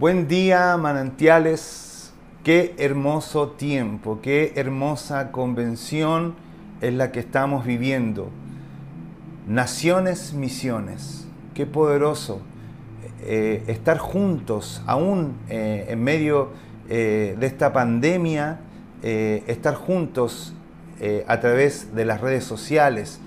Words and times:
Buen 0.00 0.28
día, 0.28 0.78
manantiales. 0.78 2.14
Qué 2.42 2.74
hermoso 2.78 3.50
tiempo, 3.50 4.20
qué 4.22 4.54
hermosa 4.56 5.30
convención 5.30 6.36
es 6.80 6.94
la 6.94 7.12
que 7.12 7.20
estamos 7.20 7.66
viviendo. 7.66 8.30
Naciones, 9.46 10.32
misiones. 10.32 11.28
Qué 11.52 11.66
poderoso 11.66 12.40
eh, 13.24 13.62
estar 13.66 13.98
juntos, 13.98 14.82
aún 14.86 15.36
eh, 15.50 15.88
en 15.90 16.02
medio 16.02 16.48
eh, 16.88 17.36
de 17.38 17.46
esta 17.46 17.74
pandemia, 17.74 18.60
estar 19.02 19.74
juntos 19.74 20.54
a 21.26 21.40
través 21.40 21.94
de 21.94 22.06
las 22.06 22.22
redes 22.22 22.44
sociales, 22.44 23.20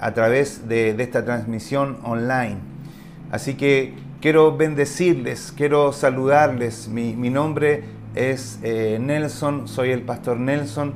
a 0.00 0.14
través 0.14 0.68
de 0.68 0.90
esta 1.02 1.24
transmisión 1.24 1.98
online. 2.04 2.58
Así 3.32 3.54
que 3.54 4.05
quiero 4.26 4.56
bendecirles, 4.56 5.54
quiero 5.56 5.92
saludarles. 5.92 6.88
Mi, 6.88 7.30
nombre 7.30 7.84
es 8.16 8.58
eh, 8.64 8.98
Nelson, 9.00 9.68
soy 9.68 9.92
el 9.92 10.02
pastor 10.02 10.40
Nelson 10.40 10.94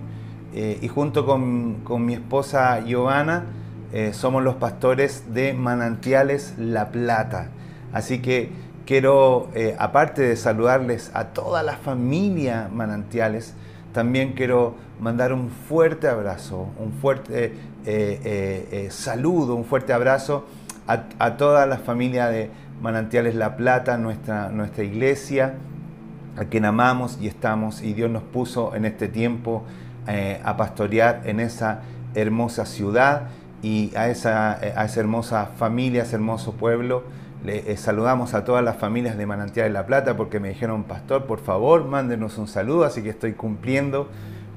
eh, 0.53 0.81
y 0.83 0.89
junto 0.89 1.25
con, 1.25 2.05
mi 2.05 2.15
esposa 2.15 2.85
Giovanna 2.85 3.45
eh, 3.93 4.15
somos 4.15 4.43
los 4.43 4.57
pastores 4.57 5.33
de 5.33 5.53
Manantiales 5.53 6.55
La 6.59 6.91
Plata. 6.91 7.51
Así 7.93 8.21
que 8.21 8.51
quiero, 8.85 9.51
aparte 9.79 10.23
de 10.23 10.35
saludarles 10.35 11.13
a 11.15 11.27
toda 11.27 11.63
la 11.63 11.77
familia 11.77 12.69
Manantiales, 12.73 13.55
también 13.93 14.33
quiero 14.33 14.75
mandar 14.99 15.33
un 15.33 15.51
fuerte 15.51 16.09
abrazo, 16.09 16.67
un 16.81 16.95
fuerte 16.95 17.55
saludo, 18.91 19.55
un 19.55 19.67
fuerte 19.67 19.93
abrazo 19.93 20.47
a, 20.89 21.05
a 21.21 21.37
toda 21.37 21.65
la 21.67 21.79
familia 21.79 22.27
de 22.27 22.51
Manantiales 22.81 23.35
La 23.35 23.57
Plata, 23.57 23.99
nuestra, 23.99 24.49
nuestra 24.49 24.85
iglesia, 24.85 25.55
a 26.37 26.45
quien 26.47 26.65
amamos 26.65 27.19
y 27.21 27.27
estamos, 27.27 27.83
y 27.83 27.93
Dios 27.93 28.11
nos 28.11 28.23
puso 28.23 28.75
en 28.75 28.85
este 28.85 29.09
tiempo 29.09 29.65
eh, 30.09 30.41
a 30.45 30.57
pastorear 30.57 31.23
en 31.25 31.41
esa 31.41 31.83
hermosa 32.15 32.65
ciudad 32.65 33.29
y 33.63 33.95
a 33.95 34.09
esa, 34.09 34.53
a 34.53 34.85
esa 34.85 35.01
hermosa 35.01 35.47
familia, 35.59 36.03
ese 36.03 36.17
hermoso 36.17 36.53
pueblo. 36.53 37.05
Le 37.45 37.71
eh, 37.71 37.77
saludamos 37.77 38.35
a 38.35 38.45
todas 38.45 38.65
las 38.65 38.77
familias 38.77 39.17
de 39.17 39.27
Manantiales 39.27 39.73
La 39.73 39.87
Plata 39.87 40.17
porque 40.17 40.41
me 40.41 40.49
dijeron, 40.49 40.85
pastor, 40.85 41.27
por 41.27 41.41
favor, 41.41 41.85
mándenos 41.85 42.39
un 42.39 42.49
saludo, 42.49 42.85
así 42.85 43.03
que 43.03 43.11
estoy 43.11 43.33
cumpliendo 43.33 44.09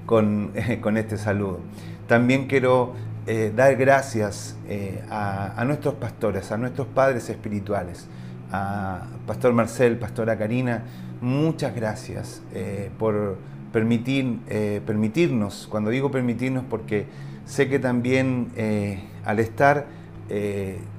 con, 0.05 0.51
con 0.81 0.97
este 0.97 1.17
saludo. 1.17 1.59
También 2.07 2.47
quiero 2.47 2.93
eh, 3.25 3.53
dar 3.55 3.77
gracias 3.77 4.57
eh, 4.67 5.01
a, 5.09 5.63
nuestros 5.65 5.93
pastores, 5.93 6.51
a 6.51 6.57
nuestros 6.57 6.87
padres 6.87 7.29
espirituales, 7.29 8.05
a 8.51 9.07
Pastor 9.25 9.53
Marcel, 9.53 9.97
Pastora 9.97 10.37
Karina, 10.37 10.83
muchas 11.21 11.73
gracias 11.73 12.41
eh, 12.53 12.89
por 12.99 13.37
permitir, 13.71 14.39
permitirnos, 14.85 15.67
cuando 15.71 15.89
digo 15.89 16.11
permitirnos 16.11 16.63
porque 16.69 17.07
sé 17.45 17.69
que 17.69 17.79
también 17.79 18.49
al 19.25 19.39
estar 19.39 19.87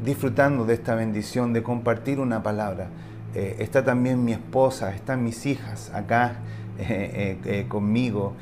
disfrutando 0.02 0.64
de 0.64 0.74
esta 0.74 0.96
bendición, 0.96 1.52
de 1.52 1.62
compartir 1.62 2.18
una 2.18 2.42
palabra, 2.42 2.88
está 3.32 3.84
también 3.84 4.24
mi 4.24 4.32
esposa, 4.32 4.92
están 4.92 5.22
mis 5.22 5.46
hijas 5.46 5.92
acá 5.94 6.38
conmigo, 7.68 8.34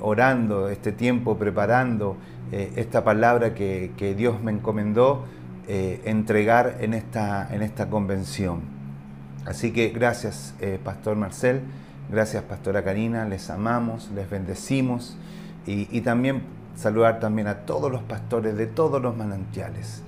orando 0.00 0.68
este 0.68 0.92
tiempo, 0.92 1.36
preparando. 1.36 2.16
Eh, 2.50 2.72
esta 2.76 3.04
palabra 3.04 3.54
que, 3.54 4.14
Dios 4.16 4.40
me 4.42 4.52
encomendó 4.52 5.26
eh, 5.66 6.00
entregar 6.06 6.78
en 6.80 6.94
esta, 6.94 7.46
en 7.54 7.60
esta 7.62 7.90
convención. 7.90 8.62
Así 9.44 9.70
que 9.70 9.90
gracias, 9.90 10.54
eh, 10.60 10.78
Pastor 10.82 11.16
Marcel, 11.16 11.60
gracias, 12.10 12.42
Pastora 12.44 12.82
Karina, 12.82 13.26
les 13.26 13.50
amamos, 13.50 14.10
les 14.14 14.30
bendecimos 14.30 15.18
y, 15.66 16.00
también 16.00 16.40
saludar 16.74 17.20
también 17.20 17.48
a 17.48 17.66
todos 17.66 17.92
los 17.92 18.02
pastores 18.02 18.56
de 18.56 18.66
todos 18.66 19.02
los 19.02 19.14
manantiales. 19.14 20.02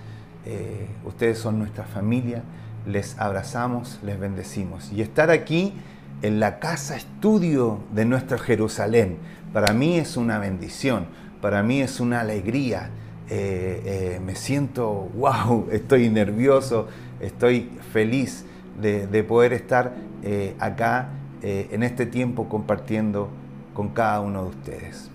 ustedes 1.04 1.38
son 1.38 1.58
nuestra 1.58 1.84
familia, 1.84 2.42
les 2.86 3.18
abrazamos, 3.18 4.00
les 4.02 4.18
bendecimos. 4.18 4.90
Y 4.90 5.02
estar 5.02 5.30
aquí 5.30 5.74
en 6.22 6.40
la 6.40 6.58
casa 6.58 6.96
estudio 6.96 7.80
de 7.92 8.04
nuestro 8.04 8.38
Jerusalén, 8.38 9.18
para 9.52 9.72
mí 9.72 9.98
es 9.98 10.16
una 10.16 10.38
bendición 10.38 11.06
para 11.40 11.62
mí 11.62 11.80
es 11.80 12.00
una 12.00 12.20
alegría. 12.20 12.90
Eh, 13.28 13.82
eh, 13.84 14.20
me 14.24 14.34
siento, 14.34 15.08
wow, 15.14 15.68
estoy 15.72 16.08
nervioso, 16.10 16.88
estoy 17.20 17.70
feliz 17.92 18.44
de, 18.80 19.24
poder 19.24 19.52
estar 19.52 19.94
eh, 20.22 20.56
acá 20.58 21.10
en 21.42 21.82
este 21.82 22.04
tiempo 22.04 22.50
compartiendo 22.50 23.30
con 23.72 23.90
cada 23.90 24.20
uno 24.20 24.44
de 24.44 24.48
ustedes. 24.50 25.10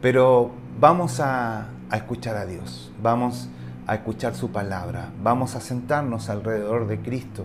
Pero 0.00 0.50
vamos 0.80 1.20
a, 1.20 1.68
escuchar 1.92 2.36
a 2.36 2.46
Dios, 2.46 2.92
vamos 3.02 3.48
a 3.86 3.96
escuchar 3.96 4.34
su 4.34 4.50
palabra, 4.50 5.10
vamos 5.22 5.56
a 5.56 5.60
sentarnos 5.60 6.28
alrededor 6.28 6.86
de 6.86 7.00
Cristo 7.00 7.44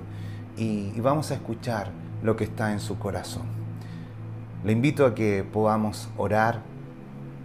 y 0.56 1.00
vamos 1.02 1.32
a 1.32 1.36
escuchar 1.36 1.90
lo 2.26 2.36
que 2.36 2.44
está 2.46 2.74
en 2.74 2.80
su 2.80 2.98
corazón. 2.98 3.44
Le 4.64 4.72
invito 4.72 5.06
a 5.06 5.14
que 5.14 5.44
podamos 5.44 6.10
orar 6.18 6.62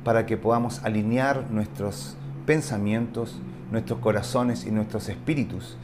para 0.05 0.25
que 0.25 0.39
podamos 0.39 0.83
alinear 0.83 1.51
nuestros 1.51 2.17
pensamientos, 2.47 3.39
nuestros 3.71 3.99
corazones 4.01 4.65
y 4.65 4.71
nuestros 4.71 5.09
espíritus 5.11 5.77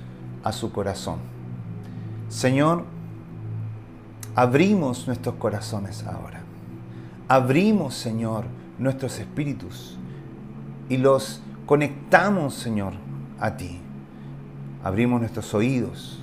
a 0.42 0.52
su 0.52 0.72
corazón. 0.72 1.18
Señor, 2.30 2.84
abrimos 4.34 5.06
nuestros 5.06 5.34
corazones 5.34 6.04
ahora. 6.06 6.40
Abrimos, 7.28 7.94
Señor, 7.94 8.44
nuestros 8.78 9.18
espíritus 9.18 9.98
y 10.88 10.96
los 10.96 11.42
conectamos, 11.66 12.54
Señor, 12.54 12.94
a 13.38 13.56
ti. 13.56 13.80
Abrimos 14.82 15.20
nuestros 15.20 15.52
oídos 15.52 16.22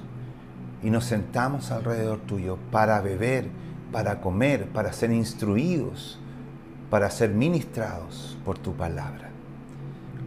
y 0.84 0.90
nos 0.90 1.06
sentamos 1.06 1.72
alrededor 1.72 2.20
tuyo 2.20 2.58
para 2.72 3.02
beber, 3.02 3.48
para 3.92 4.22
comer, 4.22 4.68
para 4.68 4.94
ser 4.94 5.12
instruidos 5.12 6.20
para 6.94 7.10
ser 7.10 7.32
ministrados 7.32 8.38
por 8.46 8.60
tu 8.60 8.76
palabra. 8.76 9.32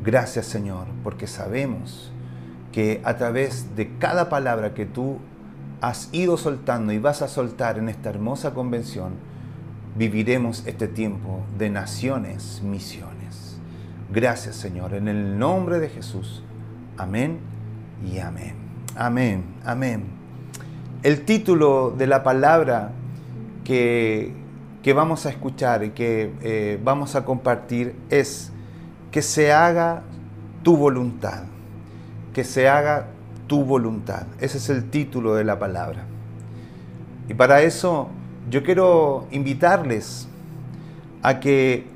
Gracias 0.03 0.47
Señor, 0.47 0.89
porque 1.05 1.29
sabemos 1.29 2.11
que 2.73 3.01
a 3.05 3.17
través 3.17 3.77
de 3.77 3.97
cada 3.99 4.29
palabra 4.29 4.75
que 4.75 4.85
tú 4.85 5.19
has 5.81 6.09
ido 6.11 6.37
soltando 6.37 6.93
y 6.93 6.99
vas 6.99 7.23
a 7.23 7.29
soltar 7.29 7.79
en 7.79 7.89
esta 7.89 8.11
hermosa 8.11 8.53
convención, 8.53 9.13
viviremos 9.97 10.67
este 10.67 10.89
tiempo 10.89 11.45
de 11.57 11.71
naciones, 11.71 12.61
misiones. 12.65 13.61
Gracias 14.13 14.57
Señor, 14.57 14.95
en 14.95 15.07
el 15.07 15.39
nombre 15.39 15.79
de 15.79 15.89
Jesús. 15.89 16.43
Amén 16.99 17.39
y 18.05 18.19
amén. 18.19 18.57
Amén, 18.97 19.45
amén. 19.65 20.26
El 21.07 21.25
título 21.25 21.95
de 21.97 22.09
la 22.09 22.25
palabra 22.25 22.91
que 23.63 24.35
que 24.87 24.93
vamos 24.93 25.27
a 25.27 25.31
escuchar 25.31 25.83
y 25.83 25.91
que 25.91 26.33
eh, 26.43 26.81
vamos 26.85 27.17
a 27.17 27.25
compartir 27.25 27.97
es 28.09 28.53
que 29.11 29.21
se 29.21 29.53
haga 29.53 30.03
tu 30.63 30.77
voluntad, 30.77 31.43
que 32.33 32.45
se 32.45 32.69
haga 32.69 33.09
tu 33.49 33.65
voluntad. 33.65 34.29
Ese 34.39 34.59
es 34.59 34.71
el 34.71 34.89
título 34.89 35.35
de 35.35 35.43
la 35.43 35.59
palabra. 35.59 36.05
Y 37.29 37.35
para 37.35 37.63
eso 37.63 38.11
yo 38.49 38.63
quiero 38.63 39.27
invitarles 39.33 40.29
a 41.21 41.41
que 41.41 41.89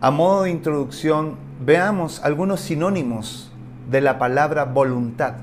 a 0.00 0.10
modo 0.10 0.42
de 0.42 0.50
introducción 0.50 1.36
veamos 1.64 2.20
algunos 2.24 2.62
sinónimos 2.62 3.52
de 3.88 4.00
la 4.00 4.18
palabra 4.18 4.64
voluntad. 4.64 5.34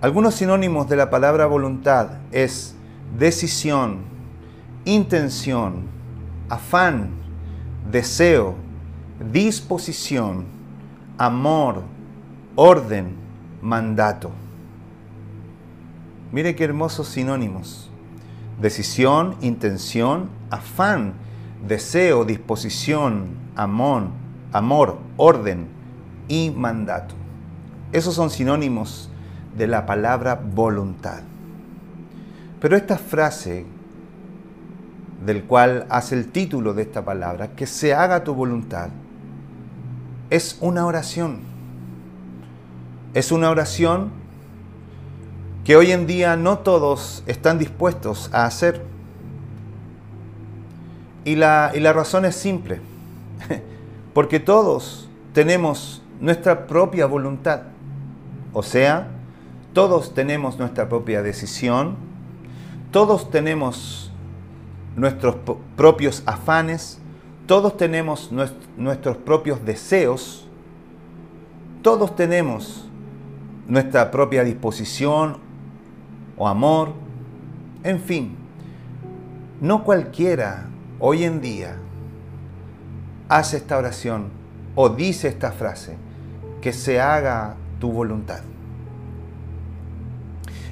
Algunos 0.00 0.36
sinónimos 0.36 0.88
de 0.88 0.94
la 0.94 1.10
palabra 1.10 1.46
voluntad 1.46 2.18
es 2.30 2.76
decisión, 3.18 4.02
intención, 4.84 5.88
afán, 6.48 7.10
deseo, 7.90 8.54
disposición, 9.32 10.44
amor, 11.18 11.82
orden, 12.54 13.16
mandato. 13.60 14.30
Mire 16.30 16.54
qué 16.54 16.62
hermosos 16.62 17.08
sinónimos. 17.08 17.90
Decisión, 18.60 19.34
intención, 19.40 20.28
afán, 20.50 21.14
deseo, 21.66 22.24
disposición, 22.24 23.30
amor, 23.56 24.04
amor, 24.52 24.98
orden 25.16 25.66
y 26.28 26.50
mandato. 26.50 27.16
Esos 27.90 28.14
son 28.14 28.30
sinónimos 28.30 29.10
de 29.56 29.66
la 29.66 29.86
palabra 29.86 30.34
voluntad. 30.34 31.20
Pero 32.60 32.76
esta 32.76 32.98
frase, 32.98 33.66
del 35.24 35.44
cual 35.44 35.86
hace 35.90 36.14
el 36.14 36.28
título 36.28 36.74
de 36.74 36.82
esta 36.82 37.04
palabra, 37.04 37.48
que 37.48 37.66
se 37.66 37.94
haga 37.94 38.24
tu 38.24 38.34
voluntad, 38.34 38.88
es 40.30 40.58
una 40.60 40.86
oración. 40.86 41.40
Es 43.14 43.32
una 43.32 43.50
oración 43.50 44.10
que 45.64 45.76
hoy 45.76 45.92
en 45.92 46.06
día 46.06 46.36
no 46.36 46.58
todos 46.58 47.22
están 47.26 47.58
dispuestos 47.58 48.30
a 48.32 48.44
hacer. 48.44 48.82
Y 51.24 51.36
la, 51.36 51.72
y 51.74 51.80
la 51.80 51.92
razón 51.92 52.24
es 52.24 52.36
simple, 52.36 52.80
porque 54.14 54.40
todos 54.40 55.08
tenemos 55.34 56.02
nuestra 56.20 56.66
propia 56.66 57.06
voluntad, 57.06 57.62
o 58.52 58.62
sea, 58.62 59.08
todos 59.78 60.12
tenemos 60.12 60.58
nuestra 60.58 60.88
propia 60.88 61.22
decisión, 61.22 61.94
todos 62.90 63.30
tenemos 63.30 64.10
nuestros 64.96 65.36
propios 65.76 66.24
afanes, 66.26 66.98
todos 67.46 67.76
tenemos 67.76 68.32
nuestros 68.32 69.16
propios 69.18 69.64
deseos, 69.64 70.48
todos 71.80 72.16
tenemos 72.16 72.88
nuestra 73.68 74.10
propia 74.10 74.42
disposición 74.42 75.36
o 76.36 76.48
amor, 76.48 76.94
en 77.84 78.00
fin, 78.00 78.36
no 79.60 79.84
cualquiera 79.84 80.66
hoy 80.98 81.22
en 81.22 81.40
día 81.40 81.76
hace 83.28 83.58
esta 83.58 83.78
oración 83.78 84.30
o 84.74 84.88
dice 84.88 85.28
esta 85.28 85.52
frase, 85.52 85.96
que 86.60 86.72
se 86.72 87.00
haga 87.00 87.54
tu 87.78 87.92
voluntad. 87.92 88.40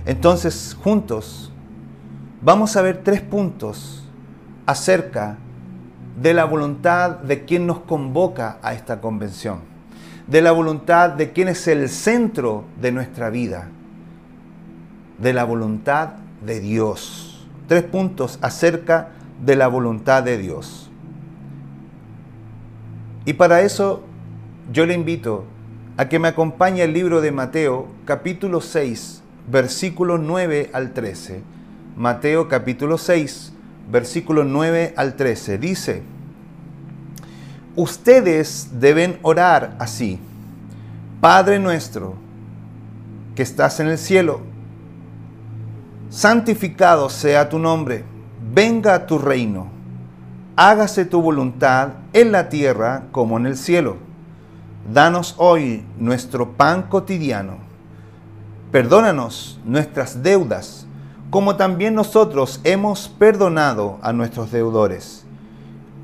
Entonces, 0.07 0.77
juntos, 0.81 1.53
vamos 2.41 2.77
a 2.77 2.83
ver 2.83 3.03
tres 3.03 3.21
puntos 3.21 4.09
acerca 4.65 5.37
de 6.23 6.33
la 6.33 6.45
voluntad 6.45 7.19
de 7.19 7.45
quien 7.45 7.67
nos 7.67 7.81
convoca 7.81 8.59
a 8.63 8.73
esta 8.73 9.01
convención, 9.01 9.61
de 10.29 10.43
la 10.43 10.53
voluntad 10.53 11.11
de 11.11 11.33
quien 11.33 11.49
es 11.49 11.67
el 11.67 11.89
centro 11.89 12.65
de 12.81 12.93
nuestra 12.93 13.31
vida, 13.31 13.69
de 15.19 15.33
la 15.33 15.43
voluntad 15.43 16.11
de 16.45 16.61
Dios. 16.61 17.49
Tres 17.67 17.83
puntos 17.83 18.39
acerca 18.43 19.09
de 19.45 19.57
la 19.57 19.67
voluntad 19.67 20.23
de 20.23 20.39
Dios. 20.39 20.89
Y 23.25 23.33
para 23.33 23.63
eso 23.63 24.05
yo 24.73 24.87
le 24.87 24.95
invito 24.95 25.45
a 25.97 26.09
que 26.09 26.21
me 26.21 26.29
acompañe 26.29 26.85
el 26.85 26.93
libro 26.93 27.21
de 27.21 27.33
Mateo, 27.33 27.89
capítulo 28.05 28.61
6, 28.61 29.25
versículo 29.47 30.19
9 30.19 30.71
al 30.73 30.93
13. 30.93 31.43
Mateo 31.97 32.49
capítulo 32.49 32.99
6, 32.99 33.53
versículo 33.91 34.45
9 34.45 34.95
al 34.97 35.15
13. 35.15 35.59
Dice, 35.59 36.03
ustedes 37.75 38.81
deben 38.81 39.19
orar 39.23 39.77
así. 39.79 40.19
Padre 41.21 41.59
nuestro, 41.59 42.15
que 43.35 43.43
estás 43.43 43.81
en 43.81 43.89
el 43.89 43.99
cielo, 43.99 44.41
santificado 46.11 47.09
sea 47.09 47.49
tu 47.49 47.59
nombre, 47.59 48.05
venga 48.53 49.07
tu 49.07 49.19
reino, 49.19 49.69
hágase 50.57 51.05
tu 51.05 51.23
voluntad 51.23 51.95
en 52.13 52.33
la 52.33 52.49
tierra 52.49 53.05
como 53.13 53.39
en 53.39 53.47
el 53.47 53.57
cielo. 53.57 53.97
Danos 54.93 55.35
hoy 55.39 55.85
nuestro 55.99 56.53
pan 56.53 56.83
cotidiano 56.83 57.66
Perdónanos 58.77 59.59
nuestras 59.65 60.23
deudas, 60.23 60.87
como 61.31 61.57
también 61.57 61.95
nosotros 61.95 62.61
hemos 62.63 63.09
perdonado 63.09 63.99
a 64.03 64.13
nuestros 64.13 64.53
deudores. 64.53 65.25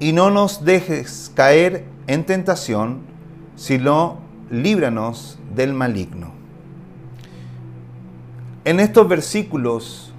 Y 0.00 0.14
no 0.14 0.30
nos 0.30 0.64
dejes 0.64 1.30
caer 1.34 1.84
en 2.06 2.24
tentación, 2.24 3.00
sino 3.56 4.20
líbranos 4.50 5.38
del 5.54 5.74
maligno. 5.74 6.32
En 8.64 8.80
estos 8.80 9.06
versículos 9.06 10.14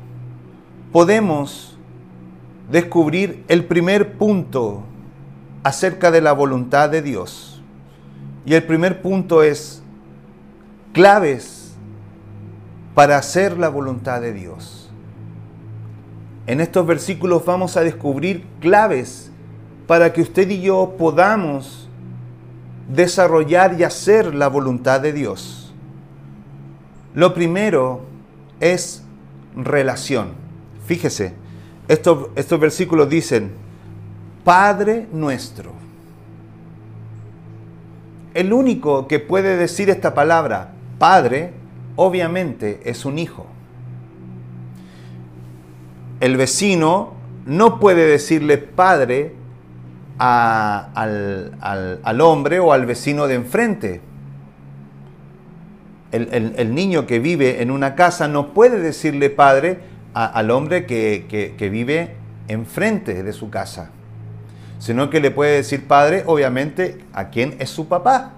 podemos 0.92 1.76
descubrir 2.70 3.44
el 3.48 3.66
primer 3.66 4.16
punto 4.20 4.84
acerca 5.64 6.12
de 6.12 6.22
la 6.22 6.34
voluntad 6.34 6.92
de 6.92 7.02
Dios. 7.02 7.64
Y 8.46 8.54
el 8.54 8.62
primer 8.62 9.02
punto 9.02 9.42
es 9.42 9.82
claves 10.94 11.63
para 12.96 13.18
hacer 13.18 13.58
la 13.58 13.70
voluntad 13.70 14.22
de 14.22 14.34
Dios. 14.34 14.92
En 16.46 16.60
estos 16.60 16.86
versículos 16.86 17.46
vamos 17.46 17.78
a 17.78 17.82
descubrir 17.82 18.46
claves 18.60 19.32
para 19.88 20.12
que 20.14 20.22
usted 20.22 20.50
y 20.50 20.62
yo 20.62 20.96
podamos 20.98 21.90
desarrollar 22.90 23.80
y 23.80 23.84
hacer 23.84 24.36
la 24.36 24.48
voluntad 24.48 25.00
de 25.00 25.14
Dios. 25.14 25.74
Lo 27.14 27.34
primero 27.34 28.02
es 28.60 29.04
relación. 29.56 30.32
Fíjese, 30.86 31.34
estos, 31.88 32.30
estos 32.36 32.60
versículos 32.60 33.10
dicen, 33.10 33.52
Padre 34.44 35.08
nuestro. 35.14 35.72
El 38.34 38.52
único 38.52 39.08
que 39.08 39.20
puede 39.20 39.56
decir 39.58 39.90
esta 39.90 40.14
palabra, 40.14 40.74
Padre, 40.98 41.54
obviamente 41.96 42.82
es 42.86 43.06
un 43.06 43.20
hijo. 43.20 43.48
El 46.20 46.38
vecino 46.38 47.14
no 47.46 47.80
puede 47.80 48.06
decirle 48.06 48.58
padre 48.58 49.34
al, 50.18 52.22
hombre 52.22 52.60
o 52.60 52.74
al 52.74 52.86
vecino 52.86 53.28
de 53.28 53.36
enfrente. 53.36 54.02
El, 56.12 56.76
niño 56.76 57.08
que 57.08 57.20
vive 57.20 57.62
en 57.62 57.72
una 57.72 57.96
casa 57.96 58.28
no 58.28 58.54
puede 58.54 58.80
decirle 58.80 59.30
padre 59.30 59.80
al 60.14 60.52
hombre 60.52 60.86
que, 60.86 61.56
que 61.58 61.70
vive 61.70 62.16
enfrente 62.48 63.24
de 63.24 63.34
su 63.34 63.50
casa, 63.50 63.90
sino 64.80 65.10
que 65.10 65.20
le 65.20 65.32
puede 65.32 65.56
decir 65.56 65.88
padre, 65.88 66.24
obviamente, 66.26 67.04
a 67.14 67.30
quien 67.30 67.56
es 67.60 67.70
su 67.70 67.88
papá. 67.88 68.34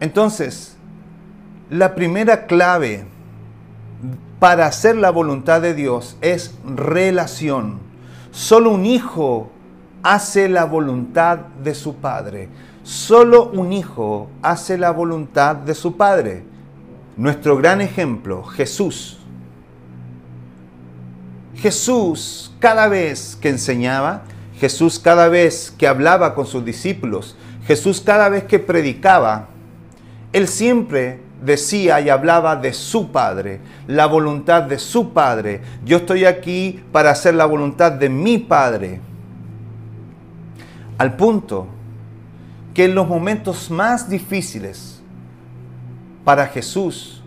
Entonces, 0.00 0.76
la 1.70 1.94
primera 1.94 2.46
clave 2.46 3.04
para 4.38 4.66
hacer 4.66 4.96
la 4.96 5.10
voluntad 5.10 5.60
de 5.60 5.74
Dios 5.74 6.16
es 6.20 6.54
relación. 6.64 7.80
Solo 8.30 8.70
un 8.70 8.86
hijo 8.86 9.50
hace 10.02 10.48
la 10.48 10.64
voluntad 10.64 11.38
de 11.62 11.74
su 11.74 11.96
padre. 11.96 12.48
Solo 12.82 13.50
un 13.50 13.72
hijo 13.72 14.30
hace 14.42 14.78
la 14.78 14.92
voluntad 14.92 15.56
de 15.56 15.74
su 15.74 15.96
padre. 15.96 16.44
Nuestro 17.16 17.56
gran 17.56 17.80
ejemplo, 17.80 18.44
Jesús. 18.44 19.18
Jesús 21.56 22.54
cada 22.60 22.86
vez 22.86 23.36
que 23.40 23.48
enseñaba, 23.48 24.22
Jesús 24.58 25.00
cada 25.00 25.28
vez 25.28 25.74
que 25.76 25.88
hablaba 25.88 26.34
con 26.34 26.46
sus 26.46 26.64
discípulos, 26.64 27.36
Jesús 27.66 28.00
cada 28.00 28.28
vez 28.28 28.44
que 28.44 28.60
predicaba, 28.60 29.48
él 30.32 30.48
siempre 30.48 31.20
decía 31.42 32.00
y 32.00 32.08
hablaba 32.08 32.56
de 32.56 32.72
su 32.72 33.10
Padre, 33.10 33.60
la 33.86 34.06
voluntad 34.06 34.62
de 34.62 34.78
su 34.78 35.12
Padre. 35.12 35.62
Yo 35.84 35.98
estoy 35.98 36.24
aquí 36.24 36.82
para 36.92 37.10
hacer 37.10 37.34
la 37.34 37.46
voluntad 37.46 37.92
de 37.92 38.08
mi 38.08 38.38
Padre. 38.38 39.00
Al 40.98 41.16
punto 41.16 41.68
que 42.74 42.84
en 42.84 42.94
los 42.94 43.08
momentos 43.08 43.70
más 43.70 44.08
difíciles 44.08 45.00
para 46.24 46.46
Jesús, 46.46 47.22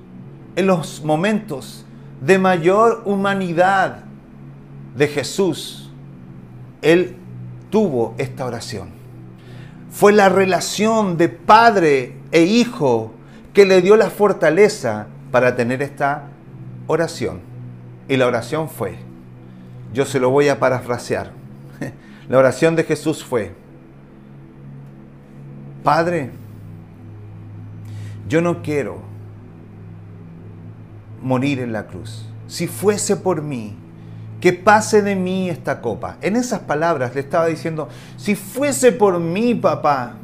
en 0.56 0.68
los 0.68 1.04
momentos 1.04 1.86
de 2.20 2.38
mayor 2.38 3.02
humanidad 3.06 4.04
de 4.96 5.08
Jesús, 5.08 5.90
Él 6.82 7.16
tuvo 7.70 8.14
esta 8.18 8.46
oración. 8.46 8.90
Fue 9.90 10.12
la 10.12 10.30
relación 10.30 11.18
de 11.18 11.30
Padre 11.30 12.21
e 12.32 12.44
hijo 12.44 13.12
que 13.54 13.66
le 13.66 13.82
dio 13.82 13.96
la 13.96 14.10
fortaleza 14.10 15.08
para 15.32 15.56
tener 15.56 15.82
esta 15.82 16.28
oración. 16.88 17.42
Y 18.08 18.18
la 18.18 18.28
oración 18.28 18.70
fue, 18.70 18.96
yo 19.94 20.06
se 20.06 20.20
lo 20.20 20.30
voy 20.30 20.50
a 20.50 20.60
parafrasear, 20.60 21.32
la 22.30 22.38
oración 22.38 22.76
de 22.76 22.84
Jesús 22.84 23.24
fue, 23.24 23.54
Padre, 25.84 26.32
yo 28.28 28.42
no 28.42 28.62
quiero 28.62 29.00
morir 31.22 31.60
en 31.60 31.74
la 31.74 31.88
cruz. 31.88 32.28
Si 32.48 32.68
fuese 32.68 33.16
por 33.16 33.42
mí, 33.42 33.76
que 34.40 34.54
pase 34.54 35.02
de 35.02 35.16
mí 35.16 35.50
esta 35.50 35.82
copa. 35.82 36.18
En 36.22 36.36
esas 36.36 36.62
palabras 36.62 37.14
le 37.14 37.22
estaba 37.22 37.46
diciendo, 37.46 37.90
si 38.18 38.36
fuese 38.36 38.92
por 38.92 39.20
mí, 39.20 39.56
papá, 39.56 40.16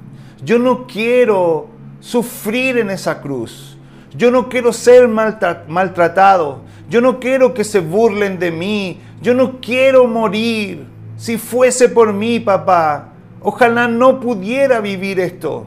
yo 0.44 0.60
no 0.60 0.88
quiero 0.88 1.77
sufrir 2.00 2.78
en 2.78 2.90
esa 2.90 3.22
cruz. 3.22 3.78
Yo 4.16 4.32
no 4.32 4.50
quiero 4.50 4.74
ser 4.74 5.08
maltratado. 5.08 6.62
Yo 6.90 7.02
no 7.02 7.20
quiero 7.20 7.54
que 7.54 7.64
se 7.64 7.80
burlen 7.80 8.40
de 8.40 8.52
mí. 8.52 9.00
Yo 9.22 9.34
no 9.34 9.60
quiero 9.60 10.08
morir. 10.08 10.86
Si 11.18 11.38
fuese 11.38 11.90
por 11.90 12.14
mí, 12.14 12.40
papá, 12.40 13.10
ojalá 13.42 13.88
no 13.88 14.20
pudiera 14.20 14.80
vivir 14.80 15.20
esto. 15.20 15.66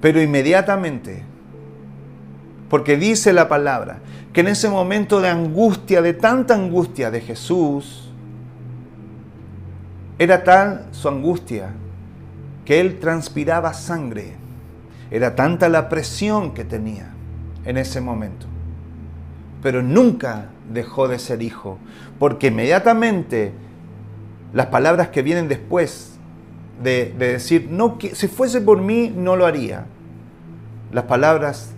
Pero 0.00 0.22
inmediatamente 0.22 1.24
Porque 2.68 2.96
dice 2.96 3.32
la 3.32 3.48
palabra 3.48 3.98
que 4.32 4.42
en 4.42 4.48
ese 4.48 4.68
momento 4.68 5.20
de 5.20 5.28
angustia, 5.28 6.02
de 6.02 6.12
tanta 6.12 6.54
angustia 6.54 7.10
de 7.10 7.20
Jesús, 7.20 8.10
era 10.18 10.44
tal 10.44 10.86
su 10.92 11.08
angustia 11.08 11.70
que 12.68 12.80
él 12.80 12.98
transpiraba 12.98 13.72
sangre. 13.72 14.34
Era 15.10 15.34
tanta 15.34 15.70
la 15.70 15.88
presión 15.88 16.52
que 16.52 16.66
tenía 16.66 17.08
en 17.64 17.78
ese 17.78 18.02
momento. 18.02 18.46
Pero 19.62 19.82
nunca 19.82 20.50
dejó 20.70 21.08
de 21.08 21.18
ser 21.18 21.40
hijo, 21.40 21.78
porque 22.18 22.48
inmediatamente 22.48 23.54
las 24.52 24.66
palabras 24.66 25.08
que 25.08 25.22
vienen 25.22 25.48
después 25.48 26.18
de, 26.82 27.14
decir, 27.18 27.68
no, 27.70 27.96
que, 27.96 28.14
si 28.14 28.28
fuese 28.28 28.60
por 28.60 28.82
mí, 28.82 29.10
no 29.16 29.34
lo 29.34 29.46
haría. 29.46 29.86
Las 30.92 31.04
palabras 31.04 31.70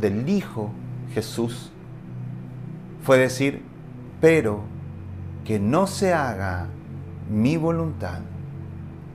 del 0.00 0.28
Hijo 0.28 0.70
Jesús 1.12 1.72
fue 3.02 3.18
decir, 3.18 3.62
pero 4.20 4.60
que 5.44 5.58
no 5.58 5.88
se 5.88 6.14
haga 6.14 6.68
mi 7.28 7.56
voluntad, 7.56 8.20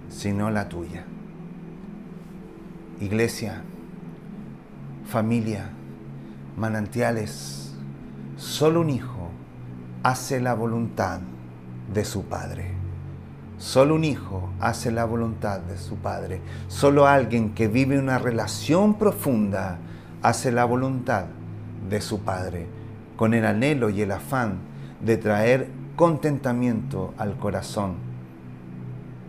sino 0.09 0.51
la 0.51 0.67
tuya. 0.67 1.05
Iglesia, 3.01 3.63
familia, 5.05 5.71
manantiales, 6.55 7.73
solo 8.37 8.81
un 8.81 8.91
hijo 8.91 9.31
hace 10.03 10.39
la 10.39 10.53
voluntad 10.53 11.19
de 11.91 12.05
su 12.05 12.25
Padre. 12.25 12.75
Solo 13.57 13.95
un 13.95 14.03
hijo 14.03 14.51
hace 14.59 14.91
la 14.91 15.05
voluntad 15.05 15.61
de 15.61 15.79
su 15.79 15.95
Padre. 15.95 16.41
Solo 16.67 17.07
alguien 17.07 17.55
que 17.55 17.67
vive 17.67 17.97
una 17.97 18.19
relación 18.19 18.93
profunda 18.99 19.79
hace 20.21 20.51
la 20.51 20.65
voluntad 20.65 21.25
de 21.89 22.01
su 22.01 22.19
Padre, 22.19 22.67
con 23.15 23.33
el 23.33 23.47
anhelo 23.47 23.89
y 23.89 24.03
el 24.03 24.11
afán 24.11 24.59
de 25.03 25.17
traer 25.17 25.71
contentamiento 25.95 27.15
al 27.17 27.35
corazón 27.37 27.95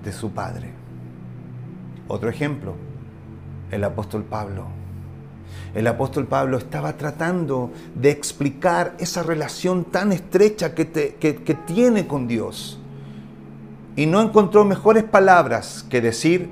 de 0.04 0.12
su 0.12 0.32
Padre. 0.32 0.72
Otro 2.06 2.28
ejemplo, 2.28 2.91
el 3.72 3.82
apóstol 3.82 4.22
Pablo. 4.22 4.66
El 5.74 5.86
apóstol 5.86 6.26
Pablo 6.26 6.58
estaba 6.58 6.92
tratando 6.96 7.72
de 7.94 8.10
explicar 8.10 8.94
esa 8.98 9.22
relación 9.22 9.84
tan 9.86 10.12
estrecha 10.12 10.74
que, 10.74 10.84
tiene 11.66 12.06
con 12.06 12.28
Dios. 12.28 12.78
Y 13.96 14.06
no 14.06 14.20
encontró 14.20 14.64
mejores 14.64 15.04
palabras 15.04 15.84
que 15.88 16.00
decir, 16.00 16.50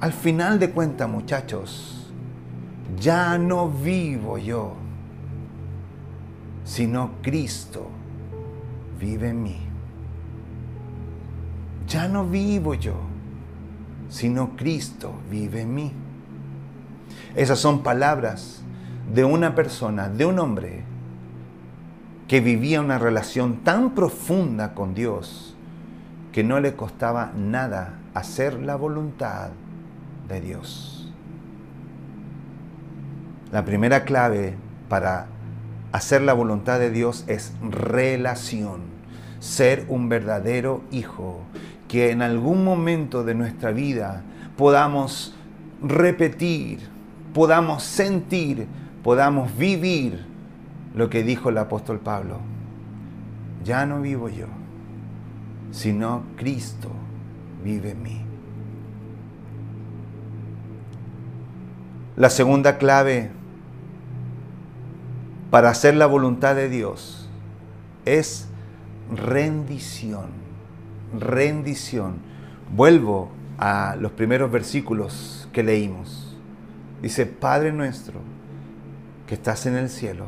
al 0.00 0.12
final 0.12 0.58
de 0.58 0.70
cuentas 0.70 1.08
muchachos, 1.08 2.12
ya 3.00 3.38
no 3.38 3.68
vivo 3.70 4.36
yo, 4.36 4.74
sino 6.64 7.12
Cristo 7.22 7.88
vive 9.00 9.30
en 9.30 9.42
mí. 9.42 9.58
Ya 11.88 12.08
no 12.08 12.26
vivo 12.26 12.74
yo, 12.74 12.94
sino 14.08 14.56
Cristo 14.56 15.14
vive 15.30 15.62
en 15.62 15.74
mí. 15.74 15.92
Esas 17.34 17.58
son 17.58 17.82
palabras 17.82 18.62
de 19.12 19.24
una 19.24 19.54
persona, 19.54 20.08
de 20.08 20.24
un 20.24 20.38
hombre, 20.38 20.84
que 22.28 22.40
vivía 22.40 22.80
una 22.80 22.98
relación 22.98 23.58
tan 23.58 23.94
profunda 23.94 24.74
con 24.74 24.94
Dios 24.94 25.56
que 26.32 26.44
no 26.44 26.60
le 26.60 26.74
costaba 26.74 27.32
nada 27.36 27.94
hacer 28.14 28.60
la 28.60 28.76
voluntad 28.76 29.50
de 30.28 30.40
Dios. 30.40 31.12
La 33.52 33.64
primera 33.64 34.04
clave 34.04 34.56
para 34.88 35.28
hacer 35.92 36.20
la 36.20 36.32
voluntad 36.32 36.78
de 36.78 36.90
Dios 36.90 37.24
es 37.26 37.52
relación, 37.62 38.82
ser 39.38 39.86
un 39.88 40.08
verdadero 40.08 40.82
hijo, 40.90 41.40
que 41.88 42.10
en 42.10 42.22
algún 42.22 42.64
momento 42.64 43.24
de 43.24 43.34
nuestra 43.34 43.72
vida 43.72 44.22
podamos 44.56 45.34
repetir, 45.82 46.80
podamos 47.32 47.82
sentir, 47.82 48.66
podamos 49.02 49.56
vivir 49.56 50.24
lo 50.94 51.10
que 51.10 51.22
dijo 51.22 51.50
el 51.50 51.58
apóstol 51.58 52.00
Pablo. 52.00 52.38
Ya 53.64 53.86
no 53.86 54.00
vivo 54.00 54.28
yo, 54.28 54.46
sino 55.70 56.22
Cristo 56.36 56.90
vive 57.62 57.90
en 57.90 58.02
mí. 58.02 58.22
La 62.16 62.30
segunda 62.30 62.78
clave 62.78 63.30
para 65.50 65.68
hacer 65.68 65.94
la 65.96 66.06
voluntad 66.06 66.54
de 66.54 66.68
Dios 66.68 67.28
es 68.06 68.48
rendición, 69.14 70.26
rendición. 71.18 72.16
Vuelvo 72.74 73.30
a 73.58 73.96
los 73.98 74.12
primeros 74.12 74.50
versículos 74.50 75.48
que 75.52 75.62
leímos. 75.62 76.36
Dice, 77.02 77.26
Padre 77.26 77.72
nuestro, 77.72 78.20
que 79.26 79.34
estás 79.34 79.66
en 79.66 79.76
el 79.76 79.88
cielo, 79.88 80.26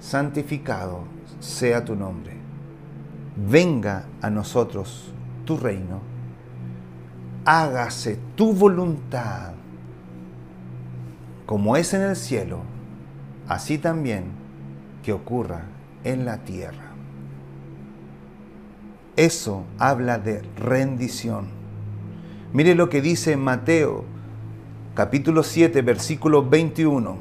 santificado 0.00 1.04
sea 1.40 1.84
tu 1.84 1.96
nombre. 1.96 2.34
Venga 3.36 4.04
a 4.20 4.30
nosotros 4.30 5.12
tu 5.44 5.56
reino. 5.56 6.00
Hágase 7.44 8.18
tu 8.36 8.52
voluntad, 8.52 9.52
como 11.46 11.76
es 11.76 11.92
en 11.92 12.02
el 12.02 12.16
cielo, 12.16 12.60
así 13.48 13.78
también 13.78 14.26
que 15.02 15.12
ocurra 15.12 15.62
en 16.04 16.24
la 16.24 16.38
tierra. 16.38 16.91
Eso 19.16 19.64
habla 19.78 20.18
de 20.18 20.40
rendición. 20.56 21.48
Mire 22.54 22.74
lo 22.74 22.88
que 22.88 23.02
dice 23.02 23.36
Mateo 23.36 24.04
capítulo 24.94 25.42
7 25.42 25.82
versículo 25.82 26.48
21. 26.48 27.18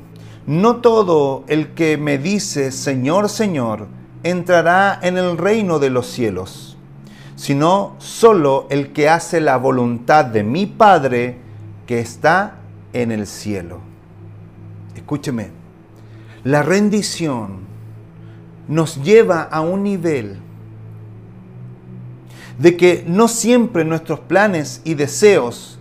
No 0.47 0.77
todo 0.77 1.43
el 1.47 1.73
que 1.73 1.97
me 1.97 2.17
dice 2.17 2.71
Señor, 2.71 3.27
Señor, 3.27 3.87
entrará 4.23 4.99
en 5.01 5.17
el 5.17 5.37
reino 5.37 5.79
de 5.79 5.89
los 5.89 6.07
cielos, 6.07 6.77
sino 7.35 7.95
solo 7.97 8.67
el 8.69 8.93
que 8.93 9.09
hace 9.09 9.41
la 9.41 9.57
voluntad 9.57 10.23
de 10.23 10.43
mi 10.43 10.67
Padre 10.67 11.39
que 11.87 11.99
está 11.99 12.55
en 12.93 13.11
el 13.11 13.27
cielo. 13.27 13.79
Escúcheme, 14.95 15.49
la 16.45 16.63
rendición 16.63 17.59
nos 18.69 19.03
lleva 19.03 19.41
a 19.43 19.59
un 19.59 19.83
nivel 19.83 20.39
de 22.61 22.77
que 22.77 23.03
no 23.07 23.27
siempre 23.27 23.83
nuestros 23.83 24.19
planes 24.19 24.81
y 24.83 24.93
deseos 24.93 25.79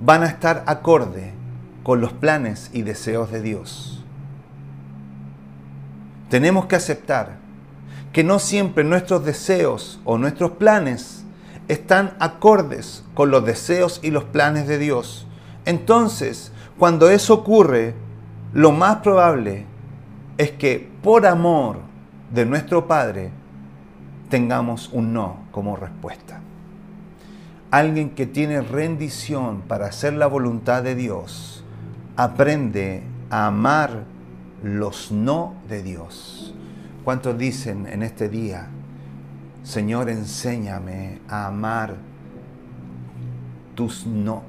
van 0.00 0.22
a 0.22 0.26
estar 0.26 0.62
acorde 0.66 1.32
con 1.82 2.00
los 2.00 2.12
planes 2.12 2.70
y 2.72 2.82
deseos 2.82 3.32
de 3.32 3.42
Dios. 3.42 4.04
Tenemos 6.30 6.66
que 6.66 6.76
aceptar 6.76 7.38
que 8.12 8.22
no 8.22 8.38
siempre 8.38 8.84
nuestros 8.84 9.24
deseos 9.24 10.00
o 10.04 10.16
nuestros 10.16 10.52
planes 10.52 11.24
están 11.66 12.14
acordes 12.20 13.02
con 13.14 13.32
los 13.32 13.44
deseos 13.44 13.98
y 14.00 14.12
los 14.12 14.22
planes 14.22 14.68
de 14.68 14.78
Dios. 14.78 15.26
Entonces, 15.64 16.52
cuando 16.78 17.10
eso 17.10 17.34
ocurre, 17.34 17.94
lo 18.52 18.70
más 18.70 18.98
probable 18.98 19.66
es 20.36 20.52
que 20.52 20.88
por 21.02 21.26
amor 21.26 21.78
de 22.32 22.46
nuestro 22.46 22.86
Padre 22.86 23.32
tengamos 24.28 24.90
un 24.92 25.12
no 25.12 25.36
como 25.50 25.76
respuesta. 25.76 26.40
Alguien 27.70 28.10
que 28.10 28.26
tiene 28.26 28.60
rendición 28.62 29.62
para 29.62 29.86
hacer 29.86 30.14
la 30.14 30.26
voluntad 30.26 30.82
de 30.82 30.94
Dios 30.94 31.64
aprende 32.16 33.02
a 33.30 33.46
amar 33.46 34.04
los 34.62 35.12
no 35.12 35.54
de 35.68 35.82
Dios. 35.82 36.54
¿Cuántos 37.04 37.38
dicen 37.38 37.86
en 37.86 38.02
este 38.02 38.28
día, 38.28 38.68
Señor, 39.62 40.08
enséñame 40.08 41.20
a 41.28 41.46
amar 41.46 41.96
tus 43.74 44.06
no? 44.06 44.42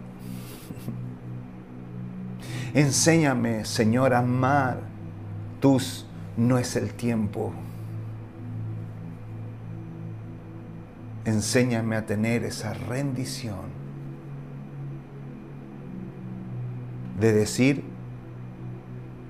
enséñame, 2.74 3.66
Señor, 3.66 4.14
a 4.14 4.20
amar 4.20 4.80
tus 5.60 6.06
no 6.38 6.58
es 6.58 6.76
el 6.76 6.94
tiempo. 6.94 7.54
Enséñame 11.26 11.96
a 11.96 12.06
tener 12.06 12.44
esa 12.44 12.74
rendición 12.74 13.80
de 17.20 17.34
decir, 17.34 17.84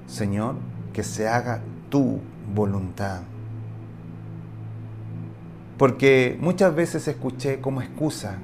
Señor, 0.06 0.56
que 0.94 1.04
se 1.04 1.28
haga 1.28 1.62
tu 1.90 2.20
voluntad. 2.54 3.22
Porque 5.78 6.38
muchas 6.40 6.76
veces 6.76 7.08
escuché 7.08 7.62
como 7.62 7.82
excusa 7.82 8.38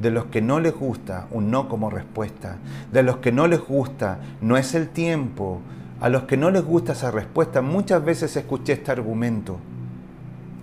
de 0.00 0.10
los 0.10 0.26
que 0.26 0.40
no 0.40 0.60
les 0.60 0.74
gusta 0.74 1.26
un 1.30 1.50
no 1.50 1.68
como 1.68 1.90
respuesta, 1.90 2.58
de 2.92 3.02
los 3.02 3.16
que 3.16 3.32
no 3.32 3.46
les 3.46 3.60
gusta 3.60 4.20
no 4.40 4.56
es 4.56 4.74
el 4.74 4.88
tiempo, 4.88 5.60
a 6.00 6.08
los 6.08 6.24
que 6.24 6.36
no 6.36 6.50
les 6.50 6.64
gusta 6.64 6.92
esa 6.92 7.10
respuesta, 7.10 7.62
muchas 7.62 8.04
veces 8.04 8.36
escuché 8.36 8.74
este 8.74 8.92
argumento. 8.92 9.58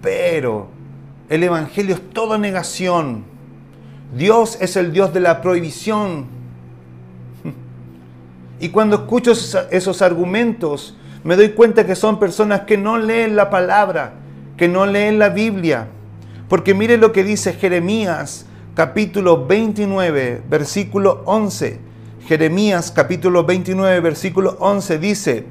Pero 0.01 0.69
el 1.29 1.43
Evangelio 1.43 1.95
es 1.95 2.09
toda 2.11 2.37
negación. 2.37 3.23
Dios 4.15 4.57
es 4.61 4.75
el 4.75 4.93
Dios 4.93 5.13
de 5.13 5.19
la 5.19 5.41
prohibición. 5.41 6.27
Y 8.57 8.69
cuando 8.69 8.95
escucho 8.95 9.33
esos 9.69 10.01
argumentos, 10.01 10.95
me 11.25 11.35
doy 11.35 11.49
cuenta 11.49 11.85
que 11.85 11.95
son 11.95 12.19
personas 12.19 12.61
que 12.61 12.77
no 12.77 12.97
leen 12.97 13.35
la 13.35 13.49
palabra, 13.49 14.13
que 14.55 14.69
no 14.69 14.85
leen 14.85 15.19
la 15.19 15.27
Biblia. 15.27 15.87
Porque 16.47 16.73
mire 16.73 16.97
lo 16.97 17.11
que 17.11 17.23
dice 17.23 17.51
Jeremías 17.53 18.45
capítulo 18.75 19.45
29, 19.45 20.43
versículo 20.49 21.23
11. 21.25 21.79
Jeremías 22.27 22.91
capítulo 22.91 23.43
29, 23.43 23.99
versículo 23.99 24.55
11 24.59 24.99
dice, 24.99 25.45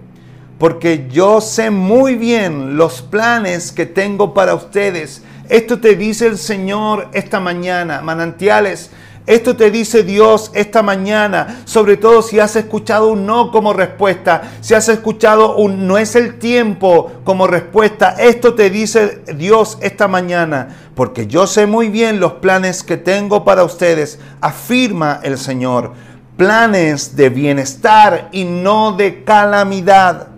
porque 0.65 1.09
yo 1.11 1.43
sé 1.43 1.71
muy 1.71 2.15
bien 2.15 2.79
los 2.79 3.03
planes 3.03 3.71
que 3.71 3.85
tengo 3.85 4.33
para 4.33 4.55
ustedes. 4.55 5.21
Esto 5.51 5.79
te 5.79 5.95
dice 5.95 6.27
el 6.27 6.39
Señor 6.39 7.09
esta 7.13 7.39
mañana, 7.39 8.01
manantiales 8.01 8.91
esto 9.27 9.57
te 9.57 9.71
dice 9.71 10.05
Dios 10.05 10.51
esta 10.55 10.83
mañana, 10.83 11.63
sobre 11.67 11.99
todo 11.99 12.23
si 12.23 12.41
has 12.41 12.57
escuchado 12.57 13.09
un 13.09 13.27
no 13.27 13.51
como 13.51 13.75
respuesta, 13.75 14.53
si 14.63 14.73
has 14.73 14.89
escuchado 14.89 15.57
un 15.57 15.87
no 15.87 15.99
es 15.99 16.17
el 16.17 16.39
tiempo 16.39 17.13
como 17.25 17.47
respuesta. 17.47 18.17
Esto 18.19 18.55
te 18.55 18.71
dice 18.71 19.23
Dios 19.37 19.77
esta 19.83 20.09
mañana, 20.09 20.77
porque 20.95 21.27
yo 21.27 21.47
sé 21.47 21.67
muy 21.67 21.89
bien 21.89 22.21
los 22.21 22.35
planes 22.35 22.83
que 22.83 22.97
tengo 22.97 23.45
para 23.45 23.65
ustedes, 23.65 24.19
afirma 24.41 25.21
el 25.23 25.37
Señor. 25.37 25.93
Planes 26.39 27.17
de 27.17 27.29
bienestar 27.29 28.29
y 28.33 28.45
no 28.45 28.93
de 28.93 29.25
calamidad, 29.25 30.34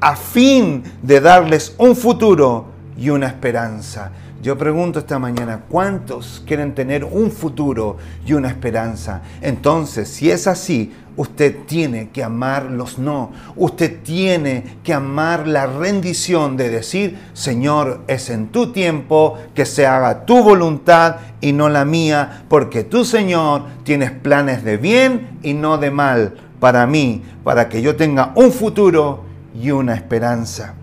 a 0.00 0.16
fin 0.16 0.82
de 1.02 1.20
darles 1.20 1.74
un 1.78 1.96
futuro 1.96 2.66
y 2.96 3.10
una 3.10 3.26
esperanza. 3.26 4.12
Yo 4.40 4.56
pregunto 4.56 5.00
esta 5.00 5.18
mañana, 5.18 5.62
¿cuántos 5.68 6.44
quieren 6.46 6.72
tener 6.72 7.02
un 7.02 7.32
futuro 7.32 7.96
y 8.24 8.34
una 8.34 8.48
esperanza? 8.48 9.22
Entonces, 9.40 10.08
si 10.08 10.30
es 10.30 10.46
así, 10.46 10.92
usted 11.16 11.64
tiene 11.66 12.10
que 12.10 12.22
amar 12.22 12.66
los 12.66 13.00
no. 13.00 13.32
Usted 13.56 14.00
tiene 14.04 14.76
que 14.84 14.94
amar 14.94 15.48
la 15.48 15.66
rendición 15.66 16.56
de 16.56 16.70
decir, 16.70 17.18
Señor, 17.32 18.02
es 18.06 18.30
en 18.30 18.46
tu 18.48 18.70
tiempo 18.70 19.36
que 19.56 19.66
se 19.66 19.88
haga 19.88 20.24
tu 20.24 20.44
voluntad 20.44 21.16
y 21.40 21.52
no 21.52 21.68
la 21.68 21.84
mía, 21.84 22.44
porque 22.48 22.84
tú, 22.84 23.04
Señor, 23.04 23.64
tienes 23.82 24.12
planes 24.12 24.62
de 24.62 24.76
bien 24.76 25.40
y 25.42 25.54
no 25.54 25.78
de 25.78 25.90
mal 25.90 26.36
para 26.60 26.86
mí, 26.86 27.22
para 27.42 27.68
que 27.68 27.82
yo 27.82 27.96
tenga 27.96 28.30
un 28.36 28.52
futuro 28.52 29.27
y 29.60 29.70
una 29.70 29.94
esperanza. 29.94 30.74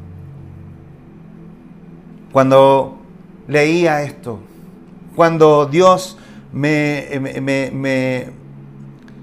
Cuando 2.31 2.99
leía 3.47 4.01
esto, 4.03 4.39
cuando 5.15 5.65
Dios 5.65 6.17
me, 6.51 7.07
me, 7.41 7.71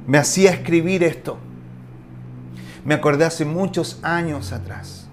me, 0.07 0.19
hacía 0.19 0.53
escribir 0.53 1.03
esto, 1.03 1.39
me 2.85 2.95
acordé 2.95 3.27
hace 3.27 3.45
muchos 3.45 4.01
años 4.03 4.53
atrás. 4.53 5.07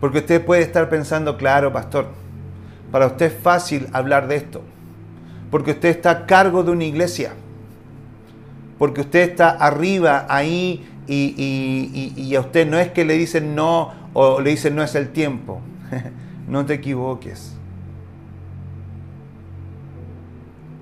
Porque 0.00 0.18
usted 0.18 0.44
puede 0.44 0.62
estar 0.62 0.88
pensando, 0.88 1.36
claro, 1.36 1.72
pastor, 1.72 2.08
para 2.92 3.06
usted 3.06 3.26
es 3.26 3.42
fácil 3.42 3.88
hablar 3.92 4.28
de 4.28 4.36
esto. 4.36 4.62
Porque 5.50 5.72
usted 5.72 5.88
está 5.88 6.10
a 6.10 6.26
cargo 6.26 6.62
de 6.62 6.70
una 6.70 6.84
iglesia. 6.84 7.32
Porque 8.78 9.00
usted 9.00 9.30
está 9.30 9.50
arriba 9.50 10.26
ahí 10.28 10.86
y, 11.06 12.12
y 12.16 12.34
a 12.34 12.40
usted 12.40 12.68
no 12.68 12.78
es 12.78 12.90
que 12.90 13.04
le 13.04 13.14
dicen 13.14 13.54
no 13.54 13.92
o 14.12 14.40
le 14.40 14.50
dicen 14.50 14.74
no 14.74 14.82
es 14.82 14.94
el 14.94 15.10
tiempo. 15.10 15.60
No 16.48 16.64
te 16.64 16.74
equivoques. 16.74 17.56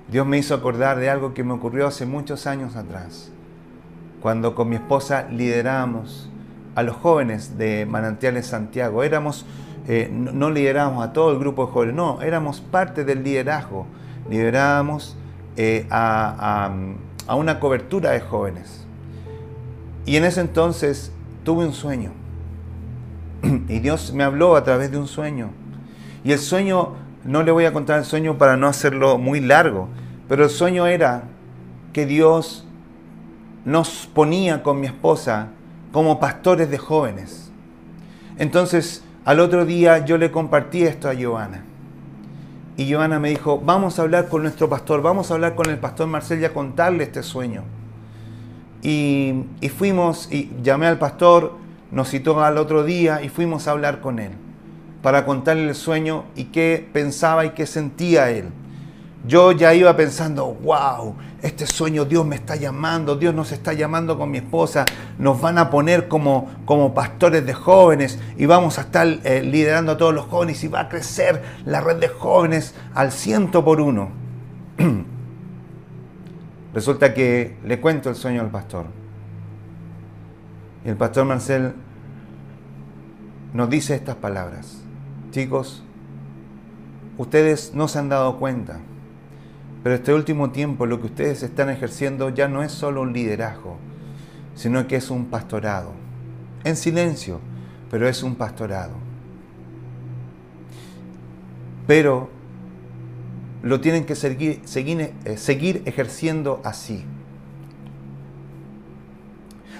Dios 0.07 0.27
me 0.27 0.37
hizo 0.37 0.53
acordar 0.53 0.99
de 0.99 1.09
algo 1.09 1.33
que 1.33 1.43
me 1.43 1.53
ocurrió 1.53 1.87
hace 1.87 2.05
muchos 2.05 2.45
años 2.45 2.75
atrás, 2.75 3.31
cuando 4.21 4.53
con 4.53 4.69
mi 4.69 4.75
esposa 4.75 5.27
lideramos 5.31 6.29
a 6.75 6.83
los 6.83 6.95
jóvenes 6.95 7.57
de 7.57 7.87
Manantiales 7.87 8.45
Santiago. 8.45 9.03
Éramos, 9.03 9.45
eh, 9.87 10.09
no, 10.11 10.51
liderábamos 10.51 11.03
a 11.03 11.13
todo 11.13 11.31
el 11.31 11.39
grupo 11.39 11.65
de 11.65 11.71
jóvenes, 11.71 11.95
no, 11.95 12.21
éramos 12.21 12.61
parte 12.61 13.03
del 13.03 13.23
liderazgo. 13.23 13.87
Liderábamos 14.29 15.17
eh, 15.57 15.87
a, 15.89 16.71
a 17.27 17.35
una 17.35 17.59
cobertura 17.59 18.11
de 18.11 18.19
jóvenes. 18.19 18.84
Y 20.05 20.17
en 20.17 20.25
ese 20.25 20.41
entonces 20.41 21.11
tuve 21.43 21.65
un 21.65 21.73
sueño 21.73 22.11
y 23.67 23.79
Dios 23.79 24.13
me 24.13 24.23
habló 24.23 24.55
a 24.55 24.63
través 24.63 24.91
de 24.91 24.97
un 24.97 25.07
sueño. 25.07 25.49
Y 26.23 26.31
el 26.31 26.39
sueño, 26.39 26.93
no 27.23 27.43
le 27.43 27.51
voy 27.51 27.65
a 27.65 27.73
contar 27.73 27.99
el 27.99 28.05
sueño 28.05 28.37
para 28.37 28.57
no 28.57 28.67
hacerlo 28.67 29.17
muy 29.17 29.39
largo, 29.39 29.89
pero 30.27 30.43
el 30.43 30.49
sueño 30.49 30.87
era 30.87 31.23
que 31.93 32.05
Dios 32.05 32.67
nos 33.63 34.07
ponía 34.13 34.63
con 34.63 34.79
mi 34.79 34.87
esposa 34.87 35.49
como 35.91 36.19
pastores 36.19 36.69
de 36.69 36.77
jóvenes. 36.77 37.51
Entonces, 38.37 39.03
al 39.23 39.39
otro 39.39 39.65
día 39.65 40.05
yo 40.05 40.17
le 40.17 40.31
compartí 40.31 40.83
esto 40.83 41.09
a 41.09 41.13
Giovanna. 41.13 41.63
Y 42.77 42.85
Giovanna 42.85 43.19
me 43.19 43.29
dijo, 43.29 43.59
vamos 43.59 43.97
a 43.97 44.01
hablar 44.01 44.27
con 44.27 44.43
nuestro 44.43 44.69
pastor, 44.69 45.01
vamos 45.01 45.31
a 45.31 45.35
hablar 45.35 45.55
con 45.55 45.69
el 45.69 45.79
pastor 45.79 46.07
Marcel 46.07 46.41
y 46.41 46.45
a 46.45 46.53
contarle 46.53 47.05
este 47.05 47.23
sueño. 47.23 47.63
Y, 48.87 49.47
fuimos 49.75 50.31
y 50.31 50.51
llamé 50.61 50.85
al 50.85 50.99
pastor, 50.99 51.53
nos 51.89 52.09
citó 52.09 52.39
al 52.43 52.59
otro 52.59 52.83
día 52.83 53.23
y 53.23 53.29
fuimos 53.29 53.67
a 53.67 53.71
hablar 53.71 53.99
con 53.99 54.19
él 54.19 54.33
para 55.01 55.25
contarle 55.25 55.69
el 55.69 55.73
sueño 55.73 56.25
y 56.35 56.45
qué 56.45 56.87
pensaba 56.93 57.45
y 57.45 57.49
qué 57.51 57.65
sentía 57.65 58.29
él. 58.29 58.49
Yo 59.27 59.51
ya 59.53 59.73
iba 59.73 59.95
pensando, 59.97 60.45
wow, 60.61 61.15
este 61.41 61.65
sueño 61.65 62.05
Dios 62.05 62.27
me 62.27 62.35
está 62.35 62.57
llamando, 62.57 63.15
Dios 63.15 63.33
nos 63.33 63.51
está 63.51 63.73
llamando 63.73 64.19
con 64.19 64.29
mi 64.29 64.37
esposa, 64.37 64.85
nos 65.17 65.41
van 65.41 65.57
a 65.57 65.71
poner 65.71 66.07
como, 66.07 66.51
como 66.65 66.93
pastores 66.93 67.43
de 67.43 67.55
jóvenes 67.55 68.19
y 68.37 68.45
vamos 68.45 68.77
a 68.77 68.81
estar 68.81 69.07
eh, 69.07 69.41
liderando 69.41 69.93
a 69.93 69.97
todos 69.97 70.13
los 70.13 70.25
jóvenes 70.25 70.63
y 70.63 70.67
va 70.67 70.81
a 70.81 70.89
crecer 70.89 71.41
la 71.65 71.81
red 71.81 71.95
de 71.95 72.07
jóvenes 72.07 72.75
al 72.93 73.11
ciento 73.11 73.65
por 73.65 73.81
uno. 73.81 74.09
Resulta 76.75 77.13
que 77.13 77.55
le 77.63 77.79
cuento 77.79 78.09
el 78.09 78.15
sueño 78.15 78.41
al 78.41 78.51
pastor. 78.51 78.87
Y 80.83 80.89
el 80.89 80.97
pastor 80.97 81.23
Marcel 81.23 81.73
nos 83.53 83.69
dice 83.69 83.95
estas 83.95 84.17
palabras. 84.17 84.83
Chicos, 85.31 85.85
ustedes 87.17 87.73
no 87.73 87.87
se 87.87 87.99
han 87.99 88.09
dado 88.09 88.37
cuenta, 88.39 88.81
pero 89.83 89.95
este 89.95 90.13
último 90.13 90.51
tiempo 90.51 90.85
lo 90.85 90.99
que 90.99 91.07
ustedes 91.07 91.43
están 91.43 91.69
ejerciendo 91.69 92.27
ya 92.27 92.49
no 92.49 92.61
es 92.61 92.73
solo 92.73 93.03
un 93.03 93.13
liderazgo, 93.13 93.77
sino 94.53 94.85
que 94.85 94.97
es 94.97 95.09
un 95.09 95.27
pastorado. 95.27 95.93
En 96.65 96.75
silencio, 96.75 97.39
pero 97.89 98.09
es 98.09 98.21
un 98.21 98.35
pastorado. 98.35 98.95
Pero 101.87 102.34
lo 103.65 103.81
tienen 103.81 104.05
que 104.05 104.13
seguir, 104.13 104.61
seguir, 104.65 105.11
eh, 105.25 105.37
seguir 105.37 105.81
ejerciendo 105.85 106.61
así. 106.63 107.03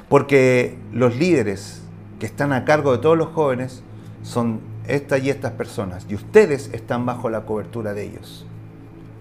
Porque 0.09 0.75
los 0.91 1.15
líderes 1.15 1.83
que 2.19 2.25
están 2.25 2.51
a 2.51 2.65
cargo 2.65 2.93
de 2.93 2.97
todos 2.97 3.15
los 3.15 3.27
jóvenes 3.27 3.83
son 4.23 4.59
estas 4.87 5.23
y 5.23 5.29
estas 5.29 5.51
personas. 5.51 6.07
Y 6.09 6.15
ustedes 6.15 6.71
están 6.73 7.05
bajo 7.05 7.29
la 7.29 7.45
cobertura 7.45 7.93
de 7.93 8.05
ellos. 8.05 8.47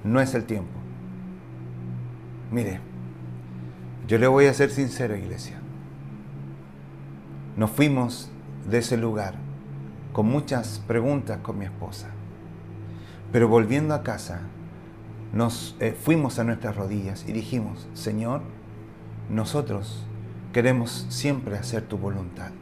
No 0.03 0.19
es 0.23 0.33
el 0.33 0.45
tiempo. 0.45 0.73
Mire, 2.51 2.81
yo 4.09 4.17
le 4.17 4.27
voy 4.27 4.47
a 4.47 4.55
ser 4.55 4.71
sincero, 4.71 5.15
iglesia. 5.15 5.59
Nos 7.59 7.71
fuimos 7.71 8.31
de 8.67 8.79
ese 8.79 8.97
lugar 8.97 9.35
con 10.15 10.25
muchas 10.25 10.83
preguntas 10.87 11.41
con 11.43 11.59
mi 11.59 11.67
esposa. 11.67 12.14
Pero 13.35 13.49
volviendo 13.49 13.95
a 13.95 14.05
casa, 14.05 14.43
nos 15.33 15.75
eh, 15.81 15.99
fuimos 16.01 16.39
a 16.39 16.45
nuestras 16.45 16.77
rodillas 16.77 17.25
y 17.27 17.33
dijimos, 17.33 17.89
Señor, 17.93 18.43
nosotros 19.29 20.07
queremos 20.53 21.07
siempre 21.09 21.59
hacer 21.59 21.83
tu 21.83 21.99
voluntad. 21.99 22.53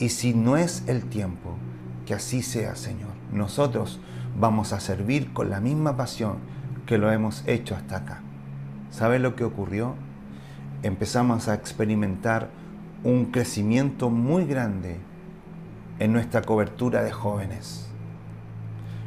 Y 0.00 0.08
si 0.08 0.34
no 0.34 0.56
es 0.56 0.82
el 0.88 1.04
tiempo, 1.04 1.54
que 2.04 2.14
así 2.14 2.42
sea, 2.42 2.74
Señor. 2.74 3.12
Nosotros 3.32 4.00
vamos 4.36 4.72
a 4.72 4.80
servir 4.80 5.32
con 5.32 5.50
la 5.50 5.60
misma 5.60 5.96
pasión 5.96 6.38
que 6.84 6.98
lo 6.98 7.12
hemos 7.12 7.46
hecho 7.46 7.76
hasta 7.76 7.98
acá. 7.98 8.22
¿Sabe 8.90 9.20
lo 9.20 9.36
que 9.36 9.44
ocurrió? 9.44 9.94
Empezamos 10.82 11.46
a 11.46 11.54
experimentar 11.54 12.50
un 13.04 13.26
crecimiento 13.26 14.10
muy 14.10 14.46
grande 14.46 14.98
en 16.00 16.12
nuestra 16.12 16.42
cobertura 16.42 17.04
de 17.04 17.12
jóvenes. 17.12 17.91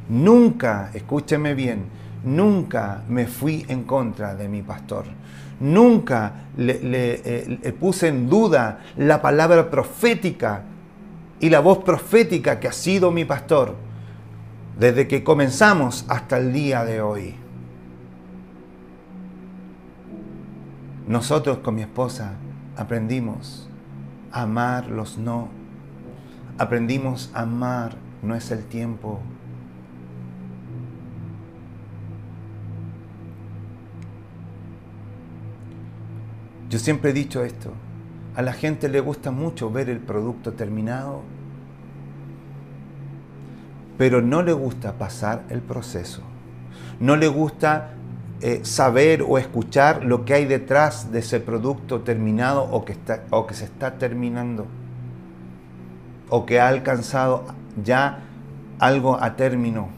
Nunca, 0.09 0.91
escúcheme 0.93 1.53
bien, 1.55 1.85
nunca 2.23 3.03
me 3.07 3.27
fui 3.27 3.65
en 3.67 3.83
contra 3.83 4.35
de 4.35 4.47
mi 4.47 4.61
pastor. 4.61 5.05
Nunca 5.59 6.47
le, 6.57 6.77
eh, 6.83 7.75
puse 7.79 8.09
en 8.09 8.29
duda 8.29 8.81
la 8.97 9.21
palabra 9.21 9.69
profética 9.69 10.63
y 11.39 11.49
la 11.49 11.59
voz 11.59 11.79
profética 11.79 12.59
que 12.59 12.67
ha 12.67 12.73
sido 12.73 13.11
mi 13.11 13.25
pastor 13.25 13.75
desde 14.77 15.07
que 15.07 15.23
comenzamos 15.23 16.05
hasta 16.09 16.37
el 16.37 16.51
día 16.51 16.83
de 16.83 17.01
hoy. 17.01 17.35
Nosotros 21.07 21.59
con 21.59 21.75
mi 21.75 21.81
esposa 21.83 22.33
aprendimos 22.75 23.69
a 24.31 24.41
amar 24.41 24.87
los 24.87 25.17
no. 25.17 25.49
Aprendimos 26.57 27.31
a 27.33 27.41
amar, 27.41 27.95
no 28.23 28.35
es 28.35 28.51
el 28.51 28.65
tiempo. 28.65 29.19
Yo 36.69 36.80
siempre 36.80 37.12
he 37.12 37.13
dicho 37.13 37.43
esto, 37.43 37.71
a 38.36 38.41
la 38.41 38.54
gente 38.54 38.89
le 38.89 38.99
gusta 38.99 39.32
mucho 39.32 39.71
ver 39.71 39.89
el 39.89 39.99
producto 39.99 40.54
terminado, 40.54 41.21
pero 43.97 44.21
no 44.21 44.41
le 44.41 44.54
gusta 44.54 44.93
pasar 44.93 45.43
el 45.49 45.62
proceso. 45.62 46.21
No 46.99 47.15
le 47.15 47.28
gusta 47.28 47.91
eh, 48.41 48.62
saber 48.63 49.23
o 49.25 49.38
escuchar 49.38 50.04
lo 50.04 50.25
que 50.25 50.34
hay 50.34 50.45
detrás 50.45 51.12
de 51.12 51.19
ese 51.19 51.39
producto 51.39 52.01
terminado 52.01 52.63
o 52.63 52.84
que, 52.84 52.93
está, 52.93 53.23
o 53.30 53.47
que 53.47 53.54
se 53.54 53.65
está 53.65 53.97
terminando 53.97 54.67
o 56.30 56.45
que 56.45 56.60
ha 56.60 56.67
alcanzado 56.67 57.45
ya 57.84 58.19
algo 58.80 59.21
a 59.21 59.36
término. 59.36 59.89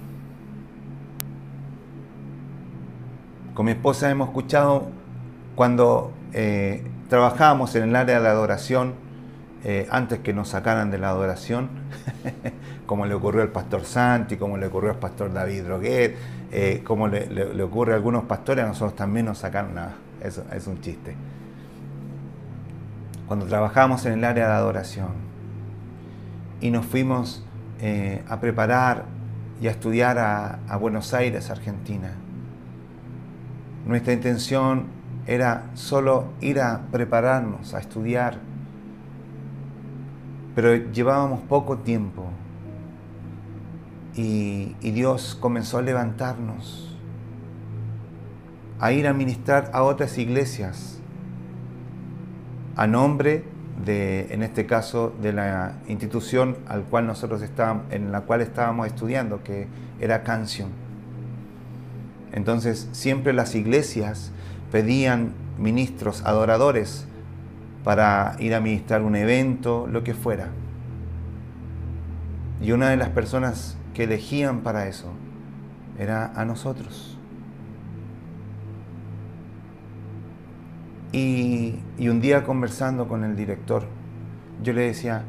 Con 3.54 3.66
mi 3.66 3.72
esposa 3.72 4.10
hemos 4.12 4.30
escuchado 4.30 4.90
cuando 5.56 6.12
eh, 6.34 6.84
trabajábamos 7.10 7.76
en 7.76 7.84
el 7.84 7.96
área 7.96 8.18
de 8.18 8.24
la 8.24 8.32
adoración, 8.32 8.96
eh, 9.64 9.88
antes 9.90 10.20
que 10.20 10.34
nos 10.34 10.50
sacaran 10.50 10.92
de 10.92 10.98
la 10.98 11.10
adoración, 11.10 11.70
como 12.86 13.06
le 13.06 13.14
ocurrió 13.14 13.42
al 13.42 13.50
pastor 13.50 13.86
Santi, 13.86 14.38
como 14.38 14.58
le 14.58 14.68
ocurrió 14.68 14.92
al 14.92 15.00
pastor 15.00 15.34
David 15.34 15.64
Droguet, 15.64 16.16
eh, 16.52 16.82
como 16.86 17.08
le, 17.08 17.62
ocurre 17.64 17.94
a 17.94 17.96
algunos 17.96 18.26
pastores, 18.26 18.66
a 18.66 18.68
nosotros 18.68 18.96
también 18.96 19.26
nos 19.26 19.40
sacaron, 19.40 19.76
nada, 19.76 19.96
eso 20.22 20.44
es 20.54 20.68
un 20.68 20.82
chiste. 20.82 21.16
Cuando 23.28 23.46
trabajamos 23.46 24.06
en 24.06 24.14
el 24.14 24.24
área 24.24 24.48
de 24.48 24.54
adoración 24.54 25.10
y 26.62 26.72
nos 26.72 26.86
fuimos 26.86 27.44
a 28.30 28.40
preparar 28.40 29.04
y 29.62 29.68
a 29.68 29.72
estudiar 29.72 30.18
a 30.18 30.78
Buenos 30.78 31.14
Aires, 31.14 31.50
Argentina, 31.52 32.14
nuestra 33.88 34.14
intención 34.14 34.97
era 35.28 35.70
solo 35.74 36.30
ir 36.40 36.62
a 36.62 36.88
prepararnos, 36.90 37.74
a 37.74 37.80
estudiar, 37.80 38.40
pero 40.56 40.74
llevábamos 40.92 41.42
poco 41.42 41.78
tiempo 41.80 42.26
y, 44.16 44.74
Dios 44.82 45.38
comenzó 45.40 45.78
a 45.78 45.82
levantarnos, 45.84 46.98
a 48.80 48.92
ir 48.92 49.06
a 49.06 49.14
ministrar 49.14 49.70
a 49.74 49.84
otras 49.84 50.18
iglesias, 50.18 50.98
a 52.76 52.88
nombre 52.88 53.44
de, 53.86 54.34
en 54.34 54.42
este 54.42 54.66
caso, 54.66 55.14
de 55.22 55.34
la 55.34 55.74
institución 55.88 56.58
al 56.68 56.84
cual 56.84 57.06
nosotros 57.06 57.42
estábamos, 57.42 57.84
en 57.92 58.12
la 58.12 58.22
cual 58.22 58.42
estábamos 58.42 58.88
estudiando, 58.88 59.44
que 59.44 59.68
era 60.00 60.24
Canción. 60.24 60.70
Entonces, 62.32 62.90
siempre 62.94 63.34
las 63.34 63.54
iglesias 63.56 64.32
pedían 64.72 65.34
ministros, 65.58 66.24
adoradores, 66.26 67.08
para 67.84 68.36
ir 68.40 68.54
a 68.54 68.60
ministrar 68.60 69.02
un 69.02 69.16
evento, 69.16 69.88
lo 69.88 70.04
que 70.04 70.14
fuera. 70.14 70.50
Y 72.62 72.72
una 72.72 72.90
de 72.90 72.98
las 72.98 73.10
personas 73.10 73.78
que 73.94 74.04
elegían 74.04 74.62
para 74.62 74.88
eso 74.88 75.12
era 75.98 76.32
a 76.36 76.46
nosotros. 76.46 77.18
Y, 81.14 81.80
y, 81.98 82.10
un 82.10 82.20
día 82.20 82.44
conversando 82.44 83.08
con 83.08 83.24
el 83.24 83.36
director, 83.36 83.84
yo 84.62 84.74
le 84.74 84.82
decía, 84.82 85.24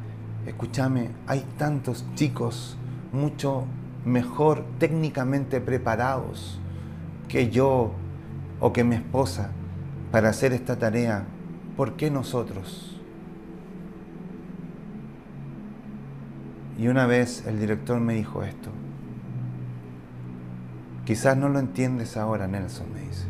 escúchame, 0.45 1.11
hay 1.29 1.45
tantos 1.57 2.05
chicos 2.17 2.77
mucho 3.13 3.65
mejor 4.05 4.65
técnicamente 4.79 5.61
preparados 5.61 6.61
que 7.29 7.51
yo 7.51 7.93
o 8.61 8.73
que 8.73 8.85
mi 8.85 8.97
esposa 8.97 9.51
para 10.11 10.31
hacer 10.31 10.53
esta 10.53 10.79
tarea, 10.79 11.25
¿por 11.77 11.97
qué 11.97 12.11
nosotros? 12.11 13.01
Y 16.79 16.89
una 16.89 17.07
vez 17.07 17.47
el 17.47 17.59
director 17.59 18.01
me 18.01 18.15
dijo 18.15 18.43
esto. 18.43 18.71
Quizás 21.05 21.37
no 21.37 21.49
lo 21.49 21.59
entiendes 21.59 22.17
ahora, 22.17 22.47
Nelson, 22.47 22.93
me 22.93 23.01
dice. 23.01 23.27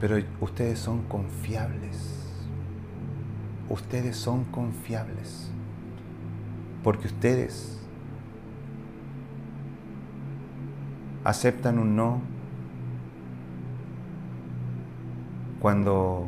Pero 0.00 0.16
ustedes 0.40 0.78
son 0.78 1.02
confiables. 1.02 2.20
Ustedes 3.68 4.16
son 4.16 4.44
confiables. 4.44 5.50
Porque 6.82 7.08
ustedes 7.08 7.80
aceptan 11.24 11.78
un 11.78 11.96
no 11.96 12.33
cuando 15.64 16.26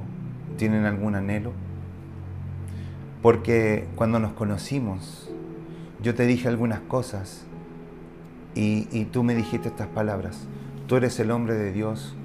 tienen 0.56 0.86
algún 0.86 1.14
anhelo. 1.14 1.52
Porque 3.20 3.86
cuando 3.94 4.18
nos 4.18 4.32
conocimos, 4.32 5.30
yo 6.00 6.14
te 6.14 6.24
dije 6.24 6.48
algunas 6.48 6.80
cosas 6.80 7.44
y, 8.54 9.04
tú 9.12 9.24
me 9.24 9.34
dijiste 9.34 9.68
estas 9.68 9.88
palabras. 9.88 10.48
Tú 10.86 10.96
eres 10.96 11.20
el 11.20 11.30
hombre 11.30 11.52
de 11.52 11.70
Dios, 11.70 12.16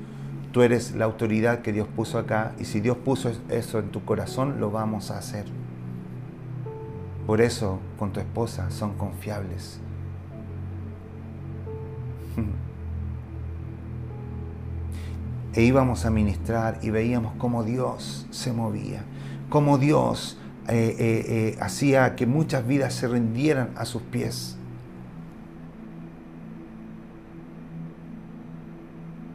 tú 0.54 0.62
eres 0.62 0.96
la 0.96 1.04
autoridad 1.04 1.60
que 1.60 1.74
Dios 1.74 1.90
puso 1.94 2.18
acá 2.18 2.54
y 2.58 2.64
si 2.64 2.80
Dios 2.80 2.96
puso 2.96 3.30
eso 3.50 3.80
en 3.80 3.90
tu 3.90 4.06
corazón, 4.06 4.62
lo 4.62 4.72
vamos 4.72 5.12
a 5.12 5.18
hacer. 5.18 5.44
Por 7.28 7.42
eso 7.42 7.82
con 8.00 8.14
tu 8.14 8.22
esposa 8.22 8.72
son 8.72 8.94
confiables. 8.94 9.82
e 15.54 15.64
íbamos 15.64 16.06
a 16.06 16.10
ministrar 16.10 16.80
y 16.82 16.90
veíamos 16.90 17.34
cómo 17.38 17.64
Dios 17.64 18.26
se 18.32 18.54
movía, 18.54 19.04
cómo 19.50 19.78
Dios 19.78 20.38
eh, 20.68 20.96
eh, 20.98 21.26
eh, 21.28 21.58
hacía 21.60 22.16
que 22.16 22.26
muchas 22.26 22.66
vidas 22.66 22.94
se 22.94 23.08
rindieran 23.08 23.72
a 23.76 23.86
sus 23.86 24.02
pies. 24.02 24.58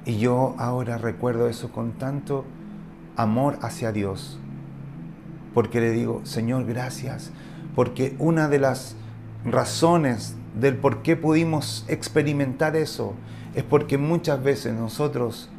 Y 0.07 0.19
yo 0.19 0.55
ahora 0.59 0.99
recuerdo 0.99 1.49
eso 1.49 1.73
con 1.73 1.93
tanto 1.93 2.45
amor 3.17 3.59
hacia 3.61 3.93
Dios, 3.93 4.39
porque 5.53 5.81
le 5.81 5.91
digo, 5.91 6.21
Señor, 6.25 6.65
gracias, 6.65 7.33
porque 7.75 8.15
una 8.19 8.49
de 8.49 8.61
las 8.61 8.95
razones 9.45 10.37
del 10.59 10.77
por 10.77 11.03
qué 11.03 11.17
pudimos 11.17 11.85
experimentar 11.89 12.77
eso 12.77 13.15
es 13.55 13.65
porque 13.65 13.99
muchas 13.99 14.43
veces 14.43 14.75
nosotros 14.75 15.51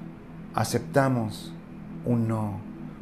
aceptamos 0.58 1.54
un 2.04 2.28
no, 2.28 2.58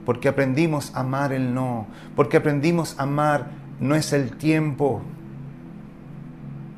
porque 0.05 0.27
aprendimos 0.27 0.93
a 0.93 0.99
amar 0.99 1.31
el 1.31 1.53
no, 1.53 1.87
porque 2.13 2.35
aprendimos 2.35 2.99
a 2.99 3.03
amar 3.03 3.47
no 3.79 3.95
es 3.95 4.11
el 4.11 4.35
tiempo. 4.35 5.01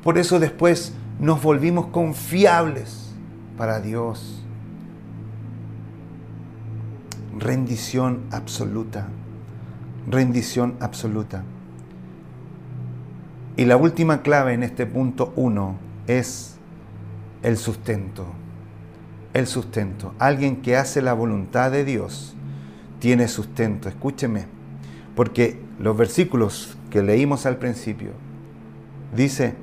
Por 0.04 0.18
eso 0.18 0.38
después 0.38 0.94
nos 1.18 1.42
volvimos 1.42 1.88
confiables 1.88 3.12
para 3.56 3.80
Dios. 3.80 4.44
Rendición 7.36 8.20
absoluta, 8.30 9.08
rendición 10.08 10.76
absoluta. 10.78 11.42
Y 13.56 13.64
la 13.64 13.76
última 13.76 14.22
clave 14.22 14.54
en 14.54 14.62
este 14.62 14.86
punto 14.86 15.32
uno 15.34 15.74
es 16.06 16.56
el 17.42 17.56
sustento 17.56 18.37
el 19.38 19.46
sustento. 19.46 20.14
Alguien 20.18 20.56
que 20.56 20.76
hace 20.76 21.02
la 21.02 21.12
voluntad 21.12 21.70
de 21.70 21.84
Dios 21.84 22.34
tiene 22.98 23.28
sustento. 23.28 23.88
Escúcheme, 23.88 24.46
porque 25.14 25.60
los 25.78 25.96
versículos 25.96 26.76
que 26.90 27.02
leímos 27.02 27.46
al 27.46 27.56
principio 27.56 28.10
dice, 29.14 29.54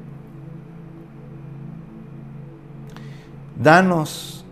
danos 3.61 4.45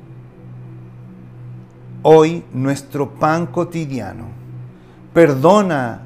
hoy 2.01 2.43
nuestro 2.53 3.11
pan 3.11 3.47
cotidiano. 3.47 4.27
Perdona, 5.13 6.01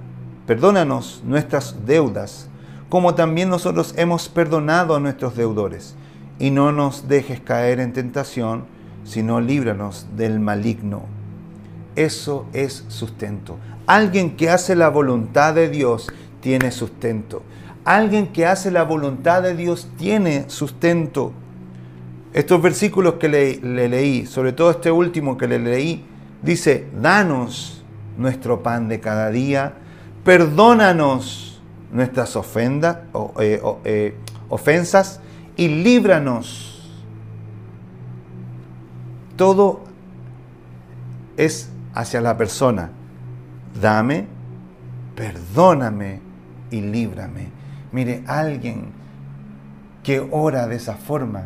perdónanos 0.46 1.22
nuestras 1.26 1.86
deudas, 1.86 2.50
como 2.90 3.16
también 3.16 3.50
nosotros 3.50 3.94
hemos 3.98 4.30
perdonado 4.30 4.96
a 4.96 5.00
nuestros 5.00 5.36
deudores 5.36 5.96
y 6.40 6.52
no 6.52 6.72
nos 6.72 7.08
dejes 7.08 7.40
caer 7.42 7.80
en 7.80 7.94
tentación, 7.94 8.66
sino 9.08 9.40
líbranos 9.40 10.06
del 10.16 10.40
maligno. 10.40 11.04
Eso 11.96 12.46
es 12.54 12.86
sustento. 12.90 13.58
Alguien 13.88 14.36
que 14.36 14.50
hace 14.50 14.76
la 14.76 14.90
voluntad 14.90 15.56
de 15.56 15.70
Dios 15.70 16.08
tiene 16.42 16.72
sustento. 16.72 17.42
Alguien 17.86 18.28
que 18.28 18.46
hace 18.46 18.70
la 18.70 18.84
voluntad 18.84 19.42
de 19.42 19.56
Dios 19.56 19.88
tiene 19.98 20.50
sustento. 20.50 21.32
Estos 22.34 22.62
versículos 22.62 23.14
que 23.14 23.30
le, 23.30 23.88
leí, 23.88 24.26
sobre 24.26 24.52
todo 24.52 24.72
este 24.72 24.92
último 24.92 25.38
que 25.38 25.48
le 25.48 25.58
leí, 25.58 26.06
dice, 26.44 26.86
danos 27.02 27.84
nuestro 28.18 28.62
pan 28.62 28.90
de 28.90 29.00
cada 29.00 29.32
día, 29.32 29.74
perdónanos 30.26 31.62
nuestras 31.92 32.36
ofendas, 32.36 32.98
eh, 33.40 33.62
eh, 33.86 34.16
ofensas 34.50 35.22
y 35.56 35.70
líbranos. 35.70 36.77
Todo 39.38 39.82
es 41.38 41.70
hacia 41.94 42.20
la 42.20 42.36
persona. 42.38 42.90
Dame, 43.80 44.26
perdóname 45.16 46.20
y 46.72 46.82
líbrame. 46.82 47.50
Mire, 47.92 48.24
alguien 48.28 48.90
que 50.04 50.28
ora 50.32 50.68
de 50.68 50.76
esa 50.76 50.96
forma 50.96 51.46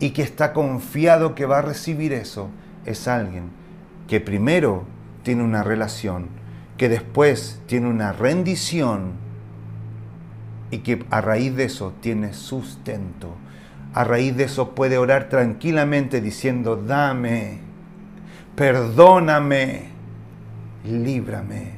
y 0.00 0.10
que 0.10 0.22
está 0.22 0.52
confiado 0.52 1.34
que 1.34 1.46
va 1.46 1.58
a 1.58 1.62
recibir 1.62 2.12
eso, 2.12 2.50
es 2.84 3.08
alguien 3.08 3.50
que 4.08 4.20
primero 4.20 4.84
tiene 5.22 5.42
una 5.42 5.62
relación, 5.62 6.28
que 6.76 6.88
después 6.88 7.60
tiene 7.66 7.88
una 7.88 8.12
rendición 8.12 9.12
y 10.70 10.78
que 10.78 11.04
a 11.10 11.20
raíz 11.20 11.54
de 11.56 11.64
eso 11.64 11.92
tiene 12.00 12.34
sustento. 12.34 13.34
A 13.94 14.02
raíz 14.02 14.36
de 14.36 14.44
eso 14.44 14.74
puede 14.74 14.98
orar 14.98 15.28
tranquilamente 15.28 16.20
diciendo, 16.20 16.74
dame, 16.74 17.58
perdóname, 18.56 19.84
líbrame. 20.84 21.74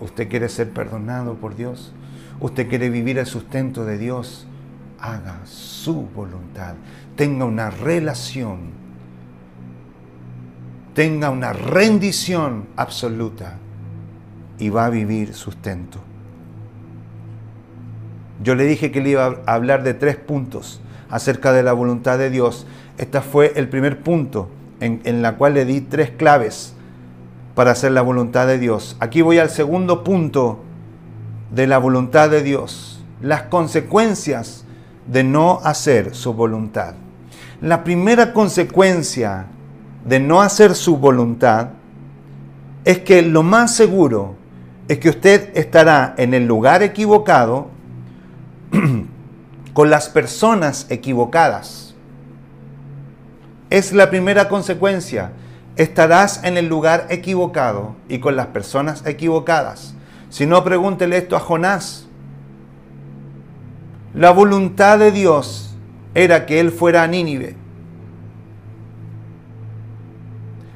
¿Usted 0.00 0.28
quiere 0.28 0.48
ser 0.48 0.70
perdonado 0.70 1.36
por 1.36 1.54
Dios? 1.54 1.94
¿Usted 2.40 2.68
quiere 2.68 2.90
vivir 2.90 3.18
el 3.18 3.26
sustento 3.26 3.84
de 3.84 3.98
Dios? 3.98 4.48
Haga 4.98 5.38
su 5.44 6.08
voluntad. 6.08 6.74
Tenga 7.14 7.44
una 7.44 7.70
relación. 7.70 8.72
Tenga 10.92 11.30
una 11.30 11.52
rendición 11.52 12.66
absoluta. 12.74 13.58
Y 14.58 14.70
va 14.70 14.86
a 14.86 14.90
vivir 14.90 15.34
sustento. 15.34 16.00
Yo 18.44 18.54
le 18.54 18.64
dije 18.66 18.92
que 18.92 19.00
le 19.00 19.10
iba 19.10 19.38
a 19.46 19.54
hablar 19.54 19.82
de 19.82 19.94
tres 19.94 20.16
puntos 20.16 20.82
acerca 21.08 21.54
de 21.54 21.62
la 21.62 21.72
voluntad 21.72 22.18
de 22.18 22.28
Dios. 22.28 22.66
Este 22.98 23.22
fue 23.22 23.54
el 23.56 23.70
primer 23.70 24.02
punto 24.02 24.50
en, 24.80 25.00
en 25.04 25.22
la 25.22 25.36
cual 25.36 25.54
le 25.54 25.64
di 25.64 25.80
tres 25.80 26.10
claves 26.10 26.74
para 27.54 27.70
hacer 27.70 27.92
la 27.92 28.02
voluntad 28.02 28.46
de 28.46 28.58
Dios. 28.58 28.98
Aquí 29.00 29.22
voy 29.22 29.38
al 29.38 29.48
segundo 29.48 30.04
punto 30.04 30.60
de 31.54 31.66
la 31.66 31.78
voluntad 31.78 32.28
de 32.28 32.42
Dios, 32.42 33.02
las 33.22 33.44
consecuencias 33.44 34.66
de 35.06 35.24
no 35.24 35.60
hacer 35.64 36.14
su 36.14 36.34
voluntad. 36.34 36.96
La 37.62 37.82
primera 37.82 38.34
consecuencia 38.34 39.46
de 40.04 40.20
no 40.20 40.42
hacer 40.42 40.74
su 40.74 40.98
voluntad 40.98 41.68
es 42.84 42.98
que 42.98 43.22
lo 43.22 43.42
más 43.42 43.74
seguro 43.74 44.34
es 44.86 44.98
que 44.98 45.08
usted 45.08 45.50
estará 45.56 46.14
en 46.18 46.34
el 46.34 46.46
lugar 46.46 46.82
equivocado 46.82 47.72
con 49.72 49.90
las 49.90 50.08
personas 50.08 50.86
equivocadas. 50.88 51.94
Es 53.70 53.92
la 53.92 54.10
primera 54.10 54.48
consecuencia 54.48 55.32
estarás 55.76 56.44
en 56.44 56.56
el 56.56 56.68
lugar 56.68 57.06
equivocado 57.10 57.96
y 58.08 58.18
con 58.18 58.36
las 58.36 58.46
personas 58.48 59.04
equivocadas. 59.06 59.94
Si 60.30 60.46
no, 60.46 60.62
pregúntele 60.64 61.16
esto 61.16 61.36
a 61.36 61.40
Jonás. 61.40 62.06
La 64.14 64.30
voluntad 64.30 64.98
de 64.98 65.10
Dios 65.10 65.74
era 66.14 66.46
que 66.46 66.60
él 66.60 66.70
fuera 66.70 67.02
a 67.02 67.08
Nínive. 67.08 67.56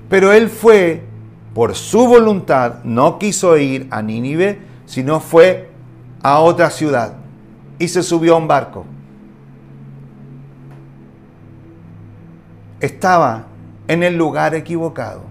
Pero 0.09 0.33
él 0.33 0.49
fue, 0.49 1.05
por 1.55 1.75
su 1.75 2.09
voluntad, 2.09 2.83
no 2.83 3.19
quiso 3.19 3.57
ir 3.57 3.87
a 3.91 4.03
Nínive, 4.03 4.59
sino 4.87 5.21
fue 5.21 5.71
a 6.23 6.41
otra 6.41 6.71
ciudad 6.71 7.15
y 7.79 7.89
se 7.89 8.03
subió 8.03 8.35
a 8.35 8.39
un 8.39 8.49
barco. 8.49 8.85
Estaba 12.81 13.47
en 13.89 14.03
el 14.03 14.17
lugar 14.17 14.55
equivocado. 14.55 15.23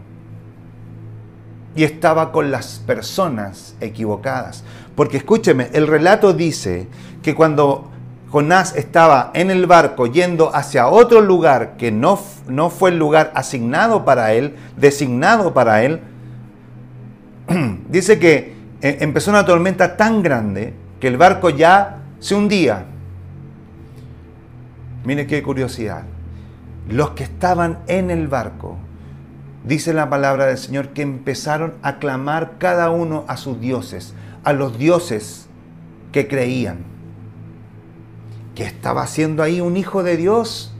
Y 1.75 1.83
estaba 1.83 2.31
con 2.31 2.49
las 2.49 2.79
personas 2.79 3.75
equivocadas. 3.79 4.63
Porque 4.95 5.17
escúcheme, 5.17 5.69
el 5.73 5.87
relato 5.87 6.33
dice 6.33 6.87
que 7.21 7.35
cuando 7.35 7.91
Jonás 8.31 8.75
estaba 8.75 9.31
en 9.35 9.51
el 9.51 9.67
barco 9.67 10.07
yendo 10.07 10.53
hacia 10.53 10.87
otro 10.87 11.21
lugar 11.21 11.77
que 11.77 11.91
no, 11.91 12.19
no 12.47 12.69
fue 12.69 12.89
el 12.89 12.97
lugar 12.97 13.31
asignado 13.35 14.03
para 14.03 14.33
él, 14.33 14.55
designado 14.75 15.53
para 15.53 15.83
él, 15.83 16.01
dice 17.89 18.17
que 18.17 18.55
eh, 18.81 18.97
empezó 19.01 19.29
una 19.29 19.45
tormenta 19.45 19.95
tan 19.95 20.23
grande 20.23 20.73
que 20.99 21.07
el 21.07 21.17
barco 21.17 21.51
ya 21.51 21.99
se 22.19 22.35
hundía. 22.35 22.85
Mire 25.03 25.27
qué 25.27 25.41
curiosidad 25.41 26.03
los 26.89 27.11
que 27.11 27.23
estaban 27.23 27.79
en 27.87 28.09
el 28.11 28.27
barco, 28.27 28.77
dice 29.65 29.93
la 29.93 30.09
palabra 30.09 30.45
del 30.45 30.57
Señor, 30.57 30.89
que 30.89 31.01
empezaron 31.01 31.73
a 31.81 31.99
clamar 31.99 32.53
cada 32.59 32.89
uno 32.89 33.25
a 33.27 33.37
sus 33.37 33.59
dioses, 33.59 34.13
a 34.43 34.53
los 34.53 34.77
dioses 34.77 35.47
que 36.11 36.27
creían. 36.27 36.77
¿Qué 38.55 38.63
estaba 38.63 39.03
haciendo 39.03 39.43
ahí 39.43 39.61
un 39.61 39.77
hijo 39.77 40.01
de 40.01 40.17
Dios? 40.17 40.73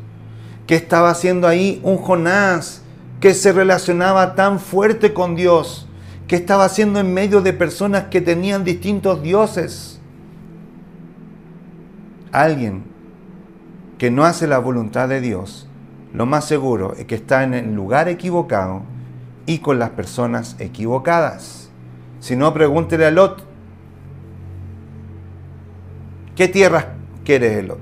¿Qué 0.65 0.76
estaba 0.76 1.10
haciendo 1.10 1.47
ahí 1.47 1.80
un 1.84 1.97
Jonás 1.97 2.82
que 3.19 3.34
se 3.34 3.52
relacionaba 3.52 4.36
tan 4.36 4.60
fuerte 4.60 5.13
con 5.13 5.36
Dios? 5.36 5.88
¿Qué 6.28 6.36
estaba 6.36 6.65
haciendo 6.65 7.00
en 7.00 7.13
medio 7.13 7.41
de 7.41 7.54
personas 7.54 8.06
que 8.06 8.21
tenían 8.21 8.63
distintos 8.63 9.21
dioses? 9.21 9.96
Alguien 12.38 12.84
que 13.97 14.12
no 14.12 14.23
hace 14.23 14.45
la 14.45 14.60
voluntad 14.60 15.10
de 15.10 15.21
Dios 15.21 15.67
lo 16.13 16.28
más 16.28 16.45
seguro 16.45 16.93
es 16.93 17.06
que 17.06 17.15
está 17.15 17.43
en 17.43 17.56
el 17.56 17.73
lugar 17.73 18.10
equivocado 18.10 18.84
y 19.47 19.58
con 19.58 19.80
las 19.80 19.89
personas 19.89 20.56
equivocadas. 20.60 21.71
Si 22.19 22.36
no, 22.36 22.54
pregúntele 22.54 23.08
a 23.08 23.12
Lot, 23.12 23.43
¿qué 26.36 26.47
tierra 26.47 26.93
quieres, 27.26 27.65
Lot? 27.65 27.80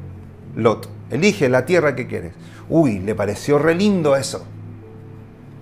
Lot, 0.56 0.90
elige 1.10 1.50
la 1.50 1.66
tierra 1.66 1.94
que 1.94 2.08
quieres. 2.08 2.32
Uy, 2.70 3.00
le 3.00 3.14
pareció 3.14 3.60
re 3.60 3.76
lindo 3.76 4.16
eso. 4.16 4.46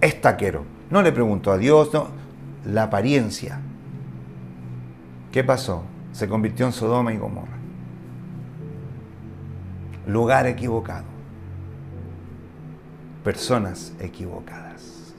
Esta 0.01 0.37
quiero. 0.37 0.65
No 0.91 1.01
le 1.01 1.11
preguntó 1.11 1.51
a 1.51 1.57
Dios, 1.57 1.91
no. 1.93 2.09
La 2.63 2.83
apariencia. 2.83 3.59
¿Qué 5.31 5.43
pasó? 5.43 5.81
Se 6.11 6.27
convirtió 6.27 6.67
en 6.67 6.73
Sodoma 6.73 7.11
y 7.11 7.17
Gomorra. 7.17 7.62
Lugar 10.05 10.47
equivocado 10.47 11.13
personas 13.23 13.93
equivocadas. 13.99 15.13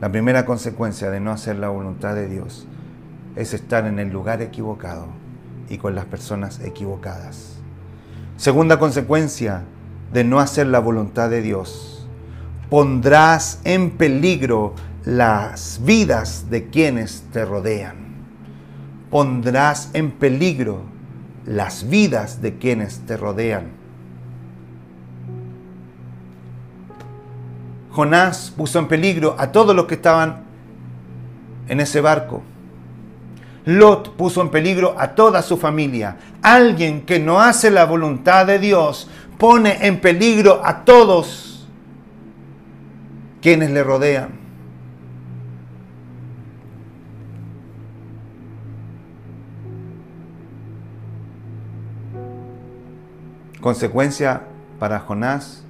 La 0.00 0.12
primera 0.12 0.44
consecuencia 0.44 1.10
de 1.10 1.18
no 1.18 1.30
hacer 1.30 1.56
la 1.56 1.70
voluntad 1.70 2.14
de 2.14 2.28
Dios 2.28 2.66
es 3.36 3.54
estar 3.54 3.86
en 3.86 3.98
el 3.98 4.10
lugar 4.10 4.42
equivocado 4.42 5.06
y 5.68 5.78
con 5.78 5.94
las 5.94 6.04
personas 6.04 6.60
equivocadas. 6.60 7.56
Segunda 8.36 8.78
consecuencia 8.78 9.62
de 10.12 10.24
no 10.24 10.40
hacer 10.40 10.66
la 10.66 10.78
voluntad 10.78 11.30
de 11.30 11.40
Dios, 11.40 12.06
pondrás 12.68 13.60
en 13.64 13.92
peligro 13.92 14.74
las 15.04 15.80
vidas 15.84 16.50
de 16.50 16.68
quienes 16.68 17.22
te 17.32 17.44
rodean. 17.44 18.03
Pondrás 19.14 19.90
en 19.92 20.10
peligro 20.10 20.80
las 21.46 21.88
vidas 21.88 22.42
de 22.42 22.58
quienes 22.58 23.06
te 23.06 23.16
rodean. 23.16 23.70
Jonás 27.92 28.52
puso 28.56 28.80
en 28.80 28.88
peligro 28.88 29.36
a 29.38 29.52
todos 29.52 29.76
los 29.76 29.84
que 29.86 29.94
estaban 29.94 30.42
en 31.68 31.78
ese 31.78 32.00
barco. 32.00 32.42
Lot 33.66 34.16
puso 34.16 34.42
en 34.42 34.50
peligro 34.50 34.96
a 34.98 35.14
toda 35.14 35.42
su 35.42 35.58
familia. 35.58 36.16
Alguien 36.42 37.02
que 37.02 37.20
no 37.20 37.40
hace 37.40 37.70
la 37.70 37.84
voluntad 37.84 38.46
de 38.46 38.58
Dios 38.58 39.08
pone 39.38 39.86
en 39.86 40.00
peligro 40.00 40.60
a 40.64 40.84
todos 40.84 41.68
quienes 43.40 43.70
le 43.70 43.84
rodean. 43.84 44.43
Consecuencia 53.64 54.42
para 54.78 55.00
Jonás, 55.00 55.64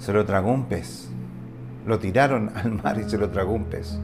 se 0.00 0.12
lo 0.12 0.24
tragó 0.24 0.50
un 0.50 0.64
pez. 0.64 1.08
Lo 1.86 2.00
tiraron 2.00 2.50
al 2.56 2.72
mar 2.72 2.98
y 2.98 3.08
se 3.08 3.16
lo 3.16 3.30
tragó 3.30 3.52
un 3.52 3.66
pez. 3.66 4.00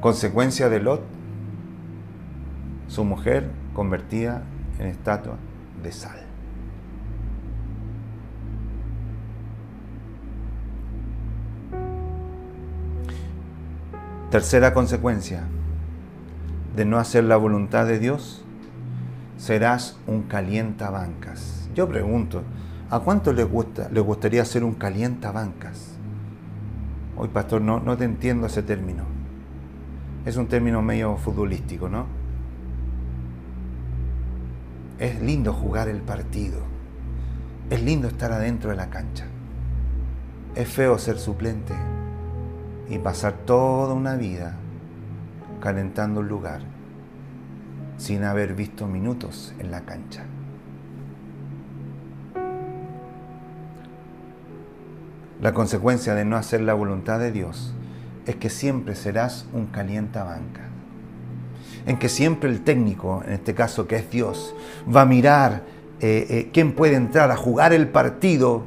Consecuencia 0.00 0.68
de 0.68 0.80
Lot, 0.80 1.02
su 2.88 3.04
mujer 3.04 3.48
convertida 3.74 4.42
en 4.80 4.88
estatua 4.88 5.36
de 5.84 5.92
sal. 5.92 6.18
Tercera 14.32 14.74
consecuencia 14.74 15.44
de 16.74 16.84
no 16.84 16.98
hacer 16.98 17.22
la 17.22 17.36
voluntad 17.36 17.86
de 17.86 18.00
Dios, 18.00 18.44
serás 19.38 19.96
un 20.06 20.24
calientabancas. 20.24 21.70
Yo 21.74 21.88
pregunto, 21.88 22.42
¿a 22.90 23.00
cuánto 23.00 23.32
les, 23.32 23.48
gusta, 23.48 23.88
les 23.90 24.04
gustaría 24.04 24.44
ser 24.44 24.64
un 24.64 24.74
calientabancas? 24.74 25.92
Hoy, 27.16 27.28
pastor, 27.28 27.62
no, 27.62 27.80
no 27.80 27.96
te 27.96 28.04
entiendo 28.04 28.46
ese 28.46 28.62
término. 28.62 29.04
Es 30.26 30.36
un 30.36 30.48
término 30.48 30.82
medio 30.82 31.16
futbolístico, 31.16 31.88
¿no? 31.88 32.06
Es 34.98 35.22
lindo 35.22 35.52
jugar 35.52 35.88
el 35.88 36.02
partido. 36.02 36.58
Es 37.70 37.82
lindo 37.82 38.08
estar 38.08 38.32
adentro 38.32 38.70
de 38.70 38.76
la 38.76 38.90
cancha. 38.90 39.26
Es 40.54 40.68
feo 40.68 40.98
ser 40.98 41.18
suplente 41.18 41.74
y 42.88 42.98
pasar 42.98 43.34
toda 43.44 43.94
una 43.94 44.16
vida 44.16 44.56
calentando 45.60 46.20
un 46.20 46.28
lugar 46.28 46.77
sin 47.98 48.24
haber 48.24 48.54
visto 48.54 48.86
minutos 48.86 49.52
en 49.58 49.70
la 49.70 49.82
cancha. 49.82 50.24
La 55.42 55.52
consecuencia 55.52 56.14
de 56.14 56.24
no 56.24 56.36
hacer 56.36 56.62
la 56.62 56.74
voluntad 56.74 57.20
de 57.20 57.30
Dios 57.30 57.74
es 58.26 58.36
que 58.36 58.50
siempre 58.50 58.94
serás 58.94 59.46
un 59.52 59.66
calientabanca. 59.66 60.62
En 61.86 61.98
que 61.98 62.08
siempre 62.08 62.50
el 62.50 62.62
técnico, 62.62 63.22
en 63.24 63.34
este 63.34 63.54
caso 63.54 63.86
que 63.86 63.96
es 63.96 64.10
Dios, 64.10 64.54
va 64.94 65.02
a 65.02 65.06
mirar 65.06 65.62
eh, 66.00 66.26
eh, 66.28 66.50
quién 66.52 66.72
puede 66.72 66.96
entrar 66.96 67.30
a 67.30 67.36
jugar 67.36 67.72
el 67.72 67.88
partido 67.88 68.64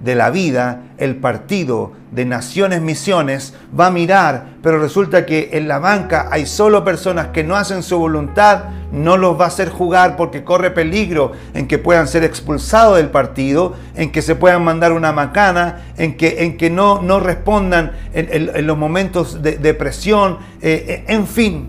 de 0.00 0.14
la 0.14 0.30
vida, 0.30 0.82
el 0.98 1.16
partido 1.16 1.92
de 2.10 2.24
Naciones 2.24 2.80
Misiones, 2.80 3.54
va 3.78 3.86
a 3.86 3.90
mirar, 3.90 4.46
pero 4.62 4.80
resulta 4.80 5.26
que 5.26 5.50
en 5.52 5.68
la 5.68 5.78
banca 5.78 6.28
hay 6.30 6.46
solo 6.46 6.84
personas 6.84 7.28
que 7.28 7.44
no 7.44 7.56
hacen 7.56 7.82
su 7.82 7.98
voluntad, 7.98 8.64
no 8.92 9.16
los 9.16 9.38
va 9.38 9.44
a 9.44 9.48
hacer 9.48 9.68
jugar 9.68 10.16
porque 10.16 10.42
corre 10.42 10.70
peligro 10.70 11.32
en 11.54 11.68
que 11.68 11.78
puedan 11.78 12.08
ser 12.08 12.24
expulsados 12.24 12.96
del 12.96 13.10
partido, 13.10 13.74
en 13.94 14.10
que 14.10 14.22
se 14.22 14.34
puedan 14.34 14.64
mandar 14.64 14.92
una 14.92 15.12
macana, 15.12 15.84
en 15.96 16.16
que, 16.16 16.44
en 16.44 16.56
que 16.56 16.70
no, 16.70 17.00
no 17.02 17.20
respondan 17.20 17.92
en, 18.12 18.66
los 18.66 18.76
momentos 18.76 19.42
de, 19.42 19.74
presión, 19.74 20.38
eh, 20.60 20.84
eh, 20.88 21.04
en 21.08 21.26
fin, 21.26 21.68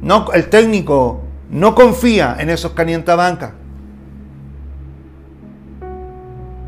no, 0.00 0.30
el 0.32 0.48
técnico 0.48 1.22
no 1.50 1.74
confía 1.74 2.36
en 2.38 2.50
esos 2.50 2.72
calientabancas. 2.72 3.52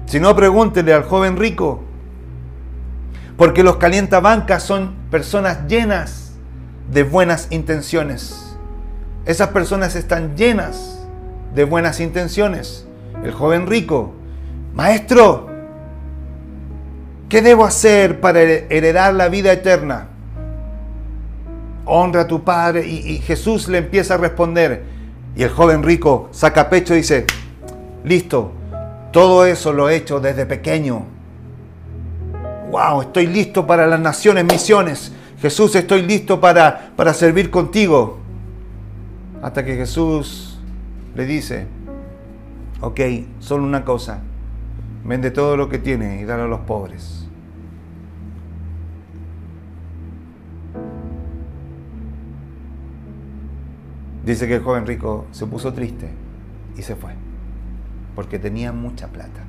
Si 0.06 0.20
no, 0.20 0.34
pregúntele 0.36 0.94
al 0.94 1.02
joven 1.02 1.36
rico. 1.36 1.82
Porque 3.36 3.62
los 3.62 3.76
calientabancas 3.76 4.62
son 4.62 4.94
personas 5.10 5.66
llenas 5.68 6.32
de 6.90 7.02
buenas 7.02 7.48
intenciones. 7.50 8.56
Esas 9.26 9.48
personas 9.48 9.96
están 9.96 10.36
llenas 10.36 11.06
de 11.54 11.64
buenas 11.64 12.00
intenciones. 12.00 12.86
El 13.24 13.32
joven 13.32 13.66
rico, 13.66 14.14
maestro, 14.74 15.48
¿qué 17.28 17.42
debo 17.42 17.64
hacer 17.64 18.20
para 18.20 18.40
heredar 18.40 19.12
la 19.14 19.28
vida 19.28 19.52
eterna? 19.52 20.08
Honra 21.84 22.22
a 22.22 22.26
tu 22.26 22.44
padre 22.44 22.86
y, 22.86 22.98
y 22.98 23.18
Jesús 23.18 23.68
le 23.68 23.78
empieza 23.78 24.14
a 24.14 24.18
responder. 24.18 24.84
Y 25.34 25.42
el 25.42 25.50
joven 25.50 25.82
rico 25.82 26.28
saca 26.30 26.70
pecho 26.70 26.94
y 26.94 26.98
dice, 26.98 27.26
listo, 28.04 28.52
todo 29.16 29.46
eso 29.46 29.72
lo 29.72 29.88
he 29.88 29.96
hecho 29.96 30.20
desde 30.20 30.44
pequeño. 30.44 31.06
Wow, 32.70 33.00
estoy 33.00 33.26
listo 33.26 33.66
para 33.66 33.86
las 33.86 33.98
naciones, 33.98 34.44
misiones. 34.44 35.10
Jesús, 35.40 35.74
estoy 35.74 36.02
listo 36.02 36.38
para, 36.38 36.92
para 36.94 37.14
servir 37.14 37.50
contigo. 37.50 38.18
Hasta 39.40 39.64
que 39.64 39.74
Jesús 39.74 40.60
le 41.14 41.24
dice, 41.24 41.66
ok, 42.82 43.00
solo 43.38 43.64
una 43.64 43.86
cosa, 43.86 44.20
vende 45.02 45.30
todo 45.30 45.56
lo 45.56 45.70
que 45.70 45.78
tiene 45.78 46.20
y 46.20 46.24
dale 46.26 46.42
a 46.42 46.46
los 46.46 46.60
pobres. 46.60 47.26
Dice 54.26 54.46
que 54.46 54.56
el 54.56 54.62
joven 54.62 54.86
rico 54.86 55.24
se 55.30 55.46
puso 55.46 55.72
triste 55.72 56.10
y 56.76 56.82
se 56.82 56.94
fue 56.94 57.25
porque 58.16 58.40
tenía 58.40 58.72
mucha 58.72 59.08
plata. 59.08 59.44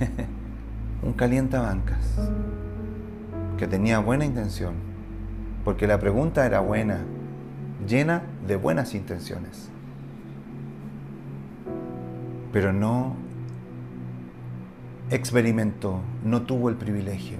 Un 1.02 1.12
calientabancas 1.14 2.18
que 3.56 3.66
tenía 3.68 4.00
buena 4.00 4.24
intención, 4.24 4.74
porque 5.64 5.86
la 5.86 6.00
pregunta 6.00 6.44
era 6.44 6.58
buena, 6.60 6.98
llena 7.86 8.22
de 8.46 8.56
buenas 8.56 8.94
intenciones. 8.94 9.70
Pero 12.52 12.72
no 12.72 13.16
experimentó, 15.10 16.00
no 16.24 16.42
tuvo 16.42 16.68
el 16.68 16.76
privilegio 16.76 17.38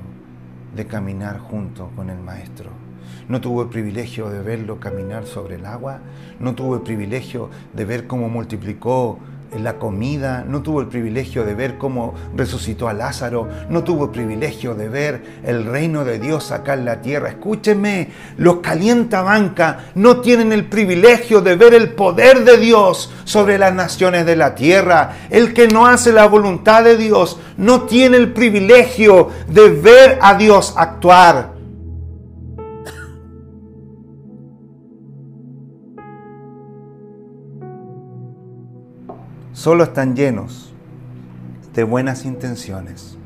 de 0.75 0.87
caminar 0.87 1.38
junto 1.38 1.90
con 1.96 2.11
el 2.11 2.18
Maestro 2.18 2.82
no 3.29 3.40
tuvo 3.40 3.62
el 3.62 3.68
privilegio 3.68 4.31
de 4.31 4.42
verlo 4.42 4.81
caminar 4.81 5.27
sobre 5.27 5.57
el 5.57 5.66
agua, 5.66 6.01
no 6.40 6.55
tuvo 6.55 6.77
el 6.77 6.83
privilegio 6.83 7.51
de 7.72 7.85
ver 7.85 8.07
cómo 8.07 8.29
multiplicó 8.29 9.18
la 9.61 9.79
comida, 9.79 10.44
no 10.48 10.62
tuvo 10.62 10.81
el 10.81 10.88
privilegio 10.88 11.44
de 11.44 11.55
ver 11.55 11.77
cómo 11.77 12.14
resucitó 12.35 12.88
a 12.88 12.94
Lázaro, 12.94 13.48
no 13.68 13.85
tuvo 13.85 14.05
el 14.05 14.11
privilegio 14.11 14.75
de 14.75 14.88
ver 14.88 15.22
el 15.44 15.64
reino 15.64 16.05
de 16.05 16.18
Dios 16.18 16.53
acá 16.53 16.75
en 16.75 16.85
la 16.85 17.03
tierra. 17.03 17.29
Escúcheme, 17.29 18.11
los 18.38 18.57
calientabanca 18.57 19.87
no 19.94 20.20
tienen 20.20 20.53
el 20.53 20.66
privilegio 20.66 21.40
de 21.40 21.57
ver 21.57 21.75
el 21.75 21.90
poder 21.90 22.44
de 22.44 22.57
Dios 22.57 23.12
sobre 23.25 23.59
las 23.59 23.75
naciones 23.75 24.25
de 24.25 24.37
la 24.37 24.55
tierra. 24.55 25.16
El 25.31 25.53
que 25.53 25.68
no 25.68 25.87
hace 25.87 26.12
la 26.12 26.27
voluntad 26.27 26.85
de 26.85 26.96
Dios 26.96 27.38
no 27.57 27.83
tiene 27.83 28.16
el 28.16 28.33
privilegio 28.33 29.29
de 29.48 29.68
ver 29.68 30.18
a 30.22 30.35
Dios 30.35 30.75
actuar. 30.77 31.52
Solo 39.62 39.85
están 39.85 40.16
llenos 40.16 40.72
de 41.72 41.85
buenas 41.85 42.25
intenciones. 42.25 43.16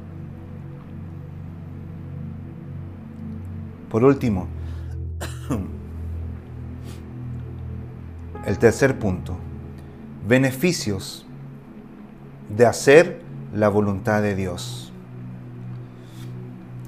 Por 3.90 4.04
último, 4.04 4.46
el 8.44 8.58
tercer 8.58 8.98
punto, 8.98 9.38
beneficios 10.28 11.26
de 12.54 12.66
hacer 12.66 13.22
la 13.54 13.70
voluntad 13.70 14.20
de 14.20 14.34
Dios. 14.34 14.92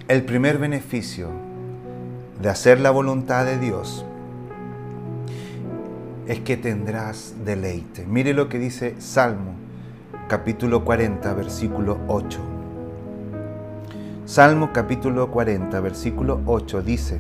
El 0.08 0.26
primer 0.26 0.58
beneficio 0.58 1.30
de 2.38 2.50
hacer 2.50 2.80
la 2.80 2.90
voluntad 2.90 3.46
de 3.46 3.58
Dios 3.58 4.04
es 6.28 6.40
que 6.40 6.58
tendrás 6.58 7.34
deleite. 7.44 8.06
Mire 8.06 8.34
lo 8.34 8.50
que 8.50 8.58
dice 8.58 8.94
Salmo 8.98 9.54
capítulo 10.28 10.84
40, 10.84 11.32
versículo 11.32 11.98
8. 12.06 12.38
Salmo 14.26 14.70
capítulo 14.74 15.30
40, 15.30 15.80
versículo 15.80 16.42
8 16.44 16.82
dice, 16.82 17.18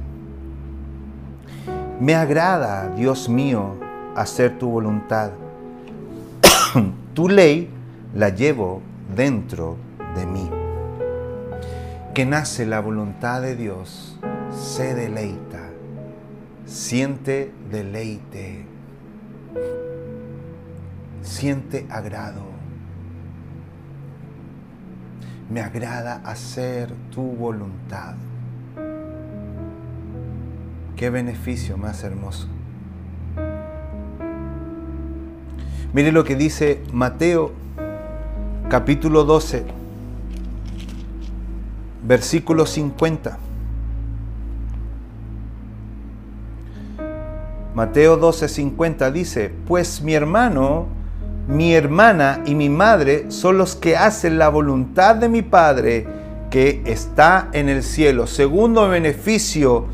Me 1.98 2.14
agrada, 2.14 2.90
Dios 2.94 3.30
mío, 3.30 3.76
hacer 4.14 4.58
tu 4.58 4.68
voluntad. 4.68 5.30
tu 7.14 7.30
ley 7.30 7.70
la 8.14 8.28
llevo 8.28 8.82
dentro 9.16 9.76
de 10.16 10.26
mí. 10.26 10.50
Que 12.12 12.26
nace 12.26 12.66
la 12.66 12.80
voluntad 12.80 13.40
de 13.40 13.56
Dios, 13.56 14.18
se 14.50 14.94
deleita, 14.94 15.60
siente 16.66 17.54
deleite 17.70 18.77
siente 21.22 21.86
agrado. 21.90 22.42
Me 25.50 25.60
agrada 25.60 26.20
hacer 26.24 26.92
tu 27.10 27.22
voluntad. 27.22 28.14
Qué 30.96 31.10
beneficio 31.10 31.76
más 31.76 32.02
hermoso. 32.02 32.48
Mire 35.92 36.12
lo 36.12 36.24
que 36.24 36.36
dice 36.36 36.82
Mateo 36.92 37.52
capítulo 38.68 39.24
12, 39.24 39.64
versículo 42.04 42.66
50. 42.66 43.38
Mateo 47.78 48.16
12, 48.16 48.48
50 48.48 49.12
dice, 49.12 49.52
pues 49.68 50.02
mi 50.02 50.12
hermano, 50.12 50.88
mi 51.46 51.74
hermana 51.74 52.42
y 52.44 52.56
mi 52.56 52.68
madre 52.68 53.26
son 53.30 53.56
los 53.56 53.76
que 53.76 53.96
hacen 53.96 54.36
la 54.36 54.48
voluntad 54.48 55.14
de 55.14 55.28
mi 55.28 55.42
Padre 55.42 56.04
que 56.50 56.82
está 56.86 57.50
en 57.52 57.68
el 57.68 57.84
cielo. 57.84 58.26
Segundo 58.26 58.88
beneficio 58.88 59.86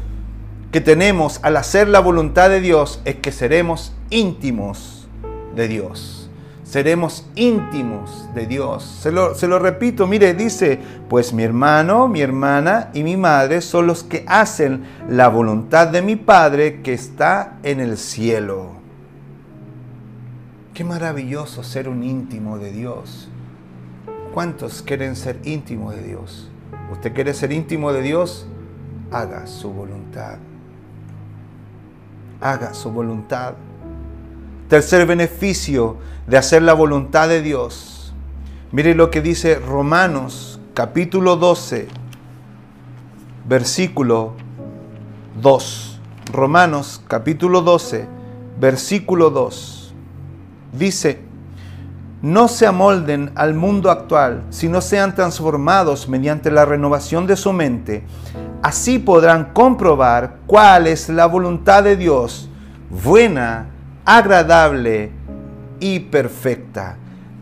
que 0.73 0.81
tenemos 0.81 1.41
al 1.43 1.59
hacer 1.59 1.89
la 1.89 2.01
voluntad 2.01 2.49
de 2.49 2.63
Dios 2.63 3.03
es 3.05 3.17
que 3.17 3.33
seremos 3.33 3.93
íntimos 4.09 5.07
de 5.55 5.69
Dios. 5.69 6.24
Seremos 6.65 7.27
íntimos 7.37 8.29
de 8.35 8.47
Dios. 8.47 8.83
Se 8.83 9.13
lo, 9.13 9.59
repito, 9.59 10.07
mire, 10.07 10.35
dice, 10.35 10.81
pues 11.09 11.33
mi 11.33 11.43
hermano, 11.43 12.09
mi 12.09 12.21
hermana 12.21 12.91
y 12.95 13.05
mi 13.05 13.17
madre 13.17 13.61
son 13.61 13.87
los 13.87 14.03
que 14.03 14.25
hacen 14.27 14.85
la 15.09 15.29
voluntad 15.29 15.89
de 15.89 16.03
mi 16.03 16.17
Padre 16.17 16.83
que 16.83 16.95
está 16.95 17.59
en 17.63 17.81
el 17.81 17.97
cielo. 17.99 18.73
Qué 20.73 20.83
maravilloso 20.83 21.63
ser 21.63 21.89
un 21.89 22.03
íntimo 22.03 22.59
de 22.59 22.73
Dios. 22.73 23.29
¿Cuántos 24.33 24.83
quieren 24.83 25.15
ser 25.15 25.39
íntimos 25.45 25.95
de 25.95 26.03
Dios? 26.03 26.51
¿Usted 26.91 27.13
quiere 27.13 27.35
ser 27.35 27.53
íntimo 27.53 27.93
de 27.93 28.03
Dios? 28.03 28.47
Haga 29.13 29.47
su 29.47 29.71
voluntad 29.71 30.39
haga 32.45 32.75
su 32.75 32.91
voluntad. 32.91 33.55
Tercer 34.69 35.07
beneficio 35.07 35.99
de 36.27 36.39
hacer 36.39 36.63
la 36.63 36.73
voluntad 36.73 37.29
de 37.29 37.43
Dios. 37.43 38.15
Mire 38.73 38.95
lo 38.95 39.11
que 39.11 39.21
dice 39.21 39.57
Romanos 39.57 40.59
capítulo 40.73 41.37
12, 41.37 41.87
versículo 43.47 44.33
2. 45.41 46.01
Romanos 46.33 47.03
capítulo 47.07 47.61
12, 47.61 48.07
versículo 48.59 49.29
2. 49.29 49.95
Dice, 50.73 51.21
no 52.23 52.49
se 52.49 52.67
amolden 52.67 53.33
al 53.35 53.53
mundo 53.53 53.91
actual, 53.91 54.45
sino 54.49 54.81
sean 54.81 55.15
transformados 55.15 56.09
mediante 56.09 56.51
la 56.51 56.65
renovación 56.65 57.27
de 57.27 57.37
su 57.37 57.53
mente. 57.53 58.03
Así 58.63 58.99
podrán 58.99 59.53
comprobar 59.53 60.39
cuál 60.47 60.87
es 60.87 61.11
la 61.11 61.27
voluntad 61.27 61.85
de 61.85 61.99
Dios, 61.99 62.49
buena, 62.89 63.74
agradable 64.05 65.11
y 65.81 66.01
perfecta. 66.01 66.97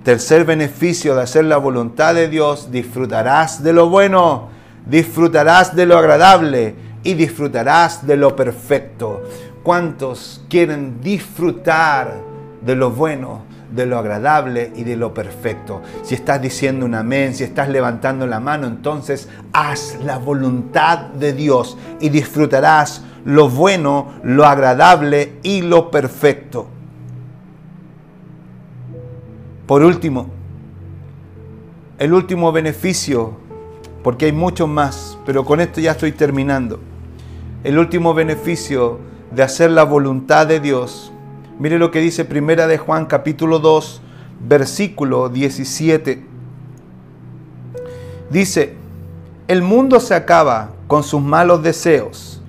Tercer 0.04 0.44
beneficio 0.44 1.14
de 1.14 1.22
hacer 1.22 1.44
la 1.44 1.58
voluntad 1.58 2.14
de 2.14 2.28
Dios, 2.28 2.70
disfrutarás 2.72 3.62
de 3.62 3.72
lo 3.72 3.88
bueno, 3.88 4.48
disfrutarás 4.86 5.76
de 5.76 5.86
lo 5.86 5.96
agradable 5.96 6.74
y 7.04 7.14
disfrutarás 7.14 8.06
de 8.06 8.16
lo 8.16 8.34
perfecto. 8.34 9.22
¿Cuántos 9.62 10.44
quieren 10.48 11.00
disfrutar 11.00 12.20
de 12.60 12.74
lo 12.74 12.90
bueno? 12.90 13.51
De 13.72 13.86
lo 13.86 13.98
agradable 13.98 14.72
y 14.76 14.84
de 14.84 14.96
lo 14.96 15.14
perfecto. 15.14 15.82
Si 16.02 16.14
estás 16.14 16.40
diciendo 16.40 16.86
un 16.86 16.94
amén, 16.94 17.34
si 17.34 17.44
estás 17.44 17.68
levantando 17.68 18.26
la 18.26 18.40
mano, 18.40 18.66
entonces 18.66 19.28
haz 19.52 19.98
la 20.04 20.18
voluntad 20.18 20.98
de 20.98 21.32
Dios 21.32 21.76
y 22.00 22.08
disfrutarás 22.10 23.04
lo 23.24 23.48
bueno, 23.48 24.12
lo 24.22 24.44
agradable 24.46 25.34
y 25.42 25.62
lo 25.62 25.90
perfecto. 25.90 26.66
Por 29.66 29.82
último, 29.82 30.26
el 31.98 32.12
último 32.12 32.52
beneficio, 32.52 33.36
porque 34.02 34.26
hay 34.26 34.32
muchos 34.32 34.68
más, 34.68 35.18
pero 35.24 35.44
con 35.44 35.60
esto 35.60 35.80
ya 35.80 35.92
estoy 35.92 36.12
terminando. 36.12 36.80
El 37.62 37.78
último 37.78 38.12
beneficio 38.12 38.98
de 39.30 39.42
hacer 39.44 39.70
la 39.70 39.84
voluntad 39.84 40.46
de 40.46 40.58
Dios 40.60 41.11
Mire 41.58 41.78
lo 41.78 41.90
que 41.90 42.00
dice 42.00 42.24
Primera 42.24 42.66
de 42.66 42.78
Juan 42.78 43.06
capítulo 43.06 43.58
2, 43.58 44.00
versículo 44.40 45.28
17. 45.28 46.24
Dice, 48.30 48.74
el 49.48 49.62
mundo 49.62 50.00
se 50.00 50.14
acaba 50.14 50.72
con 50.86 51.02
sus 51.02 51.20
malos 51.20 51.62
deseos, 51.62 52.42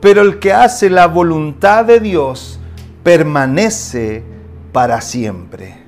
pero 0.00 0.22
el 0.22 0.38
que 0.38 0.52
hace 0.52 0.88
la 0.88 1.06
voluntad 1.06 1.84
de 1.84 2.00
Dios 2.00 2.58
permanece 3.02 4.24
para 4.72 5.00
siempre. 5.00 5.84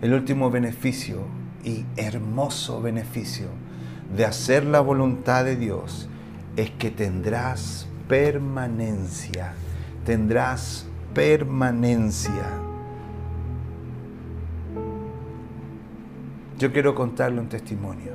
El 0.00 0.14
último 0.14 0.50
beneficio 0.50 1.20
y 1.64 1.84
hermoso 1.96 2.80
beneficio 2.80 3.48
de 4.14 4.24
hacer 4.24 4.64
la 4.64 4.80
voluntad 4.80 5.44
de 5.44 5.56
Dios 5.56 6.08
es 6.56 6.70
que 6.70 6.90
tendrás 6.90 7.85
permanencia. 8.08 9.54
Tendrás 10.04 10.86
permanencia. 11.14 12.44
Yo 16.58 16.72
quiero 16.72 16.94
contarle 16.94 17.40
un 17.40 17.48
testimonio. 17.48 18.12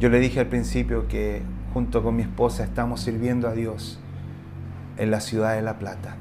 Yo 0.00 0.08
le 0.08 0.20
dije 0.20 0.40
al 0.40 0.46
principio 0.46 1.08
que 1.08 1.42
junto 1.74 2.02
con 2.02 2.16
mi 2.16 2.22
esposa 2.22 2.64
estamos 2.64 3.00
sirviendo 3.00 3.48
a 3.48 3.52
Dios 3.52 3.98
en 4.96 5.10
la 5.10 5.20
ciudad 5.20 5.54
de 5.54 5.62
La 5.62 5.78
Plata. 5.78 6.16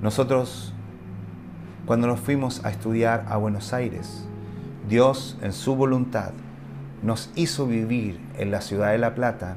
Nosotros, 0.00 0.72
cuando 1.86 2.06
nos 2.06 2.20
fuimos 2.20 2.64
a 2.64 2.70
estudiar 2.70 3.26
a 3.28 3.36
Buenos 3.36 3.72
Aires, 3.72 4.24
Dios 4.88 5.38
en 5.42 5.52
su 5.52 5.76
voluntad 5.76 6.32
nos 7.02 7.30
hizo 7.34 7.66
vivir 7.66 8.20
en 8.38 8.50
la 8.50 8.60
ciudad 8.60 8.92
de 8.92 8.98
La 8.98 9.14
Plata 9.14 9.56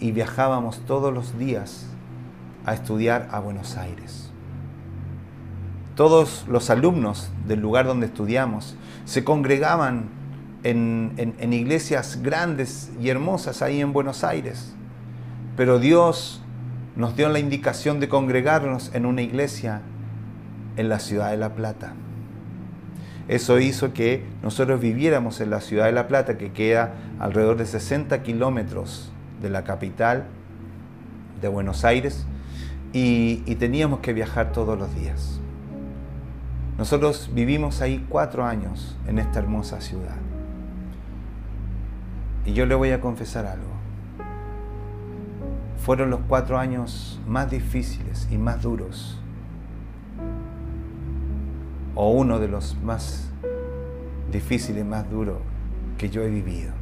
y 0.00 0.12
viajábamos 0.12 0.80
todos 0.80 1.12
los 1.14 1.38
días 1.38 1.86
a 2.64 2.74
estudiar 2.74 3.28
a 3.30 3.38
Buenos 3.38 3.76
Aires. 3.76 4.30
Todos 5.94 6.44
los 6.48 6.68
alumnos 6.68 7.30
del 7.46 7.60
lugar 7.60 7.86
donde 7.86 8.06
estudiamos 8.06 8.76
se 9.04 9.24
congregaban 9.24 10.10
en, 10.62 11.12
en, 11.16 11.52
iglesias 11.52 12.20
grandes 12.22 12.90
y 13.00 13.08
hermosas 13.08 13.62
ahí 13.62 13.80
en 13.80 13.92
Buenos 13.92 14.24
Aires, 14.24 14.74
pero 15.56 15.78
Dios 15.78 16.42
nos 16.96 17.14
dio 17.14 17.28
la 17.28 17.38
indicación 17.38 18.00
de 18.00 18.08
congregarnos 18.08 18.90
en 18.94 19.06
una 19.06 19.22
iglesia 19.22 19.82
en 20.76 20.88
la 20.88 20.98
ciudad 20.98 21.30
de 21.30 21.36
La 21.36 21.54
Plata. 21.54 21.94
Eso 23.28 23.58
hizo 23.58 23.92
que 23.92 24.24
nosotros 24.42 24.80
viviéramos 24.80 25.40
en 25.40 25.50
la 25.50 25.60
ciudad 25.60 25.86
de 25.86 25.92
La 25.92 26.06
Plata, 26.06 26.38
que 26.38 26.52
queda 26.52 26.94
alrededor 27.18 27.56
de 27.56 27.66
60 27.66 28.22
kilómetros 28.22 29.10
de 29.42 29.50
la 29.50 29.64
capital 29.64 30.26
de 31.40 31.48
Buenos 31.48 31.84
Aires, 31.84 32.26
y, 32.92 33.36
teníamos 33.56 34.00
que 34.00 34.12
viajar 34.12 34.52
todos 34.52 34.78
los 34.78 34.94
días. 34.94 35.40
Nosotros 36.78 37.30
vivimos 37.34 37.82
ahí 37.82 38.06
cuatro 38.08 38.44
años 38.44 38.96
en 39.06 39.18
esta 39.18 39.40
hermosa 39.40 39.80
ciudad. 39.80 40.16
Y 42.46 42.52
yo 42.52 42.64
le 42.64 42.74
voy 42.74 42.92
a 42.92 43.00
confesar 43.00 43.44
algo. 43.44 43.66
Fueron 45.84 46.10
los 46.10 46.20
cuatro 46.28 46.58
años 46.58 47.20
más 47.26 47.50
difíciles 47.50 48.28
y 48.30 48.38
más 48.38 48.62
duros 48.62 49.18
o 51.96 52.10
uno 52.10 52.38
de 52.38 52.46
los 52.46 52.76
más 52.82 53.30
difíciles, 54.30 54.84
más 54.84 55.10
duros 55.10 55.38
que 55.98 56.10
yo 56.10 56.22
he 56.22 56.30
vivido. 56.30 56.72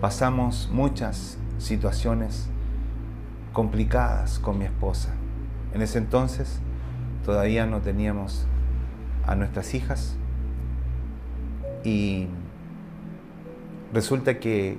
Pasamos 0.00 0.70
muchas 0.72 1.38
situaciones 1.58 2.48
complicadas 3.52 4.38
con 4.38 4.58
mi 4.58 4.64
esposa. 4.64 5.10
En 5.74 5.82
ese 5.82 5.98
entonces 5.98 6.60
todavía 7.24 7.66
no 7.66 7.80
teníamos 7.80 8.46
a 9.26 9.34
nuestras 9.34 9.74
hijas 9.74 10.16
y 11.84 12.28
resulta 13.92 14.38
que 14.38 14.78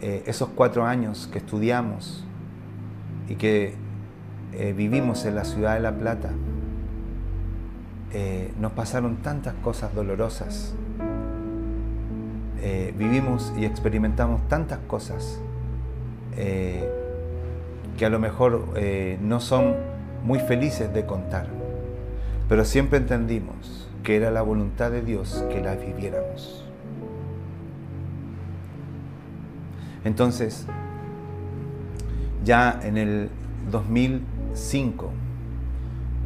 eh, 0.00 0.22
esos 0.26 0.50
cuatro 0.50 0.86
años 0.86 1.28
que 1.32 1.38
estudiamos 1.38 2.24
y 3.28 3.34
que 3.34 3.74
eh, 4.52 4.72
vivimos 4.72 5.24
en 5.24 5.34
la 5.34 5.44
ciudad 5.44 5.74
de 5.74 5.80
La 5.80 5.96
Plata, 5.96 6.30
eh, 8.16 8.52
nos 8.60 8.70
pasaron 8.70 9.16
tantas 9.16 9.54
cosas 9.54 9.92
dolorosas, 9.92 10.72
eh, 12.62 12.94
vivimos 12.96 13.52
y 13.58 13.64
experimentamos 13.64 14.46
tantas 14.46 14.78
cosas 14.86 15.40
eh, 16.36 16.88
que 17.98 18.06
a 18.06 18.10
lo 18.10 18.20
mejor 18.20 18.68
no 19.20 19.40
son 19.40 19.74
muy 20.22 20.38
felices 20.38 20.94
de 20.94 21.04
contar, 21.04 21.48
pero 22.48 22.64
siempre 22.64 22.98
entendimos 22.98 23.90
que 24.04 24.14
era 24.14 24.30
la 24.30 24.42
voluntad 24.42 24.92
de 24.92 25.02
Dios 25.02 25.44
que 25.50 25.60
las 25.60 25.80
viviéramos. 25.80 26.64
Entonces, 30.04 30.66
ya 32.44 32.78
en 32.84 32.96
el 32.96 33.28
2005, 33.72 35.10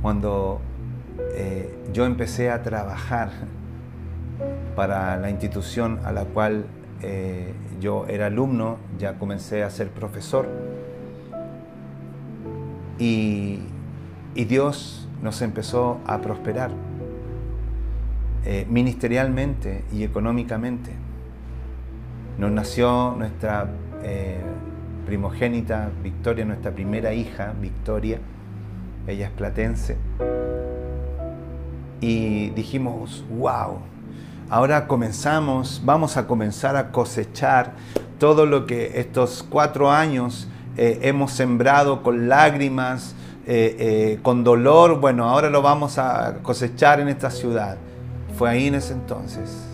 cuando 0.03 0.61
eh, 1.19 1.75
yo 1.93 2.07
empecé 2.07 2.51
a 2.51 2.63
trabajar 2.63 3.31
para 4.77 5.17
la 5.17 5.31
institución 5.31 5.99
a 6.05 6.13
la 6.13 6.25
cual 6.25 6.67
eh, 7.03 7.55
yo 7.81 8.07
era 8.09 8.27
alumno, 8.27 8.79
ya 8.99 9.19
comencé 9.19 9.63
a 9.63 9.71
ser 9.71 9.89
profesor. 9.91 10.49
Y, 12.99 13.61
Dios 14.35 15.09
nos 15.21 15.43
empezó 15.43 15.99
a 16.07 16.21
prosperar 16.21 16.71
eh, 18.45 18.67
ministerialmente 18.71 19.85
y 19.93 20.05
económicamente. 20.05 20.93
Nos 22.39 22.53
nació 22.53 23.17
nuestra 23.19 23.69
primogénita 25.07 25.91
Victoria, 26.05 26.45
nuestra 26.45 26.71
primera 26.71 27.15
hija, 27.15 27.53
Victoria. 27.61 28.21
Ella 29.09 29.27
es 29.27 29.33
platense 29.33 29.97
y 32.01 32.51
dijimos, 32.51 33.25
wow, 33.31 33.79
ahora 34.51 34.87
comenzamos, 34.87 35.83
vamos 35.85 36.17
a 36.17 36.27
comenzar 36.27 36.77
a 36.77 36.91
cosechar 36.91 37.75
todo 38.19 38.47
lo 38.47 38.67
que 38.67 38.99
estos 39.01 39.45
cuatro 39.49 39.91
años 39.91 40.49
eh, 40.77 41.01
hemos 41.03 41.33
sembrado 41.33 42.03
con 42.03 42.29
lágrimas, 42.29 43.15
eh, 43.47 43.77
eh, 43.79 44.19
con 44.23 44.45
dolor, 44.45 45.01
bueno, 45.01 45.29
ahora 45.29 45.51
lo 45.51 45.63
vamos 45.63 45.99
a 45.99 46.37
cosechar 46.43 47.01
en 47.01 47.09
esta 47.09 47.31
ciudad. 47.31 47.79
Fue 48.37 48.51
ahí 48.51 48.67
en 48.69 48.77
ese 48.77 48.93
entonces 48.93 49.65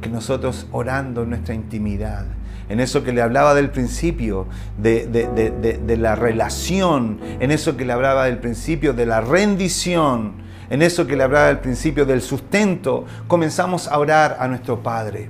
que 0.00 0.08
nosotros 0.08 0.66
orando 0.70 1.22
en 1.22 1.30
nuestra 1.30 1.54
intimidad, 1.54 2.26
en 2.68 2.80
eso 2.80 3.02
que 3.02 3.12
le 3.12 3.22
hablaba 3.22 3.54
del 3.54 3.70
principio, 3.70 4.46
de, 4.76 5.06
de, 5.06 5.96
la 5.96 6.14
relación, 6.14 7.18
en 7.40 7.50
eso 7.50 7.76
que 7.76 7.84
le 7.84 7.92
hablaba 7.92 8.26
del 8.26 8.38
principio 8.38 8.92
de 8.92 9.06
la 9.06 9.20
rendición, 9.20 10.45
en 10.68 10.82
eso 10.82 11.06
que 11.06 11.16
le 11.16 11.22
hablaba 11.22 11.48
al 11.48 11.60
principio 11.60 12.04
del 12.04 12.20
sustento, 12.20 13.04
comenzamos 13.28 13.88
a 13.88 13.98
orar 13.98 14.36
a 14.40 14.48
nuestro 14.48 14.82
Padre. 14.82 15.28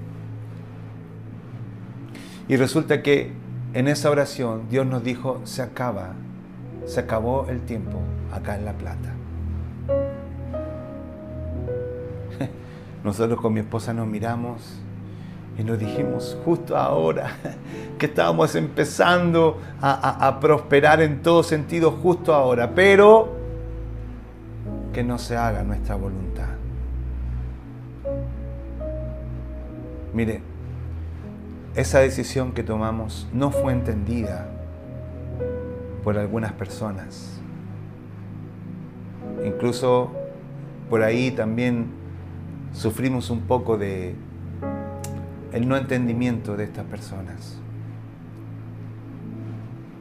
Y 2.49 2.57
resulta 2.57 3.03
que 3.03 3.33
en 3.75 3.89
esa 3.89 4.11
oración 4.11 4.69
Dios 4.71 4.87
nos 4.87 5.05
dijo, 5.05 5.41
se 5.45 5.63
acaba, 5.63 6.15
se 6.87 7.01
acabó 7.01 7.47
el 7.51 7.61
tiempo 7.61 7.99
acá 8.33 8.57
en 8.57 8.65
La 8.65 8.73
Plata. 8.73 9.13
Nosotros 13.05 13.41
con 13.41 13.53
mi 13.53 13.61
esposa 13.61 13.93
nos 13.93 14.07
miramos 14.07 14.81
y 15.59 15.65
nos 15.65 15.79
dijimos, 15.79 16.39
justo 16.45 16.77
ahora 16.77 17.33
que 17.99 18.07
estábamos 18.07 18.55
empezando 18.55 19.61
a, 19.81 20.27
a 20.27 20.41
prosperar 20.41 21.03
en 21.03 21.21
todo 21.23 21.43
sentido, 21.43 21.91
justo 21.91 22.33
ahora, 22.33 22.75
pero 22.75 23.46
que 24.97 25.05
no 25.05 25.19
se 25.19 25.37
haga 25.37 25.63
nuestra 25.63 25.95
voluntad. 25.95 26.49
Mire, 30.15 30.41
esa 31.75 31.99
decisión 31.99 32.53
que 32.53 32.63
tomamos 32.63 33.29
no 33.31 33.51
fue 33.51 33.75
entendida 33.75 34.49
por 36.03 36.17
algunas 36.17 36.55
personas. 36.55 37.39
Incluso 39.45 40.13
por 40.89 41.03
ahí 41.03 41.31
también 41.31 41.89
sufrimos 42.73 43.29
un 43.29 43.43
poco 43.43 43.77
de 43.77 44.15
el 45.53 45.69
no 45.69 45.77
entendimiento 45.77 46.57
de 46.57 46.65
estas 46.65 46.87
personas. 46.87 47.59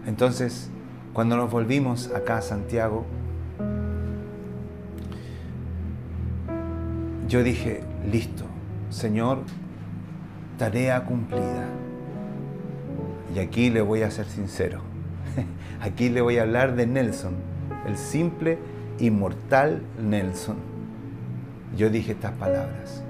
Entonces, 0.07 0.69
cuando 1.11 1.35
nos 1.35 1.51
volvimos 1.51 2.13
acá 2.15 2.37
a 2.37 2.41
Santiago, 2.41 3.05
yo 7.27 7.43
dije, 7.43 7.81
listo, 8.11 8.45
Señor, 8.89 9.39
tarea 10.57 11.05
cumplida. 11.05 11.67
Y 13.35 13.39
aquí 13.39 13.69
le 13.69 13.81
voy 13.81 14.03
a 14.03 14.11
ser 14.11 14.25
sincero. 14.25 14.81
Aquí 15.81 16.09
le 16.09 16.21
voy 16.21 16.37
a 16.37 16.43
hablar 16.43 16.75
de 16.75 16.87
Nelson, 16.87 17.33
el 17.85 17.97
simple, 17.97 18.57
inmortal 18.99 19.81
Nelson. 20.01 20.55
Yo 21.75 21.89
dije 21.89 22.13
estas 22.13 22.31
palabras. 22.33 23.03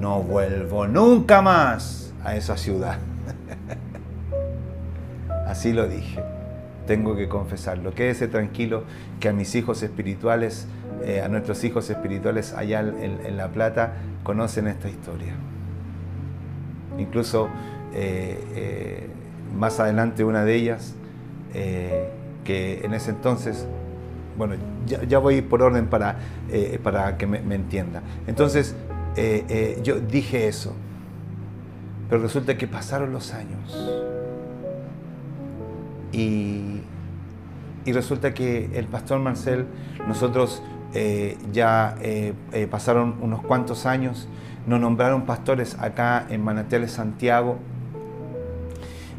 No 0.00 0.22
vuelvo 0.22 0.86
nunca 0.86 1.42
más 1.42 2.14
a 2.24 2.36
esa 2.36 2.56
ciudad. 2.56 2.98
Así 5.46 5.72
lo 5.72 5.86
dije. 5.86 6.22
Tengo 6.86 7.16
que 7.16 7.28
confesarlo. 7.28 7.94
Quédese 7.94 8.28
tranquilo 8.28 8.84
que 9.20 9.28
a 9.28 9.32
mis 9.32 9.54
hijos 9.54 9.82
espirituales 9.82 10.66
eh, 11.02 11.22
a 11.22 11.28
nuestros 11.28 11.64
hijos 11.64 11.88
espirituales 11.88 12.52
allá 12.52 12.80
en, 12.80 13.36
La 13.36 13.48
Plata 13.48 13.94
conocen 14.22 14.66
esta 14.66 14.88
historia. 14.88 15.34
Incluso 16.98 17.48
eh, 17.94 18.38
eh, 18.54 19.06
más 19.56 19.80
adelante 19.80 20.24
una 20.24 20.44
de 20.44 20.54
ellas, 20.54 20.94
que 22.44 22.80
en 22.84 22.94
ese 22.94 23.10
entonces, 23.10 23.66
bueno, 24.38 24.54
ya, 24.86 25.18
voy 25.18 25.42
por 25.42 25.62
orden 25.62 25.88
para, 25.88 26.18
para 26.84 27.16
que 27.16 27.26
me, 27.26 27.54
entienda. 27.54 28.02
Entonces, 28.28 28.76
yo 29.82 30.00
dije 30.00 30.46
eso, 30.46 30.74
pero 32.08 32.22
resulta 32.22 32.56
que 32.56 32.68
pasaron 32.68 33.12
los 33.12 33.32
años 33.32 34.09
y, 36.12 36.80
resulta 37.86 38.32
que 38.34 38.70
el 38.74 38.86
pastor 38.86 39.18
Marcel, 39.18 39.66
nosotros 40.06 40.62
eh, 40.94 41.36
ya 41.52 41.96
eh, 42.00 42.34
eh, 42.52 42.68
pasaron 42.68 43.16
unos 43.20 43.42
cuantos 43.42 43.84
años, 43.84 44.28
nos 44.66 44.80
nombraron 44.80 45.22
pastores 45.22 45.76
acá 45.78 46.24
en 46.30 46.44
Manantiales 46.44 46.92
Santiago 46.92 47.58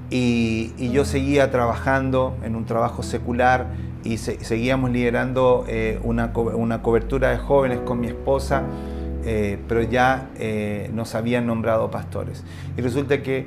y, 0.10 0.90
yo 0.92 1.04
seguía 1.04 1.52
trabajando 1.52 2.38
en 2.44 2.56
un 2.56 2.66
trabajo 2.66 3.04
secular 3.04 3.68
y 4.04 4.18
seguíamos 4.18 4.92
liderando 4.92 5.66
una, 6.04 6.32
una, 6.34 6.82
cobertura 6.82 7.30
de 7.30 7.38
jóvenes 7.38 7.80
con 7.80 8.00
mi 8.00 8.08
esposa, 8.08 8.64
pero 9.24 9.84
ya 9.84 10.30
nos 10.94 11.14
habían 11.16 11.46
nombrado 11.46 11.92
pastores. 11.92 12.44
Y 12.78 12.82
resulta 12.82 13.22
que 13.22 13.46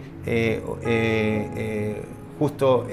justo 2.39 2.87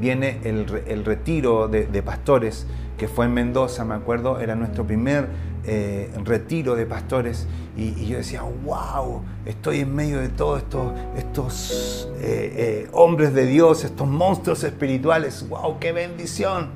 viene 0.00 0.40
el, 0.44 1.04
retiro 1.04 1.68
de 1.68 2.02
pastores 2.02 2.66
que 3.02 3.08
fue 3.08 3.24
en 3.24 3.34
Mendoza, 3.34 3.84
me 3.84 3.94
acuerdo, 3.94 4.38
era 4.38 4.54
nuestro 4.54 4.86
primer 4.86 5.26
eh, 5.64 6.10
retiro 6.24 6.74
de 6.74 6.86
pastores 6.86 7.46
y, 7.76 8.06
yo 8.06 8.18
decía, 8.18 8.42
wow, 8.42 9.22
estoy 9.46 9.80
en 9.80 9.94
medio 9.94 10.20
de 10.20 10.28
todos 10.28 10.62
estos, 11.16 12.08
eh, 12.16 12.52
eh, 12.56 12.88
hombres 12.92 13.32
de 13.32 13.46
Dios, 13.46 13.84
estos 13.84 14.06
monstruos 14.06 14.62
espirituales, 14.64 15.48
wow, 15.48 15.78
qué 15.80 15.92
bendición. 15.92 16.70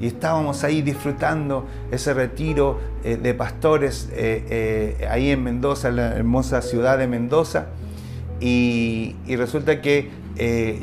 Y 0.00 0.08
estábamos 0.08 0.64
ahí 0.64 0.82
disfrutando 0.82 1.66
ese 1.90 2.14
retiro 2.14 2.80
de 3.02 3.32
pastores 3.32 4.10
ahí 5.08 5.30
en 5.30 5.42
Mendoza, 5.44 5.88
en 5.88 5.96
la 5.96 6.16
hermosa 6.16 6.62
ciudad 6.62 6.98
de 6.98 7.06
Mendoza. 7.06 7.68
Y, 8.40 9.16
y 9.26 9.36
resulta 9.36 9.80
que 9.80 10.10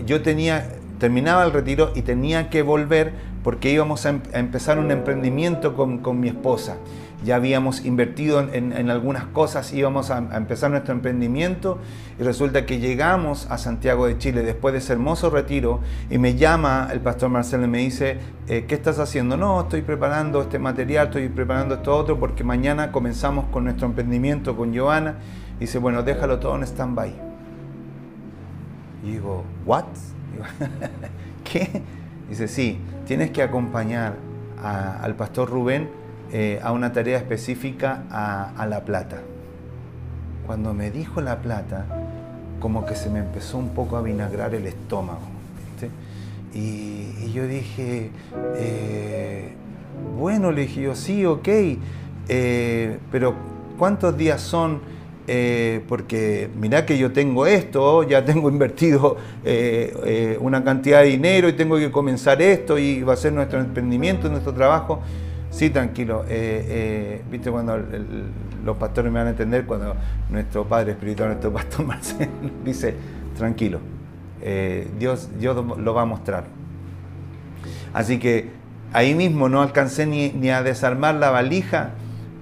yo 0.06 0.22
tenía, 0.22 0.70
terminaba 1.00 1.44
el 1.44 1.52
retiro 1.52 1.92
y 1.96 2.04
tenía 2.04 2.50
que 2.50 2.62
volver 2.62 3.14
porque 3.44 3.72
íbamos 3.72 4.06
em-, 4.06 4.22
a, 4.34 4.40
empezar 4.40 4.80
un 4.80 4.92
emprendimiento 4.92 5.76
con, 5.76 6.20
mi 6.20 6.28
esposa. 6.28 6.78
Ya 7.24 7.36
habíamos 7.36 7.86
invertido 7.86 8.40
en, 8.52 8.90
algunas 8.90 9.26
cosas, 9.26 9.74
íbamos 9.74 10.10
a, 10.10 10.18
empezar 10.36 10.72
nuestro 10.72 10.94
emprendimiento 10.94 11.78
y 12.20 12.24
resulta 12.24 12.66
que 12.66 12.80
llegamos 12.80 13.46
a 13.52 13.60
Santiago 13.60 14.08
de 14.08 14.18
Chile 14.18 14.42
después 14.42 14.74
de 14.74 14.80
ese 14.80 14.94
hermoso 14.94 15.30
retiro 15.30 15.82
y 16.10 16.18
me 16.18 16.36
llama 16.36 16.90
el 16.92 17.00
pastor 17.00 17.30
Marcelo 17.30 17.66
y 17.66 17.68
me 17.68 17.78
dice, 17.78 18.18
eh, 18.48 18.66
¿qué 18.68 18.74
estás 18.74 18.98
haciendo? 18.98 19.38
No, 19.38 19.62
estoy 19.62 19.84
preparando 19.84 20.42
este 20.42 20.58
material, 20.58 21.08
estoy 21.08 21.30
preparando 21.30 21.76
esto 21.76 21.96
otro 21.96 22.20
porque 22.20 22.44
mañana 22.44 22.92
comenzamos 22.92 23.46
con 23.52 23.66
nuestro 23.66 23.86
emprendimiento 23.86 24.58
con 24.58 24.76
Joana. 24.76 25.18
Dice, 25.60 25.78
bueno, 25.78 26.02
déjalo 26.02 26.40
todo 26.40 26.56
en 26.56 26.64
stand-by. 26.64 27.31
Y 29.04 29.12
digo, 29.12 29.44
¿what? 29.66 29.86
¿Qué? 31.44 31.82
Dice, 32.30 32.48
sí, 32.48 32.80
tienes 33.06 33.32
que 33.32 33.44
acompañar 33.44 34.16
al 34.64 35.16
pastor 35.16 35.50
Rubén 35.50 35.90
eh, 36.32 36.60
a 36.64 36.72
una 36.72 36.94
tarea 36.94 37.18
específica 37.18 38.04
a, 38.10 38.66
La 38.68 38.86
Plata. 38.86 39.22
Cuando 40.46 40.74
me 40.74 40.92
dijo 40.92 41.20
La 41.20 41.40
Plata, 41.40 41.86
como 42.60 42.86
que 42.86 42.96
se 42.96 43.10
me 43.10 43.20
empezó 43.20 43.58
un 43.58 43.70
poco 43.70 43.98
a 43.98 44.02
vinagrar 44.02 44.54
el 44.56 44.68
estómago. 44.68 45.20
Y, 46.54 47.32
yo 47.34 47.48
dije, 47.48 48.12
eh, 48.58 49.54
bueno, 50.18 50.52
le 50.52 50.62
dije 50.62 50.82
yo, 50.82 50.96
sí, 50.96 51.26
ok, 51.26 51.48
eh, 52.28 53.00
pero 53.12 53.36
¿cuántos 53.78 54.18
días 54.18 54.42
son 54.42 54.82
eh, 55.34 55.82
porque 55.88 56.50
mirá 56.60 56.86
que 56.86 56.98
yo 56.98 57.14
tengo 57.14 57.48
esto, 57.48 58.04
ya 58.04 58.26
tengo 58.26 58.50
invertido 58.52 59.16
eh, 59.46 59.94
eh, 60.06 60.38
una 60.42 60.62
cantidad 60.62 61.04
de 61.04 61.06
dinero 61.08 61.48
y 61.48 61.54
tengo 61.54 61.78
que 61.78 61.90
comenzar 61.90 62.42
esto 62.42 62.78
y 62.78 63.02
va 63.02 63.14
a 63.14 63.16
ser 63.16 63.32
nuestro 63.32 63.62
emprendimiento, 63.62 64.28
nuestro 64.28 64.54
trabajo. 64.54 65.00
Sí, 65.50 65.70
tranquilo. 65.70 66.26
Viste 67.32 67.50
cuando 67.50 67.80
los 68.66 68.76
pastores 68.76 69.10
me 69.10 69.20
van 69.20 69.28
a 69.28 69.30
entender, 69.30 69.66
cuando 69.66 69.96
nuestro 70.30 70.66
padre 70.66 70.92
espiritual, 70.92 71.30
nuestro 71.30 71.54
pastor 71.54 71.86
Marcelo, 71.86 72.32
dice, 72.66 72.94
tranquilo, 73.38 73.80
Dios, 75.00 75.30
Dios 75.40 75.56
lo 75.78 75.94
va 75.94 76.02
a 76.02 76.06
mostrar. 76.06 76.44
Así 77.94 78.20
que 78.20 78.50
ahí 78.92 79.16
mismo 79.16 79.48
no 79.48 79.62
alcancé 79.62 80.06
ni, 80.06 80.50
a 80.50 80.62
desarmar 80.62 81.16
la 81.16 81.32
valija 81.32 81.92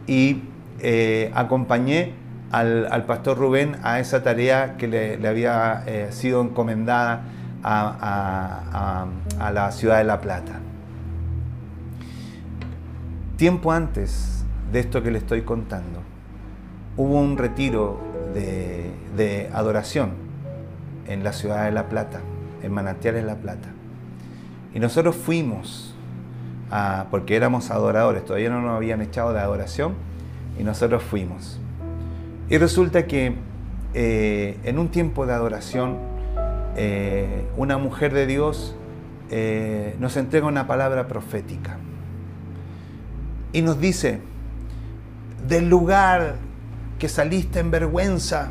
y 0.08 0.42
acompañé 1.36 2.19
al, 2.52 3.06
pastor 3.06 3.38
Rubén 3.38 3.78
a 3.84 4.00
esa 4.00 4.24
tarea 4.24 4.78
que 4.78 4.88
le, 4.88 5.28
había 5.28 5.84
eh, 5.86 6.08
sido 6.12 6.42
encomendada 6.42 7.24
a, 7.64 9.06
la 9.54 9.72
ciudad 9.72 9.98
de 9.98 10.04
La 10.04 10.22
Plata. 10.22 10.60
Tiempo 13.38 13.72
antes 13.72 14.46
de 14.72 14.80
esto 14.80 15.02
que 15.02 15.12
le 15.12 15.20
estoy 15.20 15.44
contando, 15.44 16.02
hubo 16.98 17.20
un 17.20 17.38
retiro 17.38 18.00
de, 18.34 19.50
adoración 19.54 20.12
en 21.08 21.24
la 21.24 21.34
ciudad 21.34 21.66
de 21.66 21.72
La 21.72 21.90
Plata, 21.90 22.22
en 22.64 22.72
Manantiales 22.72 23.24
La 23.24 23.36
Plata. 23.36 23.70
Y 24.74 24.80
nosotros 24.80 25.16
fuimos, 25.16 25.96
porque 27.12 27.36
éramos 27.36 27.72
adoradores, 27.72 28.26
todavía 28.26 28.50
no 28.50 28.62
nos 28.62 28.76
habían 28.76 29.02
echado 29.02 29.34
de 29.34 29.40
adoración, 29.40 29.94
y 30.60 30.64
nosotros 30.64 31.02
fuimos. 31.04 31.60
Y 32.50 32.58
resulta 32.58 33.06
que 33.06 33.36
eh, 33.94 34.60
en 34.64 34.80
un 34.80 34.90
tiempo 34.90 35.26
de 35.28 35.34
adoración, 35.34 35.98
eh, 36.76 37.48
una 37.58 37.78
mujer 37.78 38.14
de 38.14 38.26
Dios 38.26 38.76
eh, 39.30 39.96
nos 40.00 40.18
entrega 40.18 40.48
una 40.48 40.66
palabra 40.66 41.08
profética 41.08 41.78
y 43.54 43.62
nos 43.62 43.80
dice, 43.80 44.22
del 45.48 45.70
lugar 45.70 46.38
que 46.98 47.08
saliste 47.08 47.60
en 47.60 47.70
vergüenza, 47.70 48.50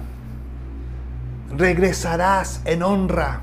regresarás 1.57 2.63
en 2.65 2.83
honra. 2.83 3.41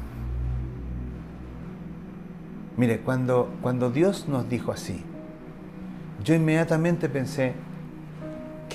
Mire, 2.77 2.99
cuando, 2.99 3.53
cuando 3.61 3.89
Dios 3.91 4.27
nos 4.27 4.49
dijo 4.49 4.71
así, 4.71 5.03
yo 6.23 6.33
inmediatamente 6.33 7.09
pensé, 7.09 7.53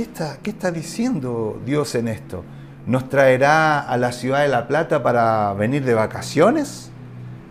¿qué 0.00 0.04
está, 0.04 0.38
¿qué 0.42 0.48
está 0.48 0.70
diciendo 0.70 1.60
Dios 1.66 1.94
en 1.94 2.08
esto? 2.08 2.42
¿Nos 2.86 3.10
traerá 3.10 3.80
a 3.80 3.98
la 3.98 4.12
ciudad 4.12 4.40
de 4.40 4.48
La 4.48 4.66
Plata 4.66 5.02
para 5.02 5.52
venir 5.52 5.84
de 5.84 5.92
vacaciones? 5.92 6.90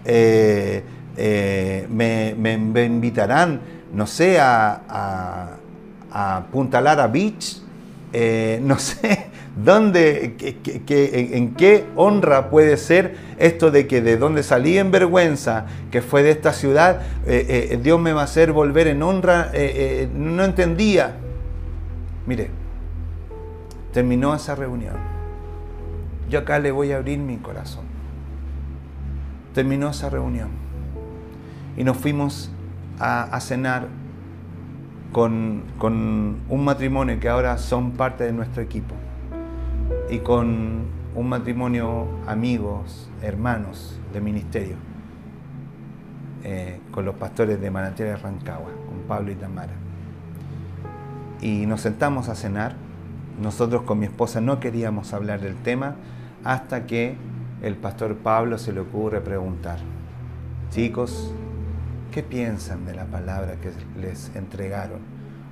Eh, 0.03 0.81
eh, 1.15 1.85
me, 1.91 2.83
invitarán, 2.83 3.61
no 3.93 4.07
sé, 4.07 4.39
a, 4.39 5.57
a, 6.11 6.43
Punta 6.51 6.81
Lara 6.81 7.05
Beach? 7.05 7.61
Eh, 8.13 8.59
no 8.63 8.79
sé, 8.79 9.27
¿dónde, 9.63 10.35
en, 10.89 11.53
qué 11.53 11.85
honra 11.95 12.49
puede 12.49 12.77
ser 12.77 13.15
esto 13.37 13.69
de 13.69 13.85
que 13.85 14.01
de 14.01 14.17
donde 14.17 14.41
salí 14.41 14.79
en 14.79 14.89
vergüenza, 14.89 15.67
que 15.91 16.01
fue 16.01 16.23
de 16.23 16.31
esta 16.31 16.51
ciudad, 16.53 17.01
Dios 17.83 17.99
me 17.99 18.11
va 18.11 18.21
a 18.21 18.23
hacer 18.23 18.53
volver 18.53 18.87
en 18.87 19.03
honra? 19.03 19.51
no 20.15 20.43
entendía. 20.43 21.28
Mire, 22.29 22.51
terminó 23.91 24.35
esa 24.35 24.53
reunión. 24.53 24.93
Yo 26.29 26.37
acá 26.37 26.59
le 26.59 26.71
voy 26.71 26.91
a 26.91 26.97
abrir 26.97 27.17
mi 27.17 27.37
corazón. 27.37 27.85
Terminó 29.55 29.89
esa 29.89 30.11
reunión. 30.11 30.49
Y 31.75 31.83
nos 31.83 31.97
fuimos 31.97 32.51
a, 32.99 33.39
cenar 33.39 33.87
con, 35.11 35.63
un 35.81 36.63
matrimonio 36.63 37.19
que 37.19 37.29
ahora 37.29 37.57
son 37.57 37.93
parte 37.93 38.25
de 38.25 38.31
nuestro 38.31 38.61
equipo. 38.61 38.93
Y 40.11 40.19
con 40.19 40.83
un 41.15 41.29
matrimonio 41.29 42.09
amigos, 42.27 43.09
hermanos 43.23 43.99
de 44.13 44.21
ministerio. 44.21 44.75
Eh, 46.43 46.79
con 46.91 47.05
los 47.05 47.15
pastores 47.15 47.59
de 47.59 47.71
Manantial 47.71 48.09
de 48.09 48.17
Rancagua, 48.17 48.69
con 48.87 48.99
Pablo 49.07 49.31
y 49.31 49.35
Tamara 49.35 49.88
y 51.41 51.65
nos 51.65 51.81
sentamos 51.81 52.29
a 52.29 52.35
cenar. 52.35 52.75
Nosotros 53.41 53.83
con 53.83 53.99
mi 53.99 54.05
esposa 54.05 54.41
no 54.41 54.59
queríamos 54.59 55.13
hablar 55.13 55.39
del 55.39 55.55
tema 55.55 55.95
hasta 56.43 56.85
que 56.85 57.15
el 57.61 57.75
pastor 57.75 58.17
Pablo 58.17 58.57
se 58.57 58.73
le 58.73 58.81
ocurre 58.81 59.21
preguntar, 59.21 59.79
chicos, 60.71 61.33
¿qué 62.11 62.23
piensan 62.23 62.85
de 62.85 62.95
la 62.95 63.05
palabra 63.05 63.55
que 63.55 63.71
les 63.99 64.35
entregaron? 64.35 64.99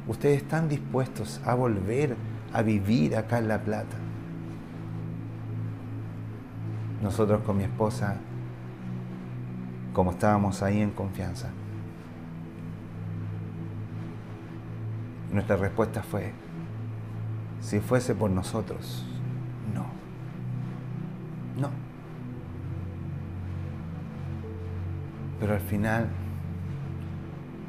¿Ustedes 0.07 0.41
están 0.41 0.69
dispuestos 0.69 1.41
a 1.45 1.53
volver 1.53 2.15
a 2.53 2.61
vivir 2.61 3.15
acá 3.15 3.39
en 3.39 3.47
La 3.47 3.59
Plata? 3.59 3.97
Nosotros 7.01 7.41
con 7.45 7.57
mi 7.57 7.63
esposa, 7.63 8.17
como 9.93 10.11
estábamos 10.11 10.63
ahí 10.63 10.81
en 10.81 10.91
confianza, 10.91 11.49
Nuestra 15.37 15.55
respuesta 15.55 16.01
fue, 16.01 16.33
si 17.61 17.79
fuese 17.79 18.15
por 18.15 18.31
nosotros, 18.31 19.05
no. 19.71 19.85
No. 21.61 21.69
Pero 25.39 25.53
al 25.53 25.59
final 25.59 26.09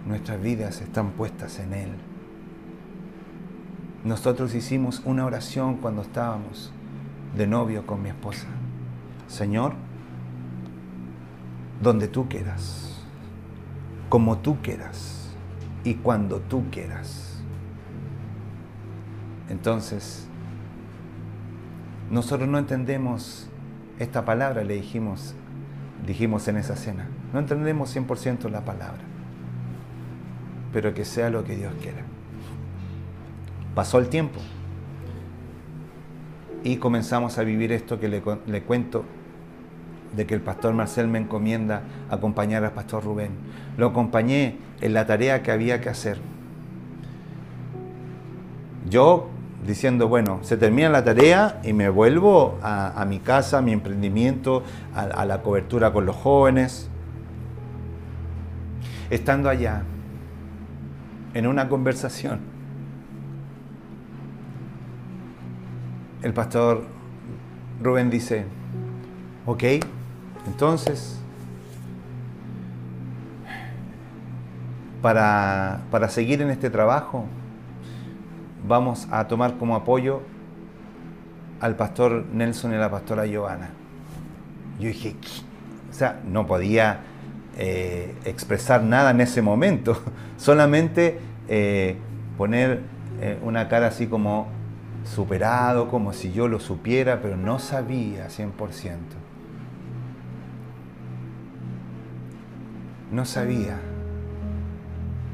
nuestras 0.07 0.41
vidas 0.41 0.81
están 0.81 1.11
puestas 1.11 1.59
en 1.59 1.75
Él. 1.75 1.91
Nosotros 4.03 4.55
hicimos 4.55 5.03
una 5.05 5.27
oración 5.27 5.77
cuando 5.77 6.01
estábamos 6.01 6.73
de 7.37 7.47
novio 7.47 7.85
con 7.85 8.03
mi 8.03 8.09
esposa. 8.09 8.47
Señor, 9.27 9.75
donde 11.83 12.09
tú 12.09 12.31
quieras, 12.31 13.05
como 14.09 14.39
tú 14.39 14.57
quieras 14.63 15.37
y 15.85 15.97
cuando 15.97 16.41
tú 16.41 16.65
quieras. 16.71 17.28
Entonces, 19.49 20.27
nosotros 22.11 22.49
no 22.49 22.59
entendemos 22.59 23.49
esta 23.99 24.25
palabra, 24.25 24.65
le 24.65 24.75
dijimos, 24.75 25.35
dijimos 26.07 26.49
en 26.49 26.57
esa 26.57 26.77
cena. 26.77 27.09
No 27.33 27.39
entendemos 27.41 27.95
100% 27.95 28.51
la 28.51 28.65
palabra, 28.65 29.01
pero 30.73 30.95
que 30.95 31.05
sea 31.05 31.31
lo 31.31 31.45
que 31.45 31.57
Dios 31.57 31.73
quiera. 31.83 32.03
Pasó 33.75 33.99
el 33.99 34.09
tiempo 34.09 34.41
y 36.65 36.77
comenzamos 36.77 37.39
a 37.39 37.45
vivir 37.45 37.73
esto 37.73 38.01
que 38.01 38.09
le, 38.09 38.23
le 38.47 38.63
cuento 38.63 39.05
de 40.17 40.27
que 40.27 40.35
el 40.35 40.41
pastor 40.41 40.75
Marcel 40.75 41.09
me 41.09 41.19
encomienda 41.19 41.83
acompañar 42.11 42.65
al 42.65 42.73
pastor 42.73 43.05
Rubén. 43.05 43.31
Lo 43.77 43.89
acompañé 43.89 44.57
en 44.81 44.95
la 44.95 45.07
tarea 45.07 45.43
que 45.43 45.53
había 45.53 45.81
que 45.81 45.91
hacer. 45.91 46.19
Yo 48.89 49.29
diciendo, 49.67 50.09
bueno, 50.09 50.39
se 50.43 50.57
termina 50.57 50.89
la 50.89 51.05
tarea 51.05 51.61
y 51.65 51.73
me 51.73 51.89
vuelvo 51.89 52.59
a, 52.63 53.05
mi 53.07 53.19
casa, 53.19 53.59
a 53.59 53.63
mi 53.63 53.73
emprendimiento, 53.73 54.63
a, 54.95 55.25
la 55.25 55.43
cobertura 55.43 55.93
con 55.93 56.07
los 56.07 56.17
jóvenes. 56.17 56.89
Estando 59.11 59.49
allá, 59.49 59.83
en 61.35 61.47
una 61.47 61.69
conversación, 61.69 62.41
el 66.23 66.33
pastor 66.33 66.85
Rubén 67.83 68.11
dice, 68.11 68.45
ok, 69.47 69.65
entonces, 70.47 71.21
para, 75.01 75.81
para 75.91 76.09
seguir 76.09 76.43
en 76.43 76.51
este 76.51 76.71
trabajo, 76.71 77.27
vamos 78.69 79.09
a 79.11 79.27
tomar 79.27 79.57
como 79.57 79.75
apoyo 79.75 80.21
al 81.61 81.75
pastor 81.75 82.27
Nelson 82.33 82.73
y 82.73 82.75
a 82.77 82.79
la 82.79 82.91
pastora 82.91 83.27
Giovanna. 83.27 83.71
Yo 84.79 84.89
dije, 84.89 85.17
o 85.91 85.93
sea, 85.93 86.21
no 86.25 86.47
podía 86.47 87.01
eh, 87.57 88.15
expresar 88.25 88.85
nada 88.85 89.11
en 89.11 89.21
ese 89.21 89.43
momento, 89.43 90.01
solamente 90.37 91.19
eh, 91.49 91.97
poner 92.37 92.83
eh, 93.21 93.39
una 93.43 93.69
cara 93.69 93.89
así 93.89 94.07
como 94.07 94.47
superado, 95.05 95.89
como 95.89 96.13
si 96.13 96.33
yo 96.33 96.47
lo 96.47 96.61
supiera, 96.61 97.21
pero 97.21 97.37
no 97.37 97.59
sabía 97.59 98.29
100%. 98.29 98.51
No 103.11 103.25
sabía 103.25 103.79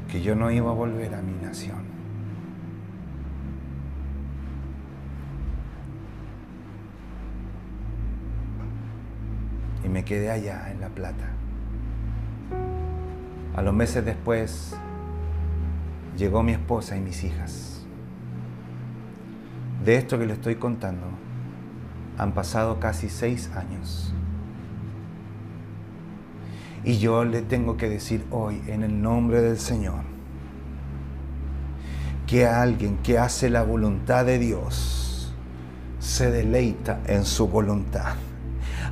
que 0.09 0.21
yo 0.21 0.33
no 0.33 0.49
iba 0.49 0.71
a 0.71 0.73
volver 0.73 1.13
a 1.13 1.21
mi 1.21 1.33
nación. 1.45 1.84
Me 9.95 10.03
quedé 10.03 10.29
allá 10.29 10.69
en 10.73 10.81
La 10.81 10.89
Plata. 10.89 11.29
A 13.55 13.61
los 13.61 13.73
meses 13.73 14.03
después 14.03 14.75
llegó 16.17 16.43
mi 16.43 16.51
esposa 16.51 16.97
y 16.97 16.99
mis 16.99 17.23
hijas. 17.23 17.85
De 19.85 19.95
esto 19.95 20.19
que 20.19 20.25
le 20.25 20.33
estoy 20.33 20.55
contando, 20.55 21.05
han 22.17 22.33
pasado 22.33 22.77
casi 22.77 23.07
seis 23.07 23.49
años. 23.55 24.13
Y 26.83 26.97
yo 26.97 27.23
le 27.23 27.41
tengo 27.41 27.77
que 27.77 27.87
decir 27.87 28.25
hoy, 28.31 28.61
en 28.67 28.83
el 28.83 29.01
nombre 29.01 29.39
del 29.39 29.57
Señor, 29.57 30.03
que 32.27 32.45
alguien 32.45 32.97
que 32.97 33.17
hace 33.17 33.49
la 33.49 33.63
voluntad 33.63 34.25
de 34.25 34.39
Dios 34.39 35.33
se 35.99 36.31
deleita 36.31 36.99
en 37.07 37.23
su 37.23 37.47
voluntad. 37.47 38.15